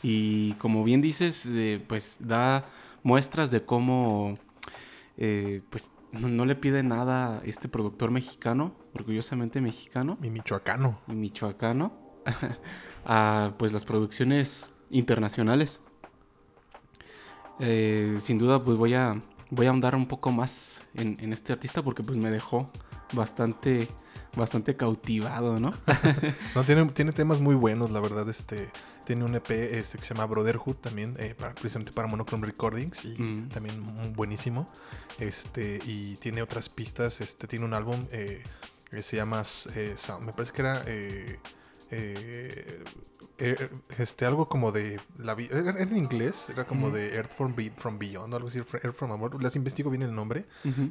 Y 0.00 0.52
como 0.54 0.84
bien 0.84 1.00
dices, 1.00 1.44
eh, 1.46 1.82
pues 1.88 2.18
da 2.20 2.66
muestras 3.02 3.50
de 3.50 3.64
cómo 3.64 4.38
eh, 5.16 5.62
pues 5.70 5.90
no, 6.12 6.28
no 6.28 6.44
le 6.44 6.54
pide 6.54 6.84
nada 6.84 7.42
este 7.44 7.66
productor 7.68 8.12
mexicano, 8.12 8.76
orgullosamente 8.94 9.60
mexicano, 9.60 10.18
Mi 10.20 10.30
michoacano. 10.30 11.00
y 11.08 11.14
michoacano, 11.14 11.92
a 13.04 13.54
pues 13.58 13.72
las 13.72 13.84
producciones 13.84 14.70
internacionales. 14.88 15.80
Eh, 17.58 18.18
sin 18.20 18.38
duda, 18.38 18.62
pues 18.62 18.78
voy 18.78 18.94
a, 18.94 19.20
voy 19.50 19.66
a 19.66 19.70
ahondar 19.70 19.94
un 19.94 20.06
poco 20.06 20.30
más 20.32 20.82
en, 20.94 21.16
en 21.20 21.32
este 21.32 21.52
artista 21.52 21.82
porque 21.82 22.02
pues 22.02 22.18
me 22.18 22.30
dejó 22.30 22.70
bastante, 23.12 23.88
bastante 24.36 24.76
cautivado, 24.76 25.58
¿no? 25.58 25.72
No, 26.54 26.64
tiene, 26.64 26.84
tiene 26.86 27.12
temas 27.12 27.40
muy 27.40 27.54
buenos, 27.54 27.90
la 27.90 28.00
verdad. 28.00 28.28
Este, 28.28 28.70
tiene 29.04 29.24
un 29.24 29.34
EP 29.34 29.50
este, 29.50 29.96
que 29.98 30.04
se 30.04 30.12
llama 30.14 30.26
Brotherhood 30.26 30.76
también, 30.76 31.16
eh, 31.18 31.34
para- 31.38 31.54
precisamente 31.54 31.92
para 31.92 32.06
Monochrome 32.08 32.46
Recordings, 32.46 33.04
y 33.06 33.16
Mm. 33.18 33.48
también 33.48 33.80
muy 33.80 34.08
buenísimo. 34.10 34.68
Este, 35.18 35.78
y 35.86 36.16
tiene 36.16 36.42
otras 36.42 36.68
pistas. 36.68 37.20
Este, 37.22 37.46
tiene 37.46 37.64
un 37.64 37.72
álbum 37.74 38.06
eh, 38.12 38.42
que 38.90 39.02
se 39.02 39.16
llama, 39.16 39.40
eh, 39.74 39.94
Sound- 39.96 40.20
me 40.20 40.32
parece 40.32 40.52
que 40.52 40.60
era 40.62 40.82
eh, 41.90 42.84
eh, 43.38 43.68
este, 43.98 44.26
algo 44.26 44.48
como 44.48 44.72
de 44.72 45.00
la 45.18 45.32
era 45.34 45.80
en 45.82 45.96
inglés, 45.96 46.50
era 46.50 46.66
como 46.66 46.90
de 46.90 47.14
Earth 47.14 47.32
from, 47.32 47.54
Be- 47.54 47.72
from 47.76 47.98
Beyond, 47.98 48.34
algo 48.34 48.48
así, 48.48 48.58
Earth 48.58 48.94
from 48.96 49.12
Above. 49.12 49.40
Les 49.40 49.54
investigo 49.56 49.90
bien 49.90 50.02
el 50.02 50.14
nombre. 50.14 50.46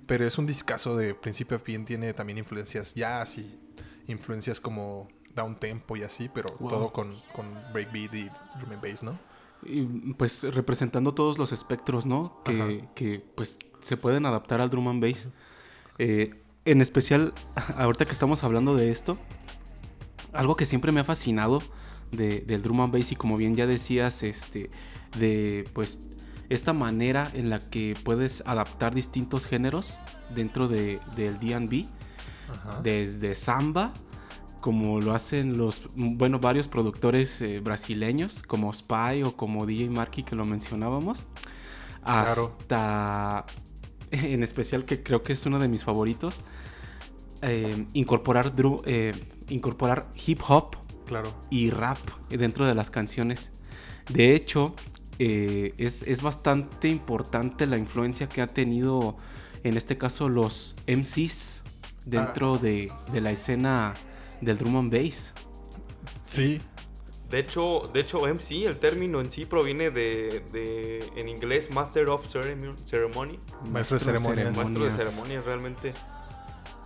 Pero 0.06 0.26
es 0.26 0.38
un 0.38 0.46
discazo 0.46 0.96
de 0.96 1.14
principio 1.14 1.58
a 1.58 1.60
fin, 1.60 1.84
tiene 1.86 2.14
también 2.14 2.38
influencias 2.38 2.96
jazz 2.96 3.38
y 3.38 3.60
influencias 4.08 4.60
como 4.62 5.08
down 5.36 5.60
tempo 5.60 5.96
y 5.98 6.04
así, 6.04 6.30
pero 6.34 6.48
Wow. 6.60 6.70
todo 6.70 6.94
con, 6.94 7.14
con 7.36 7.54
breakbeat 7.74 8.14
y 8.16 8.30
drum 8.60 8.72
and 8.72 8.82
bass, 8.82 9.04
¿no? 9.04 9.20
Y, 9.64 9.84
pues 10.14 10.44
representando 10.54 11.14
todos 11.14 11.38
los 11.38 11.52
espectros, 11.52 12.06
¿no? 12.06 12.42
Que, 12.44 12.88
que, 12.96 13.20
pues 13.36 13.60
se 13.82 13.98
pueden 13.98 14.26
adaptar 14.26 14.62
al 14.62 14.70
drum 14.70 14.88
and 14.88 15.04
bass. 15.04 15.28
Eh, 16.00 16.34
en 16.66 16.82
especial, 16.82 17.34
ahorita 17.78 18.06
que 18.06 18.12
estamos 18.14 18.44
hablando 18.44 18.76
de 18.76 18.90
esto, 18.92 19.18
algo 20.34 20.56
que 20.56 20.66
siempre 20.66 20.92
me 20.92 21.00
ha 21.00 21.04
fascinado 21.04 21.62
de- 22.12 22.42
del 22.42 22.62
drum 22.62 22.82
and 22.82 22.94
bass 22.94 23.12
y 23.12 23.16
como 23.16 23.38
bien 23.38 23.56
ya 23.56 23.66
decías, 23.68 24.24
este, 24.24 24.70
de 25.20 25.66
pues 25.74 26.02
esta 26.50 26.72
manera 26.74 27.30
en 27.34 27.50
la 27.50 27.60
que 27.60 27.96
puedes 28.04 28.42
adaptar 28.46 28.94
distintos 28.96 29.46
géneros 29.46 30.00
dentro 30.34 30.68
de, 30.68 31.00
del 31.16 31.40
D&B, 31.40 31.86
desde 32.84 33.36
samba, 33.36 33.92
como 34.62 35.02
lo 35.02 35.14
hacen 35.14 35.58
los, 35.58 35.90
bueno, 35.96 36.40
varios 36.40 36.68
productores 36.70 37.42
eh, 37.42 37.60
brasileños, 37.60 38.42
como 38.44 38.72
Spy 38.74 39.24
o 39.24 39.36
como 39.36 39.66
DJ 39.66 39.90
Marky 39.90 40.24
que 40.24 40.36
lo 40.36 40.46
mencionábamos, 40.46 41.26
Claro. 42.04 42.56
hasta, 42.60 43.46
en 44.12 44.42
especial 44.44 44.86
que 44.86 45.04
creo 45.04 45.24
que 45.24 45.34
es 45.34 45.46
uno 45.46 45.60
de 45.60 45.68
mis 45.68 45.84
favoritos, 45.84 46.40
eh, 47.42 47.86
incorporar, 47.94 48.56
dru- 48.56 48.82
eh, 48.86 49.14
incorporar 49.50 50.12
hip 50.26 50.42
hop 50.48 50.76
Claro. 51.06 51.34
y 51.50 51.70
rap 51.70 51.98
dentro 52.30 52.68
de 52.68 52.76
las 52.76 52.90
canciones. 52.92 53.52
De 54.10 54.36
hecho, 54.36 54.76
eh, 55.20 55.74
es, 55.78 56.04
es 56.04 56.22
bastante 56.22 56.90
importante 56.90 57.66
la 57.66 57.78
influencia 57.78 58.28
que 58.28 58.42
ha 58.42 58.48
tenido, 58.54 59.18
en 59.64 59.78
este 59.78 59.98
caso, 59.98 60.28
los 60.30 60.76
MCs 60.88 61.62
dentro 62.06 62.58
de, 62.58 62.92
de 63.12 63.22
la 63.22 63.32
escena 63.32 63.94
del 64.42 64.58
drum 64.58 64.78
and 64.78 64.92
bass. 64.94 65.34
Sí, 66.26 66.60
De 67.30 67.40
hecho, 67.40 67.90
de 67.94 68.00
hecho, 68.02 68.20
MC, 68.28 68.66
el 68.66 68.78
término 68.80 69.20
en 69.22 69.32
sí 69.32 69.46
proviene 69.46 69.92
de, 69.92 70.44
de 70.54 71.06
en 71.16 71.28
inglés 71.30 71.70
Master 71.72 72.08
of 72.10 72.26
Ceremony. 72.26 72.78
ceremony 72.86 73.40
maestro 73.70 73.98
de 74.00 74.06
ceremonias. 74.06 74.56
Maestro 74.56 74.84
de 74.86 74.92
ceremonias, 74.92 75.44
realmente. 75.46 75.94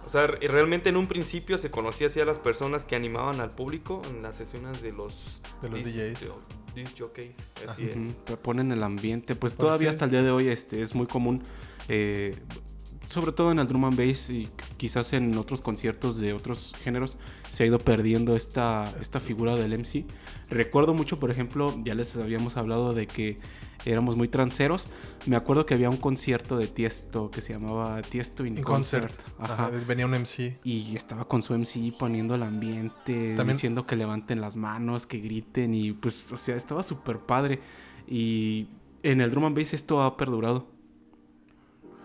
O 0.06 0.10
sea, 0.10 0.28
re- 0.28 0.48
realmente 0.48 0.90
en 0.90 0.98
un 0.98 1.08
principio 1.08 1.58
se 1.58 1.70
conocía 1.72 2.08
así 2.08 2.20
a 2.20 2.26
las 2.26 2.40
personas 2.40 2.86
que 2.86 2.96
animaban 2.96 3.40
al 3.40 3.52
público 3.52 4.02
en 4.10 4.22
las 4.24 4.36
sesiones 4.38 4.82
de 4.82 4.92
los, 4.92 5.42
De 5.62 5.70
los 5.70 5.80
dis- 5.80 5.94
DJs. 6.14 6.20
de- 6.22 6.82
disc 6.82 6.98
jockeys. 7.00 7.32
Así 7.68 7.84
es. 7.84 8.24
te 8.26 8.38
ponen 8.38 8.72
el 8.72 8.82
ambiente. 8.84 9.36
Pues 9.36 9.54
Pues 9.54 9.58
todavía 9.68 9.90
sí. 9.90 9.96
hasta 9.96 10.06
el 10.06 10.12
día 10.12 10.24
de 10.24 10.32
hoy 10.32 10.48
este, 10.48 10.82
es 10.82 10.96
muy 10.96 11.06
común, 11.08 11.44
eh, 11.90 12.38
sobre 13.12 13.32
todo 13.32 13.52
en 13.52 13.60
el 13.60 13.68
drum 13.68 13.86
and 13.86 13.98
bass 13.98 14.30
y 14.30 14.50
quizás 14.78 15.14
en 15.14 15.38
otros 15.38 15.62
conciertos 15.62 16.18
de 16.20 16.34
otros 16.34 16.74
géneros, 16.84 17.18
se 17.50 17.64
ha 17.64 17.66
ido 17.68 17.78
perdiendo 17.80 18.36
esta, 18.36 18.94
esta 19.00 19.20
figura 19.20 19.56
del 19.56 19.78
MC. 19.78 20.06
Recuerdo 20.50 20.94
mucho, 20.94 21.20
por 21.20 21.30
ejemplo, 21.32 21.74
ya 21.84 21.94
les 21.96 22.16
habíamos 22.18 22.58
hablado 22.58 22.94
de 22.94 23.08
que 23.08 23.40
éramos 23.86 24.16
muy 24.16 24.28
tranceros. 24.28 24.88
Me 25.26 25.36
acuerdo 25.36 25.66
que 25.66 25.74
había 25.74 25.90
un 25.90 25.98
concierto 25.98 26.58
de 26.58 26.68
Tiesto 26.68 27.32
que 27.32 27.42
se 27.42 27.54
llamaba 27.54 28.02
Tiesto 28.02 28.46
in, 28.46 28.58
En 28.58 28.64
Concert. 28.64 29.08
concert. 29.16 29.30
Ajá. 29.40 29.54
Ajá, 29.68 29.72
Venía 29.88 30.06
un 30.06 30.14
MC. 30.14 30.60
Y 30.64 30.96
estaba 30.96 31.26
con 31.28 31.42
su 31.42 31.54
MC 31.54 31.92
poniendo 31.98 32.36
el 32.36 32.44
ambiente, 32.44 33.36
También- 33.36 33.58
diciendo 33.58 33.86
que 33.88 33.96
levanten 33.96 34.40
las 34.42 34.56
manos, 34.56 35.06
que 35.08 35.20
griten 35.20 35.74
y 35.74 35.94
pues, 35.94 36.32
o 36.32 36.38
sea, 36.38 36.56
estaba 36.56 36.84
súper 36.84 37.20
padre. 37.20 37.60
Y 38.08 38.68
en 39.04 39.22
el 39.22 39.32
drum 39.32 39.46
and 39.46 39.58
bass 39.58 39.74
esto 39.74 40.02
ha 40.04 40.16
perdurado. 40.18 40.68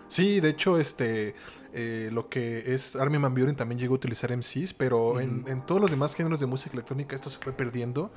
Sí, 0.07 0.39
de 0.39 0.49
hecho, 0.49 0.79
este 0.79 1.35
eh, 1.73 2.09
lo 2.11 2.29
que 2.29 2.73
es 2.73 2.95
Armin 2.95 3.21
Van 3.21 3.33
Buren 3.33 3.55
también 3.55 3.79
llegó 3.79 3.93
a 3.93 3.97
utilizar 3.97 4.35
MCs, 4.35 4.73
pero 4.73 5.19
en, 5.19 5.43
en 5.47 5.65
todos 5.65 5.79
los 5.79 5.91
demás 5.91 6.15
géneros 6.15 6.39
de 6.39 6.45
música 6.45 6.73
electrónica 6.73 7.15
esto 7.15 7.29
se 7.29 7.39
fue 7.39 7.53
perdiendo. 7.53 8.11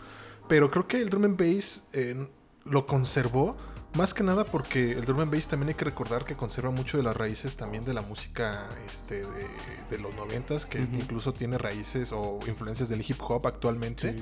Pero 0.49 0.71
creo 0.71 0.87
que 0.87 1.01
el 1.01 1.11
drum 1.11 1.25
and 1.25 1.39
bass 1.39 1.87
eh, 1.93 2.27
lo 2.65 2.87
conservó 2.87 3.57
más 3.95 4.15
que 4.15 4.23
nada 4.23 4.45
porque 4.45 4.93
el 4.93 5.05
drum 5.05 5.21
and 5.21 5.33
bass 5.35 5.49
también 5.49 5.69
hay 5.71 5.75
que 5.75 5.85
recordar 5.85 6.25
que 6.25 6.37
conserva 6.37 6.71
mucho 6.71 6.97
de 6.97 7.03
las 7.03 7.17
raíces 7.17 7.57
también 7.57 7.85
de 7.85 7.93
la 7.93 8.03
música 8.03 8.69
este, 8.93 9.23
de, 9.23 9.47
de 9.91 9.99
los 9.99 10.15
noventas, 10.15 10.65
que 10.65 10.79
incluso 10.81 11.33
tiene 11.33 11.59
raíces 11.59 12.13
o 12.13 12.39
influencias 12.47 12.89
del 12.89 13.01
hip 13.07 13.21
hop 13.21 13.47
actualmente. 13.49 14.15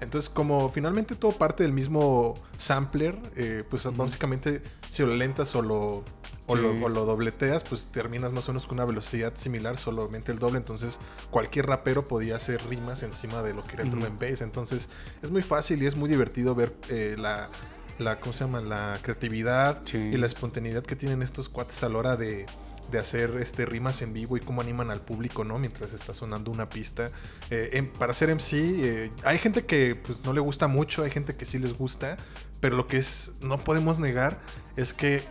Entonces, 0.00 0.28
como 0.30 0.68
finalmente 0.70 1.16
todo 1.16 1.32
parte 1.32 1.64
del 1.64 1.72
mismo 1.72 2.34
sampler, 2.56 3.18
eh, 3.36 3.64
pues 3.68 3.84
básicamente 3.96 4.62
si 4.88 5.02
lo 5.04 5.14
lentas 5.16 5.54
o 5.56 5.62
lo, 5.62 6.04
o, 6.48 6.54
Sí. 6.54 6.62
lo, 6.62 6.86
o 6.86 6.88
lo 6.88 7.04
dobleteas, 7.04 7.64
pues 7.64 7.86
terminas 7.86 8.32
más 8.32 8.48
o 8.48 8.52
menos 8.52 8.66
con 8.68 8.76
una 8.78 8.84
velocidad 8.84 9.32
similar, 9.34 9.76
solamente 9.76 10.30
el 10.30 10.38
doble. 10.38 10.58
Entonces, 10.58 11.00
cualquier 11.30 11.66
rapero 11.66 12.06
podía 12.06 12.36
hacer 12.36 12.62
rimas 12.68 13.02
encima 13.02 13.42
de 13.42 13.54
lo 13.54 13.64
que 13.64 13.72
era 13.74 13.82
el 13.82 13.90
drum 13.90 14.04
Ujú. 14.04 14.12
and 14.12 14.20
bass. 14.20 14.40
Entonces, 14.42 14.88
es 15.20 15.30
muy 15.32 15.42
fácil 15.42 15.82
y 15.82 15.86
es 15.86 15.96
muy 15.96 16.08
divertido 16.08 16.54
ver 16.54 16.76
eh, 16.88 17.16
la, 17.18 17.50
la, 17.98 18.20
¿cómo 18.20 18.32
se 18.32 18.44
llama? 18.44 18.60
La 18.60 18.98
creatividad 19.02 19.80
Sí. 19.84 19.98
y 19.98 20.16
la 20.16 20.26
espontaneidad 20.26 20.82
que 20.82 20.96
tienen 20.96 21.22
estos 21.22 21.48
cuates 21.48 21.82
a 21.82 21.88
la 21.88 21.98
hora 21.98 22.16
de, 22.16 22.46
de 22.90 22.98
hacer 22.98 23.36
este, 23.40 23.66
rimas 23.66 24.02
en 24.02 24.12
vivo 24.12 24.36
y 24.36 24.40
cómo 24.40 24.60
animan 24.60 24.90
al 24.90 25.00
público, 25.00 25.44
¿no? 25.44 25.58
Mientras 25.58 25.92
está 25.92 26.14
sonando 26.14 26.50
una 26.50 26.68
pista. 26.68 27.10
Eh, 27.50 27.70
em- 27.72 27.88
para 27.92 28.12
ser 28.12 28.30
MC, 28.30 28.52
eh, 28.58 29.10
hay 29.24 29.38
gente 29.38 29.64
que 29.66 29.94
pues, 29.96 30.22
no 30.24 30.32
le 30.32 30.40
gusta 30.40 30.68
mucho, 30.68 31.02
hay 31.02 31.10
gente 31.10 31.34
que 31.34 31.44
sí 31.44 31.58
les 31.58 31.76
gusta, 31.76 32.16
pero 32.60 32.76
lo 32.76 32.86
que 32.86 32.98
es, 32.98 33.32
no 33.40 33.58
podemos 33.58 33.98
negar 33.98 34.40
es 34.76 34.92
que 34.92 35.22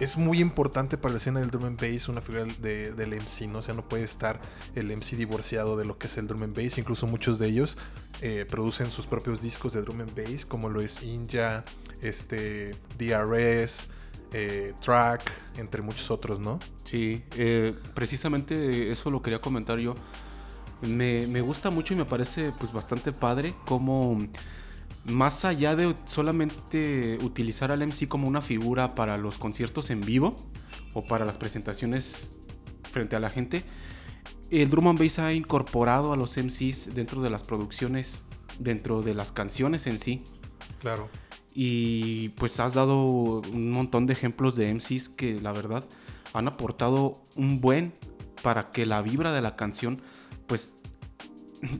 es 0.00 0.16
muy 0.16 0.40
importante 0.40 0.96
para 0.98 1.12
la 1.12 1.18
escena 1.18 1.40
del 1.40 1.50
drum 1.50 1.64
and 1.64 1.80
bass 1.80 2.08
una 2.08 2.20
figura 2.20 2.44
de- 2.60 2.92
del 2.92 3.12
MC, 3.14 3.46
¿no? 3.46 3.58
O 3.58 3.62
sea, 3.62 3.74
no 3.74 3.88
puede 3.88 4.04
estar 4.04 4.40
el 4.74 4.90
MC 4.90 5.16
divorciado 5.16 5.76
de 5.76 5.84
lo 5.84 5.98
que 5.98 6.06
es 6.08 6.16
el 6.18 6.26
drum 6.26 6.42
and 6.42 6.56
bass. 6.56 6.78
Incluso 6.78 7.06
muchos 7.06 7.38
de 7.38 7.48
ellos 7.48 7.76
eh, 8.20 8.46
producen 8.48 8.90
sus 8.90 9.06
propios 9.06 9.40
discos 9.42 9.72
de 9.74 9.82
drum 9.82 10.00
and 10.00 10.14
bass, 10.16 10.44
como 10.46 10.68
lo 10.68 10.80
es 10.80 11.02
Inja, 11.02 11.64
este, 12.02 12.72
DRS, 12.98 13.88
eh, 14.32 14.74
Track, 14.80 15.30
entre 15.58 15.82
muchos 15.82 16.10
otros, 16.10 16.40
¿no? 16.40 16.58
Sí, 16.84 17.22
eh, 17.36 17.74
precisamente 17.94 18.90
eso 18.90 19.10
lo 19.10 19.22
quería 19.22 19.40
comentar 19.40 19.78
yo. 19.78 19.94
Me, 20.82 21.26
me 21.28 21.40
gusta 21.40 21.70
mucho 21.70 21.94
y 21.94 21.96
me 21.96 22.04
parece 22.04 22.52
pues 22.58 22.72
bastante 22.72 23.12
padre 23.12 23.54
como 23.64 24.26
más 25.04 25.44
allá 25.44 25.76
de 25.76 25.94
solamente 26.04 27.18
utilizar 27.22 27.70
al 27.70 27.86
MC 27.86 28.08
como 28.08 28.26
una 28.26 28.40
figura 28.40 28.94
para 28.94 29.18
los 29.18 29.38
conciertos 29.38 29.90
en 29.90 30.00
vivo 30.00 30.36
o 30.94 31.04
para 31.04 31.24
las 31.24 31.38
presentaciones 31.38 32.36
frente 32.90 33.16
a 33.16 33.20
la 33.20 33.30
gente, 33.30 33.64
el 34.50 34.70
drum 34.70 34.88
and 34.88 34.98
bass 34.98 35.18
ha 35.18 35.32
incorporado 35.32 36.12
a 36.12 36.16
los 36.16 36.36
MCs 36.36 36.94
dentro 36.94 37.22
de 37.22 37.30
las 37.30 37.42
producciones, 37.42 38.24
dentro 38.58 39.02
de 39.02 39.14
las 39.14 39.32
canciones 39.32 39.86
en 39.86 39.98
sí. 39.98 40.22
Claro. 40.80 41.08
Y 41.52 42.30
pues 42.30 42.58
has 42.60 42.74
dado 42.74 43.40
un 43.40 43.70
montón 43.70 44.06
de 44.06 44.12
ejemplos 44.12 44.56
de 44.56 44.72
MCs 44.72 45.08
que 45.08 45.40
la 45.40 45.52
verdad 45.52 45.84
han 46.32 46.48
aportado 46.48 47.22
un 47.36 47.60
buen 47.60 47.94
para 48.42 48.70
que 48.70 48.86
la 48.86 49.02
vibra 49.02 49.32
de 49.32 49.40
la 49.40 49.56
canción 49.56 50.02
pues 50.46 50.74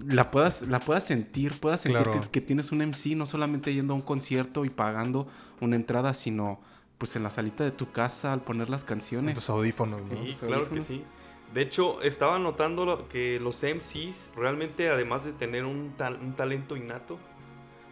la 0.07 0.31
puedas, 0.31 0.63
la 0.63 0.81
puedas 0.81 1.05
sentir, 1.05 1.59
puedas 1.59 1.83
sentir 1.83 2.29
que, 2.31 2.41
tienes 2.41 2.73
un 2.73 2.79
MC, 2.79 3.17
no 3.17 3.27
solamente 3.27 3.73
yendo 3.73 3.93
a 3.95 3.97
un 3.97 4.03
concierto 4.03 4.65
y 4.65 4.71
pagando 4.71 5.27
una 5.61 5.77
entrada, 5.77 6.15
sino 6.15 6.61
pues 6.99 7.17
en 7.17 7.23
la 7.23 7.31
salita 7.31 7.65
de 7.65 7.73
tu 7.73 7.91
casa 7.91 8.33
al 8.33 8.43
poner 8.43 8.71
las 8.71 8.85
canciones. 8.85 9.31
En 9.31 9.35
tus 9.35 9.51
audífonos, 9.51 10.03
sí, 10.03 10.35
claro 10.47 10.69
que 10.69 10.81
sí. 10.81 11.05
De 11.53 11.63
hecho, 11.63 12.03
estaba 12.03 12.39
notando 12.39 13.07
que 13.09 13.39
los 13.39 13.63
MCs 13.63 14.33
realmente, 14.37 14.91
además 14.91 15.25
de 15.25 15.33
tener 15.33 15.65
un, 15.65 15.95
un 16.21 16.35
talento 16.35 16.77
innato, 16.77 17.19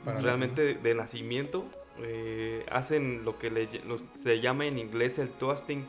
realmente 0.04 0.74
de, 0.74 0.94
nacimiento, 0.94 1.64
eh, 1.98 2.66
hacen 2.70 3.24
lo 3.24 3.38
que 3.38 3.50
le, 3.50 3.68
se 4.12 4.40
llama 4.40 4.66
en 4.66 4.78
inglés 4.78 5.18
el 5.18 5.28
toasting, 5.28 5.84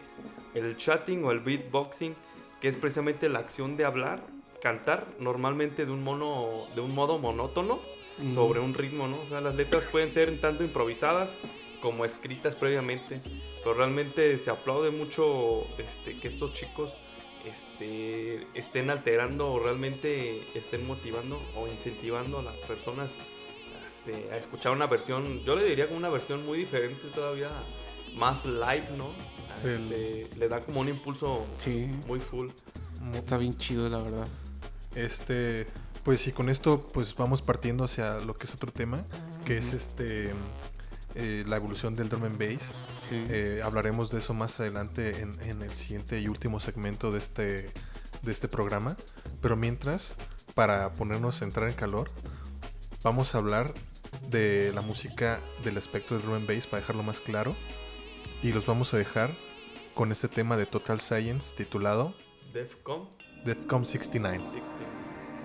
el 0.53 0.77
chatting 0.77 1.23
o 1.23 1.31
el 1.31 1.39
beatboxing, 1.39 2.15
que 2.61 2.67
es 2.67 2.75
precisamente 2.75 3.27
la 3.29 3.39
acción 3.39 3.75
de 3.75 3.85
hablar 3.85 4.23
cantar 4.63 5.05
normalmente 5.19 5.85
de 5.85 5.91
un 5.91 6.05
mono, 6.05 6.47
de 6.73 6.79
un 6.79 6.95
modo 6.95 7.19
monótono 7.19 7.81
mm. 8.19 8.33
sobre 8.33 8.61
un 8.61 8.73
ritmo, 8.73 9.09
¿no? 9.09 9.19
O 9.19 9.27
sea, 9.27 9.41
las 9.41 9.55
letras 9.55 9.83
pueden 9.83 10.09
ser 10.09 10.39
tanto 10.39 10.63
improvisadas 10.63 11.35
como 11.81 12.05
escritas 12.05 12.55
previamente, 12.55 13.19
pero 13.61 13.75
realmente 13.75 14.37
se 14.37 14.49
aplaude 14.49 14.89
mucho 14.89 15.67
este, 15.77 16.17
que 16.17 16.29
estos 16.29 16.53
chicos 16.53 16.93
este, 17.45 18.47
estén 18.53 18.89
alterando 18.89 19.51
o 19.51 19.59
realmente 19.59 20.47
estén 20.55 20.87
motivando 20.87 21.41
o 21.57 21.67
incentivando 21.67 22.39
a 22.39 22.43
las 22.43 22.57
personas 22.59 23.11
este, 23.89 24.31
a 24.31 24.37
escuchar 24.37 24.71
una 24.71 24.87
versión, 24.87 25.43
yo 25.43 25.57
le 25.57 25.65
diría 25.65 25.87
como 25.87 25.97
una 25.97 26.09
versión 26.09 26.45
muy 26.45 26.59
diferente 26.59 27.09
todavía, 27.13 27.49
más 28.15 28.45
live, 28.45 28.87
¿no? 28.97 29.09
Este. 29.69 30.29
Le 30.37 30.47
da 30.47 30.61
como 30.61 30.79
un 30.79 30.87
impulso 30.87 31.43
sí. 31.57 31.89
muy 32.07 32.21
full. 32.21 32.47
Está 33.13 33.37
bien 33.37 33.57
chido, 33.57 33.89
la 33.89 33.97
verdad. 33.97 34.27
Este, 34.95 35.67
pues 36.03 36.27
y 36.27 36.31
con 36.31 36.49
esto 36.49 36.87
pues 36.93 37.15
vamos 37.15 37.41
partiendo 37.41 37.83
hacia 37.83 38.19
lo 38.19 38.35
que 38.35 38.45
es 38.45 38.53
otro 38.53 38.71
tema, 38.71 39.03
que 39.45 39.57
es 39.57 39.73
este 39.73 40.33
eh, 41.15 41.43
la 41.47 41.57
evolución 41.57 41.95
del 41.95 42.09
drum 42.09 42.23
and 42.23 42.37
bass. 42.37 42.73
Eh, 43.11 43.61
hablaremos 43.63 44.09
de 44.09 44.19
eso 44.19 44.33
más 44.33 44.59
adelante 44.59 45.21
en, 45.21 45.39
en, 45.41 45.61
el 45.61 45.71
siguiente 45.71 46.19
y 46.19 46.27
último 46.27 46.59
segmento 46.59 47.11
de 47.11 47.19
este, 47.19 47.69
de 48.23 48.31
este 48.31 48.47
programa. 48.47 48.97
Pero 49.41 49.55
mientras, 49.55 50.15
para 50.55 50.93
ponernos 50.93 51.41
a 51.41 51.45
entrar 51.45 51.69
en 51.69 51.75
calor, 51.75 52.09
vamos 53.03 53.35
a 53.35 53.37
hablar 53.37 53.73
de 54.29 54.71
la 54.73 54.81
música 54.81 55.39
del 55.63 55.77
aspecto 55.77 56.15
del 56.15 56.23
drum 56.23 56.35
and 56.35 56.47
bass 56.47 56.65
para 56.65 56.81
dejarlo 56.81 57.03
más 57.03 57.21
claro. 57.21 57.55
Y 58.41 58.51
los 58.51 58.65
vamos 58.65 58.93
a 58.93 58.97
dejar 58.97 59.35
con 59.93 60.11
este 60.11 60.27
tema 60.27 60.57
de 60.57 60.65
Total 60.65 60.99
Science 60.99 61.55
titulado... 61.55 62.15
Defcon 62.53 63.09
Defcom 63.45 63.83
69. 63.83 64.43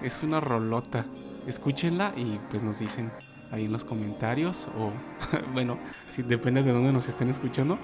Es 0.03 0.23
una 0.23 0.41
rolota. 0.41 1.07
Escúchenla 1.47 2.13
y 2.17 2.39
pues 2.51 2.63
nos 2.63 2.79
dicen 2.79 3.11
ahí 3.51 3.65
en 3.65 3.73
los 3.73 3.85
comentarios 3.85 4.69
o 4.79 4.93
bueno, 5.53 5.79
si 6.11 6.23
depende 6.23 6.63
de 6.63 6.73
dónde 6.73 6.93
nos 6.93 7.09
estén 7.09 7.31
escuchando. 7.31 7.79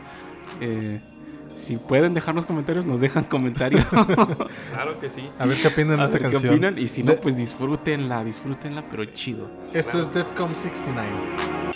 Eh, 0.60 1.00
si 1.56 1.76
pueden 1.76 2.14
dejarnos 2.14 2.46
comentarios, 2.46 2.84
nos 2.84 3.00
dejan 3.00 3.24
comentarios. 3.24 3.84
claro 4.72 4.98
que 5.00 5.08
sí. 5.08 5.30
A 5.38 5.46
ver 5.46 5.60
qué 5.60 5.68
opinan 5.68 5.98
de 5.98 6.04
esta 6.04 6.18
ver, 6.18 6.22
canción. 6.22 6.42
Qué 6.42 6.48
opinan 6.48 6.78
y 6.78 6.88
si 6.88 7.02
no, 7.02 7.14
pues 7.14 7.36
disfrútenla, 7.36 8.24
disfrútenla, 8.24 8.84
pero 8.88 9.04
chido. 9.04 9.48
Esto 9.72 9.92
claro. 9.92 10.06
es 10.06 10.14
Defcom 10.14 10.54
69. 10.54 11.73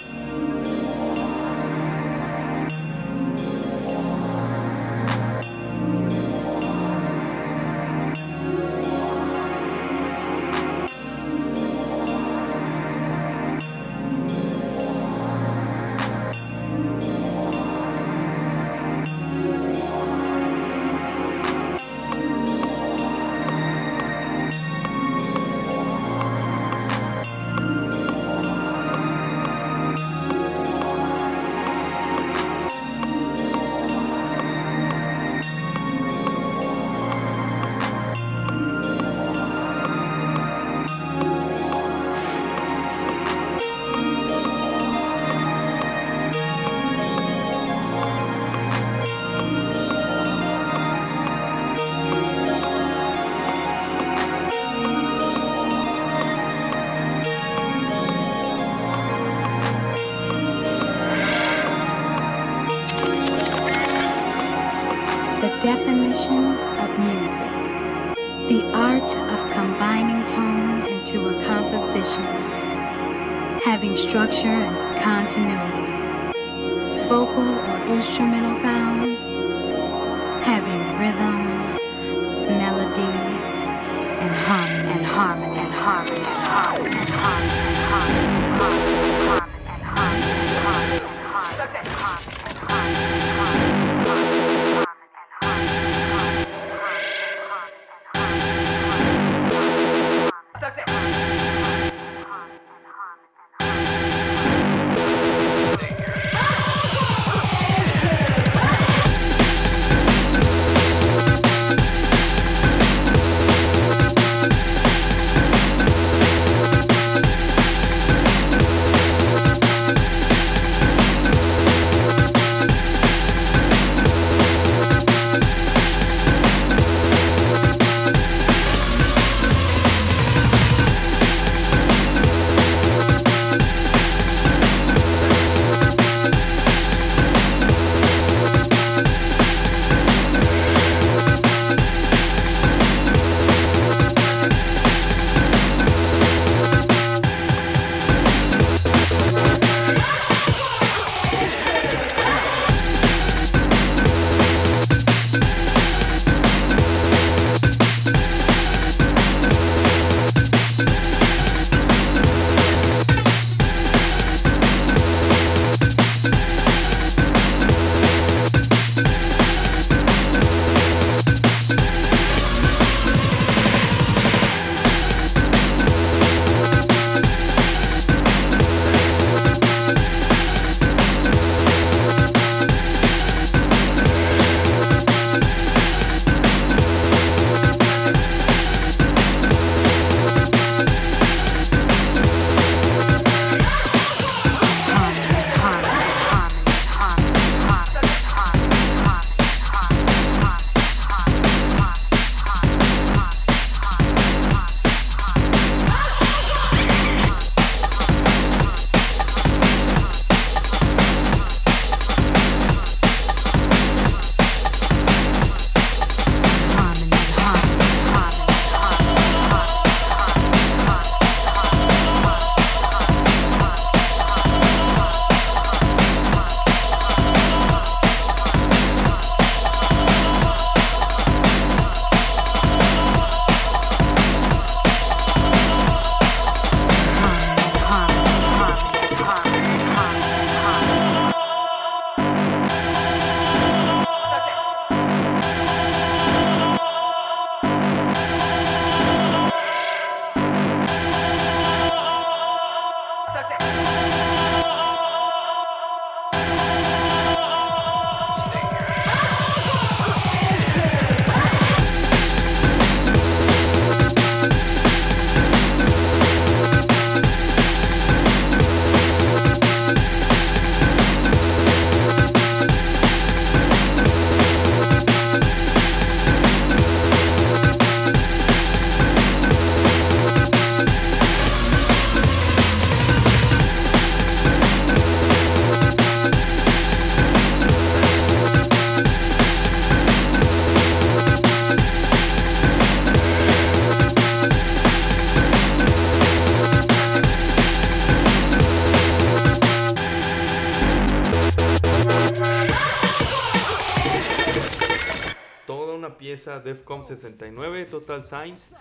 Defcon 306.69 307.05
69 307.05 307.87
Total 307.87 308.25
Science 308.25 308.75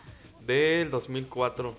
del 0.45 0.89
2004. 0.91 1.75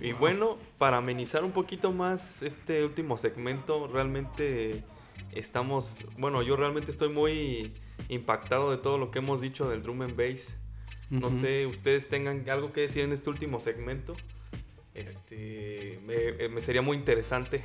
Y 0.00 0.12
bueno, 0.12 0.58
para 0.78 0.98
amenizar 0.98 1.44
un 1.44 1.52
poquito 1.52 1.92
más 1.92 2.42
este 2.42 2.84
último 2.84 3.18
segmento, 3.18 3.88
realmente 3.88 4.84
estamos, 5.32 6.04
bueno, 6.16 6.42
yo 6.42 6.56
realmente 6.56 6.90
estoy 6.90 7.08
muy 7.08 7.72
impactado 8.08 8.70
de 8.70 8.76
todo 8.78 8.98
lo 8.98 9.10
que 9.10 9.18
hemos 9.18 9.40
dicho 9.40 9.68
del 9.68 9.82
drum 9.82 10.02
and 10.02 10.16
bass. 10.16 10.54
No 11.10 11.28
Ujú. 11.28 11.36
sé, 11.40 11.66
ustedes 11.66 12.08
tengan 12.08 12.48
algo 12.50 12.72
que 12.72 12.82
decir 12.82 13.02
en 13.02 13.12
este 13.12 13.30
último 13.30 13.60
segmento. 13.60 14.14
Este, 14.94 16.00
me, 16.06 16.14
eh, 16.14 16.48
me 16.48 16.60
sería 16.60 16.82
muy 16.82 16.96
interesante. 16.96 17.62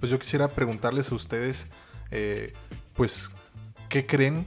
Pues 0.00 0.10
yo 0.10 0.18
quisiera 0.18 0.48
preguntarles 0.48 1.12
a 1.12 1.14
ustedes, 1.14 1.70
eh, 2.10 2.52
pues, 2.94 3.30
¿qué 3.88 4.06
creen 4.06 4.46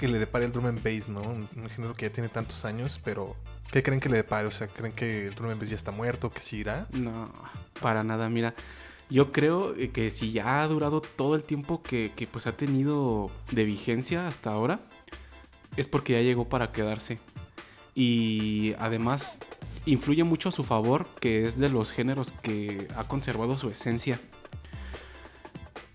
que 0.00 0.08
le 0.08 0.18
depare 0.18 0.46
el 0.46 0.52
drum 0.52 0.64
and 0.64 0.82
bass, 0.82 1.10
no? 1.10 1.20
Un, 1.20 1.46
género 1.68 1.94
que 1.94 2.06
ya 2.06 2.12
tiene 2.12 2.30
tantos 2.30 2.64
años, 2.64 2.98
pero 3.04 3.36
¿qué 3.70 3.82
creen 3.82 4.00
que 4.00 4.08
le 4.08 4.16
depare? 4.16 4.46
O 4.46 4.50
sea, 4.50 4.66
¿creen 4.66 4.94
que 4.94 5.26
el 5.26 5.34
drum 5.34 5.50
and 5.50 5.60
bass 5.60 5.68
ya 5.68 5.76
está 5.76 5.90
muerto, 5.90 6.30
que 6.30 6.40
seguirá? 6.40 6.86
No, 6.90 7.30
para 7.82 8.02
nada, 8.02 8.30
mira. 8.30 8.54
Yo 9.10 9.30
creo 9.30 9.76
eh, 9.76 9.90
que 9.90 10.10
si 10.10 10.32
ya 10.32 10.62
ha 10.62 10.68
durado 10.68 11.02
todo 11.02 11.34
el 11.34 11.44
tiempo 11.44 11.82
que, 11.82 12.12
que, 12.16 12.26
pues 12.26 12.46
ha 12.46 12.52
tenido 12.52 13.30
de 13.50 13.64
vigencia 13.66 14.26
hasta 14.26 14.50
ahora, 14.50 14.80
es 15.76 15.86
porque 15.86 16.14
ya 16.14 16.22
llegó 16.22 16.48
para 16.48 16.72
quedarse. 16.72 17.18
Y 17.94 18.72
además 18.78 19.38
influye 19.84 20.24
mucho 20.24 20.48
a 20.48 20.52
su 20.52 20.64
favor 20.64 21.06
que 21.20 21.44
es 21.44 21.58
de 21.58 21.68
los 21.68 21.92
géneros 21.92 22.32
que 22.32 22.88
ha 22.96 23.04
conservado 23.04 23.58
su 23.58 23.68
esencia. 23.68 24.18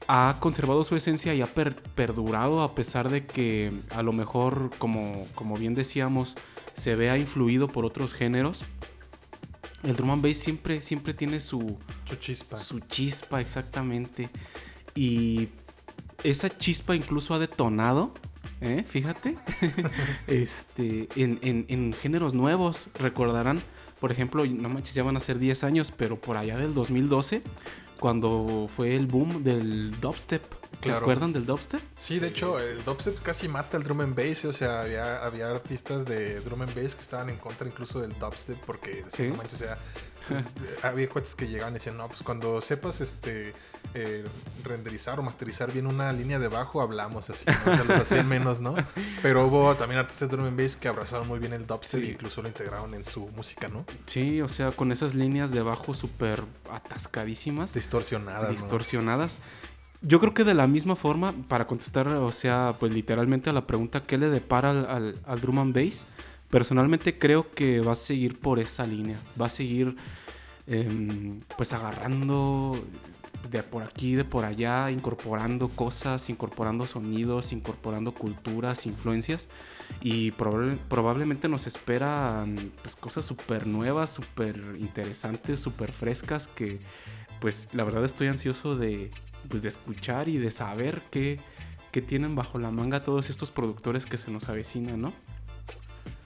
Ha 0.08 0.38
conservado 0.40 0.84
su 0.84 0.96
esencia 0.96 1.34
y 1.34 1.42
ha 1.42 1.48
per- 1.48 1.76
perdurado 1.76 2.62
a 2.62 2.76
pesar 2.76 3.10
de 3.10 3.26
que 3.26 3.72
a 3.90 4.04
lo 4.04 4.14
mejor, 4.14 4.70
como, 4.78 5.28
como 5.34 5.58
bien 5.58 5.74
decíamos, 5.74 6.36
se 6.76 6.96
vea 6.96 7.18
influido 7.18 7.68
por 7.68 7.86
otros 7.86 8.14
géneros. 8.14 8.66
El 9.84 9.96
drum 9.96 10.12
and 10.12 10.24
bass 10.24 10.38
siempre, 10.38 10.82
siempre 10.82 11.14
tiene 11.14 11.40
su, 11.40 11.78
Su 12.06 12.16
chispa. 12.18 12.60
su 12.60 12.80
chispa, 12.82 13.42
exactamente. 13.42 14.30
Y 14.94 15.50
esa 16.24 16.56
chispa 16.56 16.96
incluso 16.96 17.34
ha 17.34 17.40
detonado, 17.40 18.12
¿eh? 18.62 18.84
fíjate, 18.88 19.36
este, 20.28 21.08
en, 21.16 21.40
en- 21.42 21.66
en 21.68 21.94
géneros 21.94 22.34
nuevos. 22.34 22.90
Recordarán, 23.00 23.62
por 24.00 24.12
ejemplo, 24.12 24.46
no 24.46 24.70
manches, 24.70 24.94
ya 24.96 25.04
van 25.04 25.18
a 25.18 25.20
ser 25.20 25.40
10 25.40 25.64
años, 25.64 25.92
pero 25.96 26.20
por 26.20 26.38
allá 26.38 26.58
del 26.58 26.74
2012, 26.74 27.42
cuando 28.00 28.68
fue 28.74 28.96
el 28.96 29.08
boom 29.08 29.44
del 29.44 30.00
dubstep. 30.00 30.42
¿Se 30.82 30.90
Claro. 30.92 31.00
acuerdan 31.00 31.32
del 31.34 31.46
dubstep? 31.46 31.82
Sí, 31.98 32.20
de 32.20 32.28
hecho, 32.28 32.60
el 32.60 32.84
dubstep 32.84 33.22
casi 33.24 33.48
mata 33.48 33.78
el 33.78 33.84
drum 33.84 34.02
and 34.02 34.16
bass. 34.16 34.46
O 34.46 34.54
sea, 34.54 34.82
había, 34.82 35.24
había 35.26 35.50
artistas 35.50 36.06
de 36.06 36.42
drum 36.42 36.62
and 36.64 36.76
bass 36.76 36.96
que 36.96 37.02
estaban 37.02 37.30
en 37.30 37.38
contra 37.38 37.68
incluso 37.68 38.02
del 38.02 38.14
dubstep 38.20 38.58
porque 38.66 39.04
Sí. 39.10 39.24
no 39.30 39.36
manches, 39.38 39.62
o 39.62 39.66
sea, 39.66 39.78
había 40.84 41.10
cuates 41.10 41.36
que 41.36 41.48
llegaban 41.48 41.74
y 41.74 41.76
decían, 41.76 41.98
no, 41.98 42.08
pues 42.08 42.24
cuando 42.24 42.62
sepas 42.62 43.02
este 43.02 43.54
eh, 43.94 44.26
renderizar 44.64 45.20
o 45.20 45.24
masterizar 45.24 45.72
bien 45.72 45.88
una 45.88 46.12
línea 46.12 46.40
de 46.40 46.48
bajo, 46.48 46.82
hablamos 46.82 47.30
así, 47.30 47.46
¿no? 47.48 47.72
O 47.72 47.76
sea, 47.76 47.84
los 47.84 47.98
hacían 47.98 48.28
menos, 48.28 48.62
¿no? 48.62 48.76
Pero 49.22 49.46
hubo 49.46 49.76
también 49.76 50.00
artistas 50.00 50.30
de 50.30 50.36
drum 50.36 50.48
and 50.48 50.60
bass 50.62 50.76
que 50.76 50.88
abrazaron 50.88 51.28
muy 51.28 51.40
bien 51.40 51.54
el 51.54 51.66
dubstep 51.66 52.02
Sí. 52.02 52.08
e 52.08 52.12
incluso 52.12 52.42
lo 52.42 52.48
integraron 52.48 52.94
en 52.94 53.04
su 53.04 53.28
música, 53.36 53.68
¿no? 53.68 53.86
Sí, 54.06 54.42
o 54.42 54.48
sea, 54.48 54.72
con 54.72 54.92
esas 54.92 55.16
líneas 55.16 55.52
de 55.52 55.62
bajo 55.62 55.94
súper 55.94 56.44
atascadísimas. 56.72 57.74
Distorsionadas. 57.74 58.44
¿no? 58.44 58.50
distorsionadas. 58.50 59.38
Yo 60.02 60.20
creo 60.20 60.34
que 60.34 60.44
de 60.44 60.54
la 60.54 60.68
misma 60.68 60.96
forma, 60.96 61.34
para 61.48 61.66
contestar, 61.66 62.08
o 62.08 62.32
sea, 62.32 62.76
pues 62.80 62.92
literalmente 62.92 63.50
a 63.50 63.54
la 63.54 63.62
pregunta 63.62 64.02
¿qué 64.02 64.18
le 64.18 64.30
depara 64.30 64.70
al, 64.72 64.86
al, 64.86 65.20
al 65.26 65.42
drum 65.42 65.60
and 65.60 65.74
bass? 65.74 66.06
Personalmente 66.50 67.18
creo 67.18 67.50
que 67.52 67.80
va 67.82 67.94
a 67.94 67.96
seguir 67.96 68.40
por 68.40 68.60
esa 68.60 68.86
línea. 68.86 69.20
Va 69.40 69.48
a 69.48 69.50
seguir 69.50 69.96
em, 70.68 71.40
pues 71.58 71.74
agarrando 71.74 72.82
de 73.52 73.62
por 73.62 73.84
aquí, 73.84 74.16
de 74.16 74.24
por 74.24 74.44
allá, 74.46 74.90
incorporando 74.90 75.70
cosas, 75.70 76.30
incorporando 76.30 76.88
sonidos, 76.88 77.52
incorporando 77.52 78.12
culturas, 78.14 78.86
influencias. 78.86 79.48
Y 80.02 80.32
probable- 80.32 80.78
probablemente 80.90 81.48
nos 81.48 81.68
esperan 81.68 82.72
pues 82.82 82.96
cosas 82.96 83.26
súper 83.26 83.68
nuevas, 83.68 84.12
súper 84.14 84.56
interesantes, 84.80 85.60
súper 85.60 85.92
frescas 85.92 86.48
que 86.48 86.80
pues 87.40 87.70
la 87.74 87.84
verdad 87.84 88.06
estoy 88.06 88.28
ansioso 88.28 88.76
de, 88.76 89.12
pues, 89.50 89.62
de 89.62 89.68
escuchar 89.68 90.30
y 90.30 90.38
de 90.38 90.50
saber 90.50 91.04
qué, 91.12 91.40
qué 91.92 92.02
tienen 92.02 92.34
bajo 92.34 92.58
la 92.58 92.72
manga 92.72 93.04
todos 93.04 93.30
estos 93.30 93.52
productores 93.52 94.06
que 94.08 94.18
se 94.18 94.32
nos 94.32 94.50
avecinan, 94.50 95.02
¿no? 95.02 95.14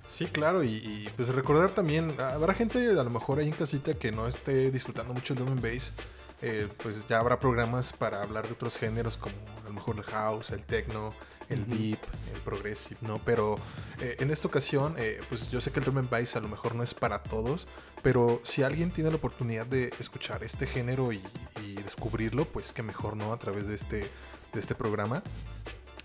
Sí, 0.10 0.26
claro, 0.26 0.64
y, 0.64 0.70
y, 0.70 1.10
pues 1.16 1.30
recordar 1.30 1.70
también, 1.76 2.20
habrá 2.20 2.56
gente 2.56 2.80
a 2.90 3.04
lo 3.04 3.12
mejor 3.12 3.38
ahí 3.38 3.48
en 3.48 3.54
casita 3.54 3.94
que 3.94 4.12
no 4.12 4.28
esté 4.28 4.72
disfrutando 4.72 5.14
mucho 5.14 5.34
el 5.34 5.40
drum 5.40 5.52
and 5.52 5.62
bass, 5.62 5.94
eh, 6.42 6.68
pues 6.82 7.08
ya 7.08 7.20
habrá 7.20 7.40
programas 7.40 7.94
para 7.94 8.24
hablar 8.24 8.48
de 8.48 8.54
otros 8.54 8.78
géneros 8.78 9.18
como 9.18 9.36
a 9.64 9.68
lo 9.68 9.74
mejor 9.74 9.98
el 9.98 10.04
house, 10.04 10.50
el 10.50 10.64
techno, 10.64 11.14
el 11.48 11.68
deep, 11.68 12.00
el 12.34 12.42
progressive, 12.42 12.98
¿no? 13.02 13.20
Pero 13.24 13.58
eh, 14.00 14.16
en 14.20 14.32
esta 14.32 14.48
ocasión, 14.48 14.96
eh, 14.98 15.22
pues 15.30 15.52
yo 15.52 15.62
sé 15.62 15.72
que 15.72 15.80
el 15.80 15.86
drum 15.86 16.00
and 16.00 16.10
bass 16.10 16.36
a 16.36 16.40
lo 16.40 16.48
mejor 16.48 16.74
no 16.74 16.82
es 16.82 16.96
para 16.96 17.22
todos, 17.22 17.68
pero 18.02 18.42
si 18.44 18.64
alguien 18.64 18.90
tiene 18.90 19.12
la 19.12 19.18
oportunidad 19.18 19.68
de 19.68 19.94
escuchar 20.00 20.44
este 20.44 20.66
género 20.66 21.14
y, 21.14 21.22
y 21.62 21.76
descubrirlo, 21.76 22.46
pues 22.46 22.74
que 22.74 22.82
mejor, 22.82 23.16
¿no? 23.16 23.32
A 23.32 23.38
través 23.38 23.68
de 23.68 23.76
este, 23.76 24.10
de 24.54 24.60
este 24.60 24.74
programa. 24.74 25.22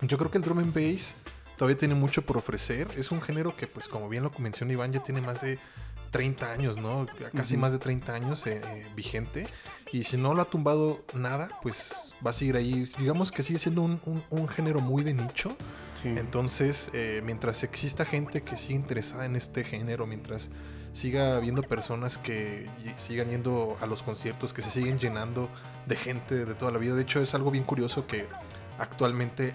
Yo 0.03 0.19
creo 0.19 0.31
que 0.31 0.37
el 0.37 0.45
drum 0.45 0.59
and 0.59 0.75
bass 0.75 1.15
todavía 1.57 1.79
tiene 1.79 1.95
mucho 1.95 2.23
por 2.23 2.37
ofrecer. 2.37 2.89
Es 2.97 3.11
un 3.11 3.21
género 3.23 3.57
que, 3.57 3.67
pues 3.67 3.89
como 3.89 4.09
bien 4.09 4.23
lo 4.23 4.31
mencionó 4.39 4.73
Iván, 4.73 4.93
ya 4.93 5.03
tiene 5.03 5.21
más 5.21 5.41
de 5.41 5.59
30 6.11 6.53
años, 6.53 6.77
¿no? 6.77 7.07
Casi 7.35 7.57
más 7.57 7.73
de 7.73 7.79
30 7.79 8.15
años 8.15 8.47
eh, 8.47 8.61
eh, 8.65 8.87
vigente. 8.95 9.49
Y 9.93 10.05
si 10.05 10.17
no 10.17 10.33
lo 10.35 10.43
ha 10.43 10.45
tumbado 10.45 11.05
nada, 11.13 11.51
pues 11.63 12.15
va 12.25 12.31
a 12.31 12.33
seguir 12.33 12.57
ahí. 12.57 12.85
Digamos 12.99 13.33
que 13.33 13.43
sigue 13.43 13.59
siendo 13.59 13.83
un, 13.83 14.01
un- 14.07 14.23
un 14.31 14.49
género 14.49 14.81
muy 14.81 15.03
de 15.03 15.15
nicho. 15.15 15.57
Sí. 15.95 16.09
Entonces, 16.09 16.91
eh, 16.93 17.21
mientras 17.25 17.63
exista 17.65 18.05
gente 18.05 18.43
que 18.43 18.57
siga 18.57 18.75
interesada 18.75 19.25
en 19.27 19.35
este 19.37 19.65
género, 19.65 20.07
mientras 20.07 20.51
siga 20.93 21.37
habiendo 21.37 21.63
personas 21.65 22.19
que 22.19 22.69
sigan 22.97 23.29
yendo 23.31 23.77
a 23.81 23.87
los 23.87 24.05
conciertos, 24.05 24.53
que 24.55 24.63
se 24.63 24.71
siguen 24.71 24.99
llenando 25.01 25.49
de 25.87 25.97
gente 25.97 26.45
de 26.45 26.55
toda 26.55 26.71
la 26.71 26.79
vida. 26.79 26.95
De 26.95 27.03
hecho, 27.03 27.21
es 27.21 27.35
algo 27.35 27.51
bien 27.51 27.65
curioso 27.65 28.07
que 28.07 28.27
actualmente 28.79 29.55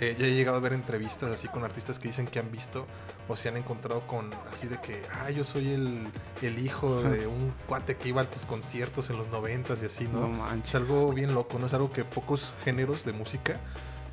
eh, 0.00 0.16
ya 0.18 0.26
he 0.26 0.34
llegado 0.34 0.56
a 0.56 0.60
ver 0.60 0.72
entrevistas 0.72 1.30
así 1.30 1.46
con 1.48 1.62
artistas 1.64 1.98
que 1.98 2.08
dicen 2.08 2.26
que 2.26 2.38
han 2.38 2.50
visto 2.50 2.86
o 3.28 3.36
se 3.36 3.48
han 3.48 3.56
encontrado 3.56 4.06
con 4.06 4.30
así 4.50 4.66
de 4.66 4.80
que, 4.80 5.02
ah, 5.12 5.30
yo 5.30 5.44
soy 5.44 5.68
el, 5.72 6.08
el 6.42 6.58
hijo 6.58 7.02
de 7.02 7.26
un 7.26 7.52
cuate 7.68 7.96
que 7.96 8.08
iba 8.08 8.22
a 8.22 8.30
tus 8.30 8.44
conciertos 8.44 9.10
en 9.10 9.18
los 9.18 9.28
noventas 9.28 9.82
y 9.82 9.86
así, 9.86 10.08
¿no? 10.08 10.20
No 10.22 10.28
manches. 10.28 10.70
es 10.70 10.74
algo 10.74 11.12
bien 11.12 11.34
loco, 11.34 11.58
¿no? 11.58 11.66
Es 11.66 11.74
algo 11.74 11.92
que 11.92 12.04
pocos 12.04 12.52
géneros 12.64 13.04
de 13.04 13.12
música 13.12 13.60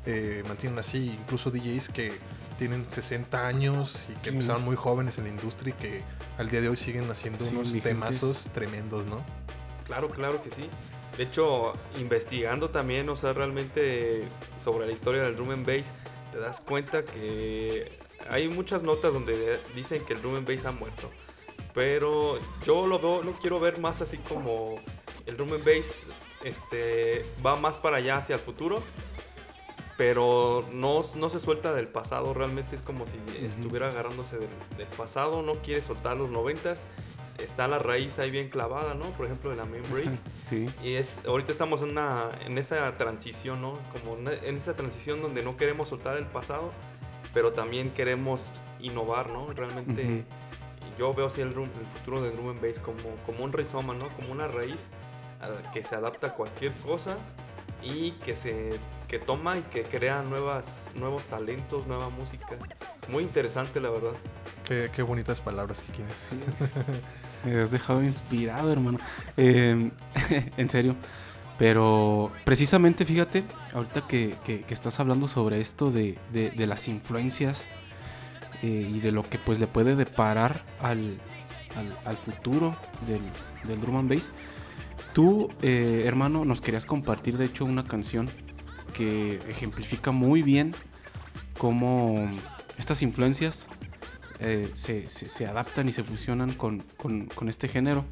eh, 0.06 0.44
mantienen 0.46 0.78
así, 0.78 1.16
incluso 1.20 1.50
DJs 1.50 1.88
que 1.88 2.12
tienen 2.58 2.88
60 2.88 3.46
años 3.46 4.06
y 4.08 4.14
que 4.14 4.30
Sí. 4.30 4.36
empezaron 4.36 4.64
muy 4.64 4.76
jóvenes 4.76 5.18
en 5.18 5.24
la 5.24 5.30
industria 5.30 5.74
y 5.76 5.80
que 5.82 6.02
al 6.38 6.48
día 6.50 6.60
de 6.60 6.68
hoy 6.68 6.76
siguen 6.76 7.10
haciendo 7.10 7.44
Sí, 7.44 7.54
unos 7.54 7.72
temazos 7.82 8.50
tremendos, 8.54 9.06
¿no? 9.06 9.22
Claro, 9.86 10.08
claro 10.10 10.42
que 10.42 10.50
sí. 10.50 10.68
De 11.18 11.24
hecho, 11.24 11.72
investigando 11.98 12.70
también, 12.70 13.08
o 13.08 13.16
sea, 13.16 13.32
realmente 13.32 14.22
sobre 14.56 14.86
la 14.86 14.92
historia 14.92 15.22
del 15.22 15.34
drum 15.34 15.50
and 15.50 15.66
bass, 15.66 15.92
te 16.30 16.38
das 16.38 16.60
cuenta 16.60 17.02
que 17.02 17.90
hay 18.30 18.46
muchas 18.46 18.84
notas 18.84 19.14
donde 19.14 19.58
dicen 19.74 20.04
que 20.04 20.12
el 20.12 20.22
drum 20.22 20.36
and 20.36 20.48
bass 20.48 20.64
ha 20.64 20.70
muerto. 20.70 21.10
Pero 21.74 22.38
yo 22.64 22.86
lo 22.86 23.00
veo, 23.00 23.24
lo 23.24 23.32
quiero 23.32 23.58
ver 23.58 23.80
más 23.80 24.00
así 24.00 24.18
como 24.18 24.76
el 25.26 25.36
drum 25.36 25.54
and 25.54 25.64
bass 25.64 26.06
este, 26.44 27.26
va 27.44 27.56
más 27.56 27.78
para 27.78 27.96
allá 27.96 28.18
hacia 28.18 28.36
el 28.36 28.40
futuro. 28.40 28.80
Pero 29.96 30.68
no, 30.70 31.00
no 31.16 31.28
se 31.30 31.40
suelta 31.40 31.74
del 31.74 31.88
pasado, 31.88 32.32
realmente 32.32 32.76
es 32.76 32.82
como 32.82 33.08
si 33.08 33.18
estuviera 33.40 33.88
agarrándose 33.88 34.38
del, 34.38 34.50
del 34.76 34.86
pasado, 34.86 35.42
no 35.42 35.54
quiere 35.54 35.82
soltar 35.82 36.16
los 36.16 36.30
noventas, 36.30 36.86
está 37.38 37.68
la 37.68 37.78
raíz 37.78 38.18
ahí 38.18 38.30
bien 38.30 38.48
clavada, 38.48 38.94
¿no? 38.94 39.06
Por 39.10 39.26
ejemplo, 39.26 39.50
de 39.50 39.56
la 39.56 39.64
main 39.64 39.82
break. 39.90 40.10
Sí. 40.42 40.68
Y 40.82 40.94
es, 40.94 41.20
ahorita 41.26 41.52
estamos 41.52 41.82
en, 41.82 41.90
una, 41.90 42.30
en 42.44 42.58
esa 42.58 42.96
transición, 42.96 43.60
¿no? 43.60 43.78
Como 43.92 44.14
una- 44.14 44.32
en 44.34 44.56
esa 44.56 44.74
transición 44.74 45.20
donde 45.22 45.42
no 45.42 45.56
queremos 45.56 45.88
soltar 45.88 46.16
el 46.16 46.26
pasado, 46.26 46.70
pero 47.34 47.52
también 47.52 47.90
queremos 47.90 48.54
innovar, 48.80 49.30
¿no? 49.30 49.52
Realmente 49.52 50.02
Ujú. 50.02 50.12
y 50.94 50.98
yo 50.98 51.14
veo 51.14 51.26
así 51.26 51.40
el, 51.40 51.54
drum- 51.54 51.70
el 51.78 51.86
futuro 51.98 52.22
del 52.22 52.34
drum 52.36 52.50
and 52.50 52.60
bass 52.60 52.78
como, 52.78 53.02
como 53.26 53.44
un 53.44 53.52
rizoma, 53.52 53.94
¿no? 53.94 54.08
Como 54.08 54.32
una 54.32 54.46
raíz 54.48 54.88
a- 55.40 55.70
que 55.72 55.84
se 55.84 55.94
adapta 55.94 56.28
a 56.28 56.34
cualquier 56.34 56.72
cosa 56.74 57.16
y 57.82 58.12
que 58.24 58.34
se 58.34 58.78
que 59.06 59.18
toma 59.18 59.56
y 59.56 59.62
que 59.62 59.84
crea 59.84 60.22
nuevas, 60.22 60.90
nuevos 60.94 61.24
talentos, 61.24 61.86
nueva 61.86 62.10
música. 62.10 62.46
Muy 63.08 63.22
interesante, 63.22 63.80
la 63.80 63.88
verdad. 63.88 64.12
Qué, 64.64 64.90
qué 64.92 65.00
bonitas 65.02 65.40
palabras 65.40 65.82
que 65.82 65.92
quieres. 65.92 66.14
Sí, 66.18 66.38
me 67.44 67.60
has 67.60 67.70
dejado 67.70 68.02
inspirado, 68.02 68.72
hermano. 68.72 68.98
Eh, 69.36 69.90
en 70.56 70.70
serio. 70.70 70.96
Pero 71.58 72.30
precisamente, 72.44 73.04
fíjate, 73.04 73.44
ahorita 73.74 74.06
que, 74.06 74.36
estás 74.68 75.00
hablando 75.00 75.26
sobre 75.26 75.60
esto 75.60 75.90
de, 75.90 76.16
las 76.56 76.86
influencias, 76.88 77.68
eh, 78.62 78.90
y 78.92 79.00
de 79.00 79.12
lo 79.12 79.28
que 79.28 79.38
pues 79.38 79.58
le 79.58 79.66
puede 79.66 79.96
deparar 79.96 80.64
al 80.80 81.18
futuro 82.24 82.76
del, 83.06 83.20
del 83.68 83.80
drum 83.80 83.96
and 83.96 84.14
bass. 84.14 84.32
Tú, 85.12 85.48
eh, 85.62 86.04
hermano, 86.06 86.44
nos 86.44 86.60
querías 86.60 86.84
compartir 86.84 87.38
de 87.38 87.46
hecho 87.46 87.64
una 87.64 87.84
canción 87.84 88.30
que 88.94 89.40
ejemplifica 89.48 90.12
muy 90.12 90.42
bien 90.42 90.76
cómo 91.56 92.28
estas 92.78 93.02
influencias 93.02 93.68
eh, 94.40 94.70
se, 94.74 95.08
se- 95.08 95.28
se 95.28 95.46
adaptan 95.46 95.88
y 95.88 95.92
se 95.92 96.02
fusionan 96.04 96.54
con, 96.54 96.80
con- 96.96 97.26
con 97.26 97.48
este 97.48 97.68
género. 97.68 98.04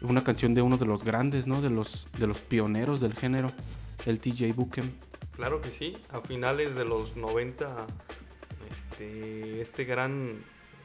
Una 0.00 0.24
canción 0.24 0.54
de 0.54 0.62
uno 0.62 0.76
de 0.78 0.86
los 0.86 1.04
grandes, 1.04 1.46
¿no? 1.46 1.62
De 1.62 1.70
los, 1.70 2.08
de 2.18 2.26
los 2.26 2.40
pioneros 2.40 3.00
del 3.00 3.14
género, 3.14 3.52
el 4.06 4.18
TJ 4.18 4.52
Buchem. 4.54 4.90
Claro 5.36 5.60
que 5.60 5.70
sí, 5.70 5.96
a 6.10 6.20
finales 6.20 6.74
de 6.74 6.84
los 6.84 7.16
90, 7.16 7.86
este, 8.70 9.60
este 9.60 9.84
gran 9.84 10.44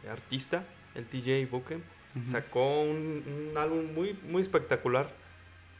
artista, 0.10 0.64
el 0.95 1.06
TJ 1.06 1.50
Buchem, 1.52 1.82
sacó 2.24 2.82
un, 2.82 3.24
un 3.52 3.58
álbum 3.58 3.93
muy, 3.93 4.18
muy 4.30 4.41
espectacular. 4.41 5.12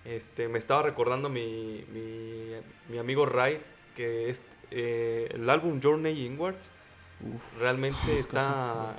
Este, 0.06 0.48
me 0.48 0.60
estaba 0.60 0.84
recordando 0.84 1.30
mi, 1.30 1.84
mi, 1.94 2.52
mi 2.90 2.98
amigo 2.98 3.26
Ray, 3.26 3.60
que 3.96 4.30
es 4.30 4.42
eh, 4.72 5.30
el 5.34 5.50
álbum 5.50 5.80
Journey 5.82 6.26
Inwards. 6.26 6.70
Realmente 7.60 7.98
buscas 8.14 8.16
un 8.16 8.20
está 8.20 8.96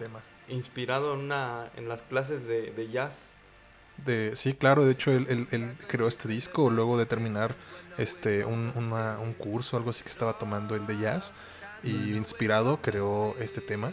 inspirado 0.48 1.14
en, 1.14 1.20
una, 1.20 1.70
en 1.76 1.88
las 1.88 2.02
clases 2.02 2.46
de, 2.46 2.70
de 2.72 2.90
jazz. 2.90 3.28
De, 4.04 4.32
sí, 4.36 4.54
claro, 4.54 4.84
de 4.84 4.92
hecho 4.92 5.10
él, 5.10 5.26
él- 5.28 5.48
él 5.50 5.76
creó 5.88 6.06
este 6.08 6.28
disco 6.28 6.70
luego 6.70 6.96
de 6.98 7.04
terminar 7.06 7.56
este 7.98 8.44
un, 8.44 8.72
una- 8.76 9.18
un 9.18 9.32
curso, 9.34 9.76
algo 9.76 9.90
así 9.90 10.02
que 10.04 10.08
estaba 10.08 10.38
tomando 10.38 10.74
el 10.76 10.86
de 10.86 10.98
jazz 10.98 11.32
y 11.82 12.14
inspirado 12.16 12.80
creó 12.80 13.36
este 13.40 13.60
tema 13.60 13.92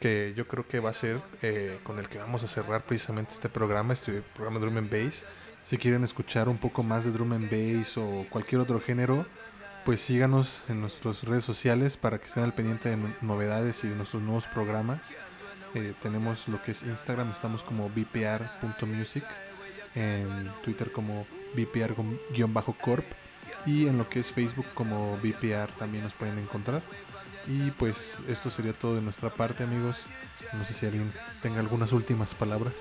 que 0.00 0.34
yo 0.36 0.46
creo 0.46 0.66
que 0.68 0.80
va 0.80 0.90
a 0.90 0.92
ser 0.94 1.20
eh, 1.42 1.78
con 1.82 1.98
el 1.98 2.08
que 2.08 2.18
vamos 2.18 2.42
a 2.44 2.46
cerrar 2.46 2.82
precisamente 2.84 3.32
este 3.32 3.48
programa, 3.48 3.94
este 3.94 4.22
programa 4.34 4.58
Drum 4.60 4.76
and 4.78 4.90
Bass. 4.90 5.24
Si 5.64 5.78
quieren 5.78 6.04
escuchar 6.04 6.48
un 6.48 6.58
poco 6.58 6.82
más 6.82 7.04
de 7.04 7.12
Drum 7.12 7.32
and 7.32 7.50
Bass 7.50 7.96
o 7.96 8.26
cualquier 8.30 8.60
otro 8.60 8.80
género, 8.80 9.26
pues 9.86 10.00
síganos 10.02 10.62
en 10.68 10.80
nuestras 10.80 11.22
redes 11.22 11.44
sociales 11.44 11.96
para 11.96 12.18
que 12.18 12.26
estén 12.26 12.42
al 12.42 12.52
pendiente 12.54 12.88
de 12.90 12.96
no- 12.96 13.14
novedades 13.22 13.82
y 13.84 13.88
de 13.88 13.94
nuestros 13.96 14.20
nuevos 14.22 14.46
programas. 14.48 15.16
Eh, 15.74 15.94
tenemos 16.02 16.48
lo 16.48 16.62
que 16.62 16.72
es 16.72 16.82
Instagram, 16.82 17.30
estamos 17.30 17.62
como 17.62 17.88
bpr.music, 17.88 19.24
en 19.94 20.50
Twitter 20.62 20.90
como 20.92 21.26
bpr-corp 21.54 23.04
y 23.64 23.86
en 23.86 23.96
lo 23.98 24.08
que 24.08 24.20
es 24.20 24.32
Facebook 24.32 24.66
como 24.74 25.16
bpr 25.22 25.70
también 25.78 26.02
nos 26.04 26.14
pueden 26.14 26.38
encontrar. 26.38 26.82
Y 27.46 27.70
pues 27.70 28.18
esto 28.28 28.50
sería 28.50 28.72
todo 28.72 28.96
de 28.96 29.02
nuestra 29.02 29.30
parte 29.30 29.62
amigos. 29.62 30.08
No 30.52 30.64
sé 30.64 30.74
si 30.74 30.84
alguien 30.86 31.12
tenga 31.42 31.60
algunas 31.60 31.92
últimas 31.92 32.34
palabras. 32.34 32.74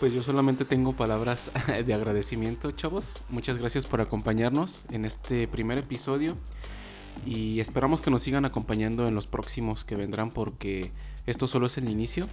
Pues 0.00 0.14
yo 0.14 0.22
solamente 0.22 0.64
tengo 0.64 0.92
palabras 0.92 1.50
de 1.84 1.92
agradecimiento, 1.94 2.70
chavos. 2.70 3.24
Muchas 3.30 3.58
gracias 3.58 3.84
por 3.86 4.00
acompañarnos 4.00 4.84
en 4.90 5.04
este 5.04 5.48
primer 5.48 5.76
episodio. 5.78 6.36
Y 7.26 7.58
esperamos 7.58 8.00
que 8.00 8.10
nos 8.12 8.22
sigan 8.22 8.44
acompañando 8.44 9.08
en 9.08 9.16
los 9.16 9.26
próximos 9.26 9.84
que 9.84 9.96
vendrán 9.96 10.30
porque 10.30 10.92
esto 11.26 11.48
solo 11.48 11.66
es 11.66 11.78
el 11.78 11.90
inicio. 11.90 12.28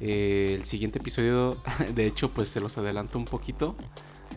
Eh, 0.00 0.52
el 0.54 0.64
siguiente 0.64 0.98
episodio, 0.98 1.56
de 1.94 2.06
hecho, 2.06 2.30
pues 2.30 2.48
se 2.48 2.60
los 2.60 2.76
adelanto 2.76 3.18
un 3.18 3.24
poquito. 3.24 3.74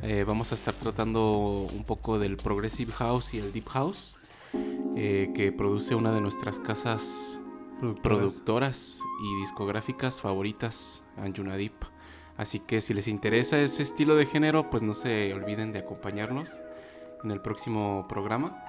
Eh, 0.01 0.23
vamos 0.25 0.53
a 0.53 0.55
estar 0.55 0.73
tratando 0.73 1.67
un 1.73 1.83
poco 1.83 2.17
del 2.17 2.37
Progressive 2.37 2.93
House 2.93 3.33
y 3.33 3.39
el 3.39 3.51
Deep 3.51 3.67
House. 3.67 4.15
eh, 4.95 5.31
que 5.35 5.51
produce 5.51 5.95
una 5.95 6.13
de 6.13 6.21
nuestras 6.21 6.59
casas 6.59 7.41
productoras 8.01 9.01
y 9.21 9.41
discográficas 9.41 10.21
favoritas, 10.21 11.03
Anjuna 11.17 11.57
Deep. 11.57 11.96
Así 12.37 12.59
que 12.59 12.81
si 12.81 12.93
les 12.93 13.07
interesa 13.07 13.59
ese 13.59 13.83
estilo 13.83 14.15
de 14.15 14.25
género, 14.25 14.69
pues 14.69 14.83
no 14.83 14.93
se 14.93 15.33
olviden 15.33 15.73
de 15.73 15.79
acompañarnos 15.79 16.61
en 17.23 17.31
el 17.31 17.41
próximo 17.41 18.05
programa. 18.07 18.63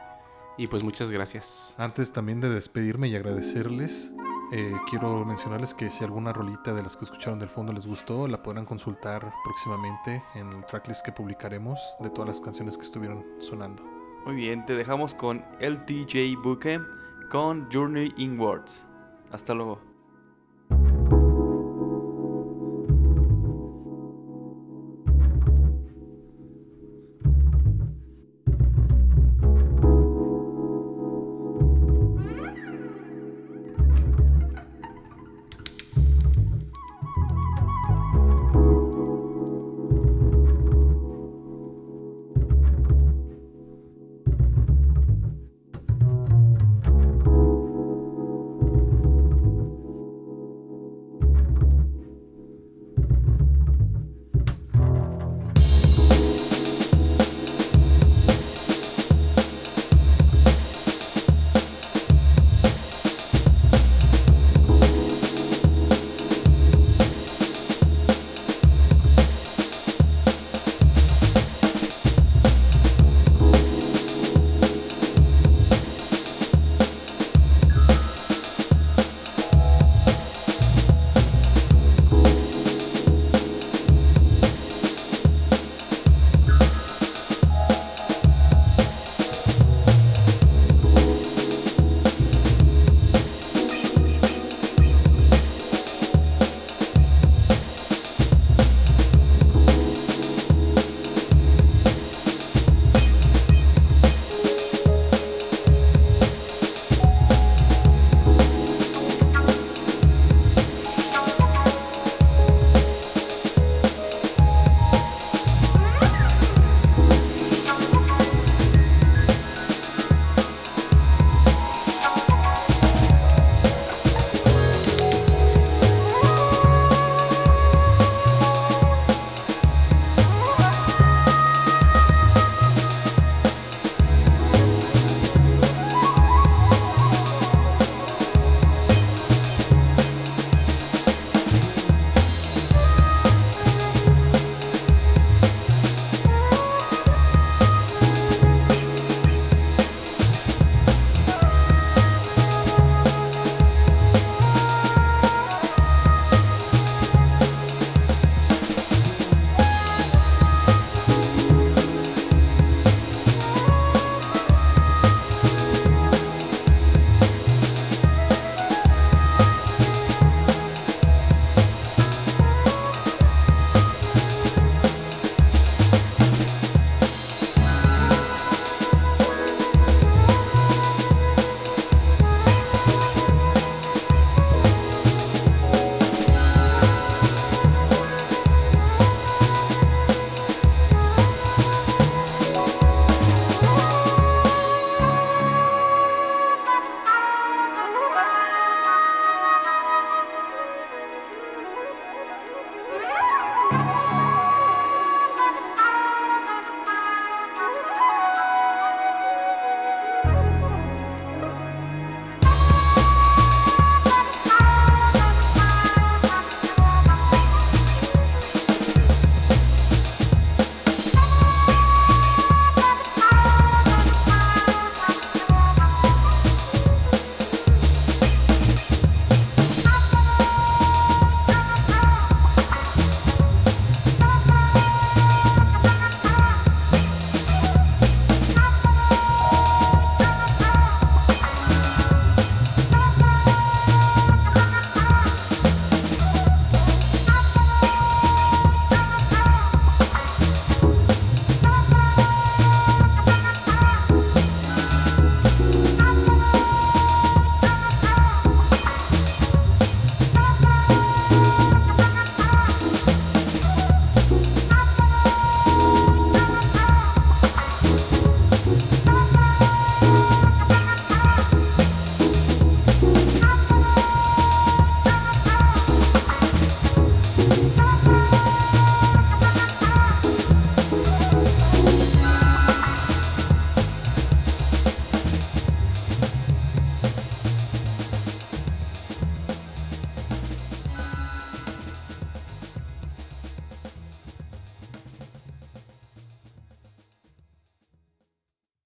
Y 0.56 0.66
pues 0.66 0.82
muchas 0.82 1.10
gracias. 1.10 1.74
Antes 1.78 2.12
también 2.12 2.40
de 2.40 2.48
despedirme 2.48 3.08
y 3.08 3.14
agradecerles, 3.14 4.12
eh, 4.50 4.72
quiero 4.88 5.24
mencionarles 5.24 5.74
que 5.74 5.90
si 5.90 6.02
alguna 6.02 6.32
rolita 6.32 6.74
de 6.74 6.82
las 6.82 6.96
que 6.96 7.04
escucharon 7.04 7.38
del 7.38 7.50
fondo 7.50 7.72
les 7.72 7.86
gustó, 7.86 8.26
la 8.26 8.42
podrán 8.42 8.64
consultar 8.64 9.32
próximamente 9.44 10.24
en 10.34 10.52
el 10.52 10.64
tracklist 10.64 11.04
que 11.04 11.12
publicaremos 11.12 11.78
de 12.00 12.10
todas 12.10 12.28
las 12.28 12.40
canciones 12.40 12.76
que 12.76 12.84
estuvieron 12.84 13.24
sonando. 13.38 13.84
Muy 14.24 14.34
bien, 14.34 14.66
te 14.66 14.74
dejamos 14.74 15.14
con 15.14 15.44
el 15.60 15.84
TJ 15.84 16.36
Buchem 16.42 16.84
con 17.30 17.68
Journey 17.70 18.14
Inwards. 18.16 18.86
Hasta 19.30 19.54
luego. 19.54 19.88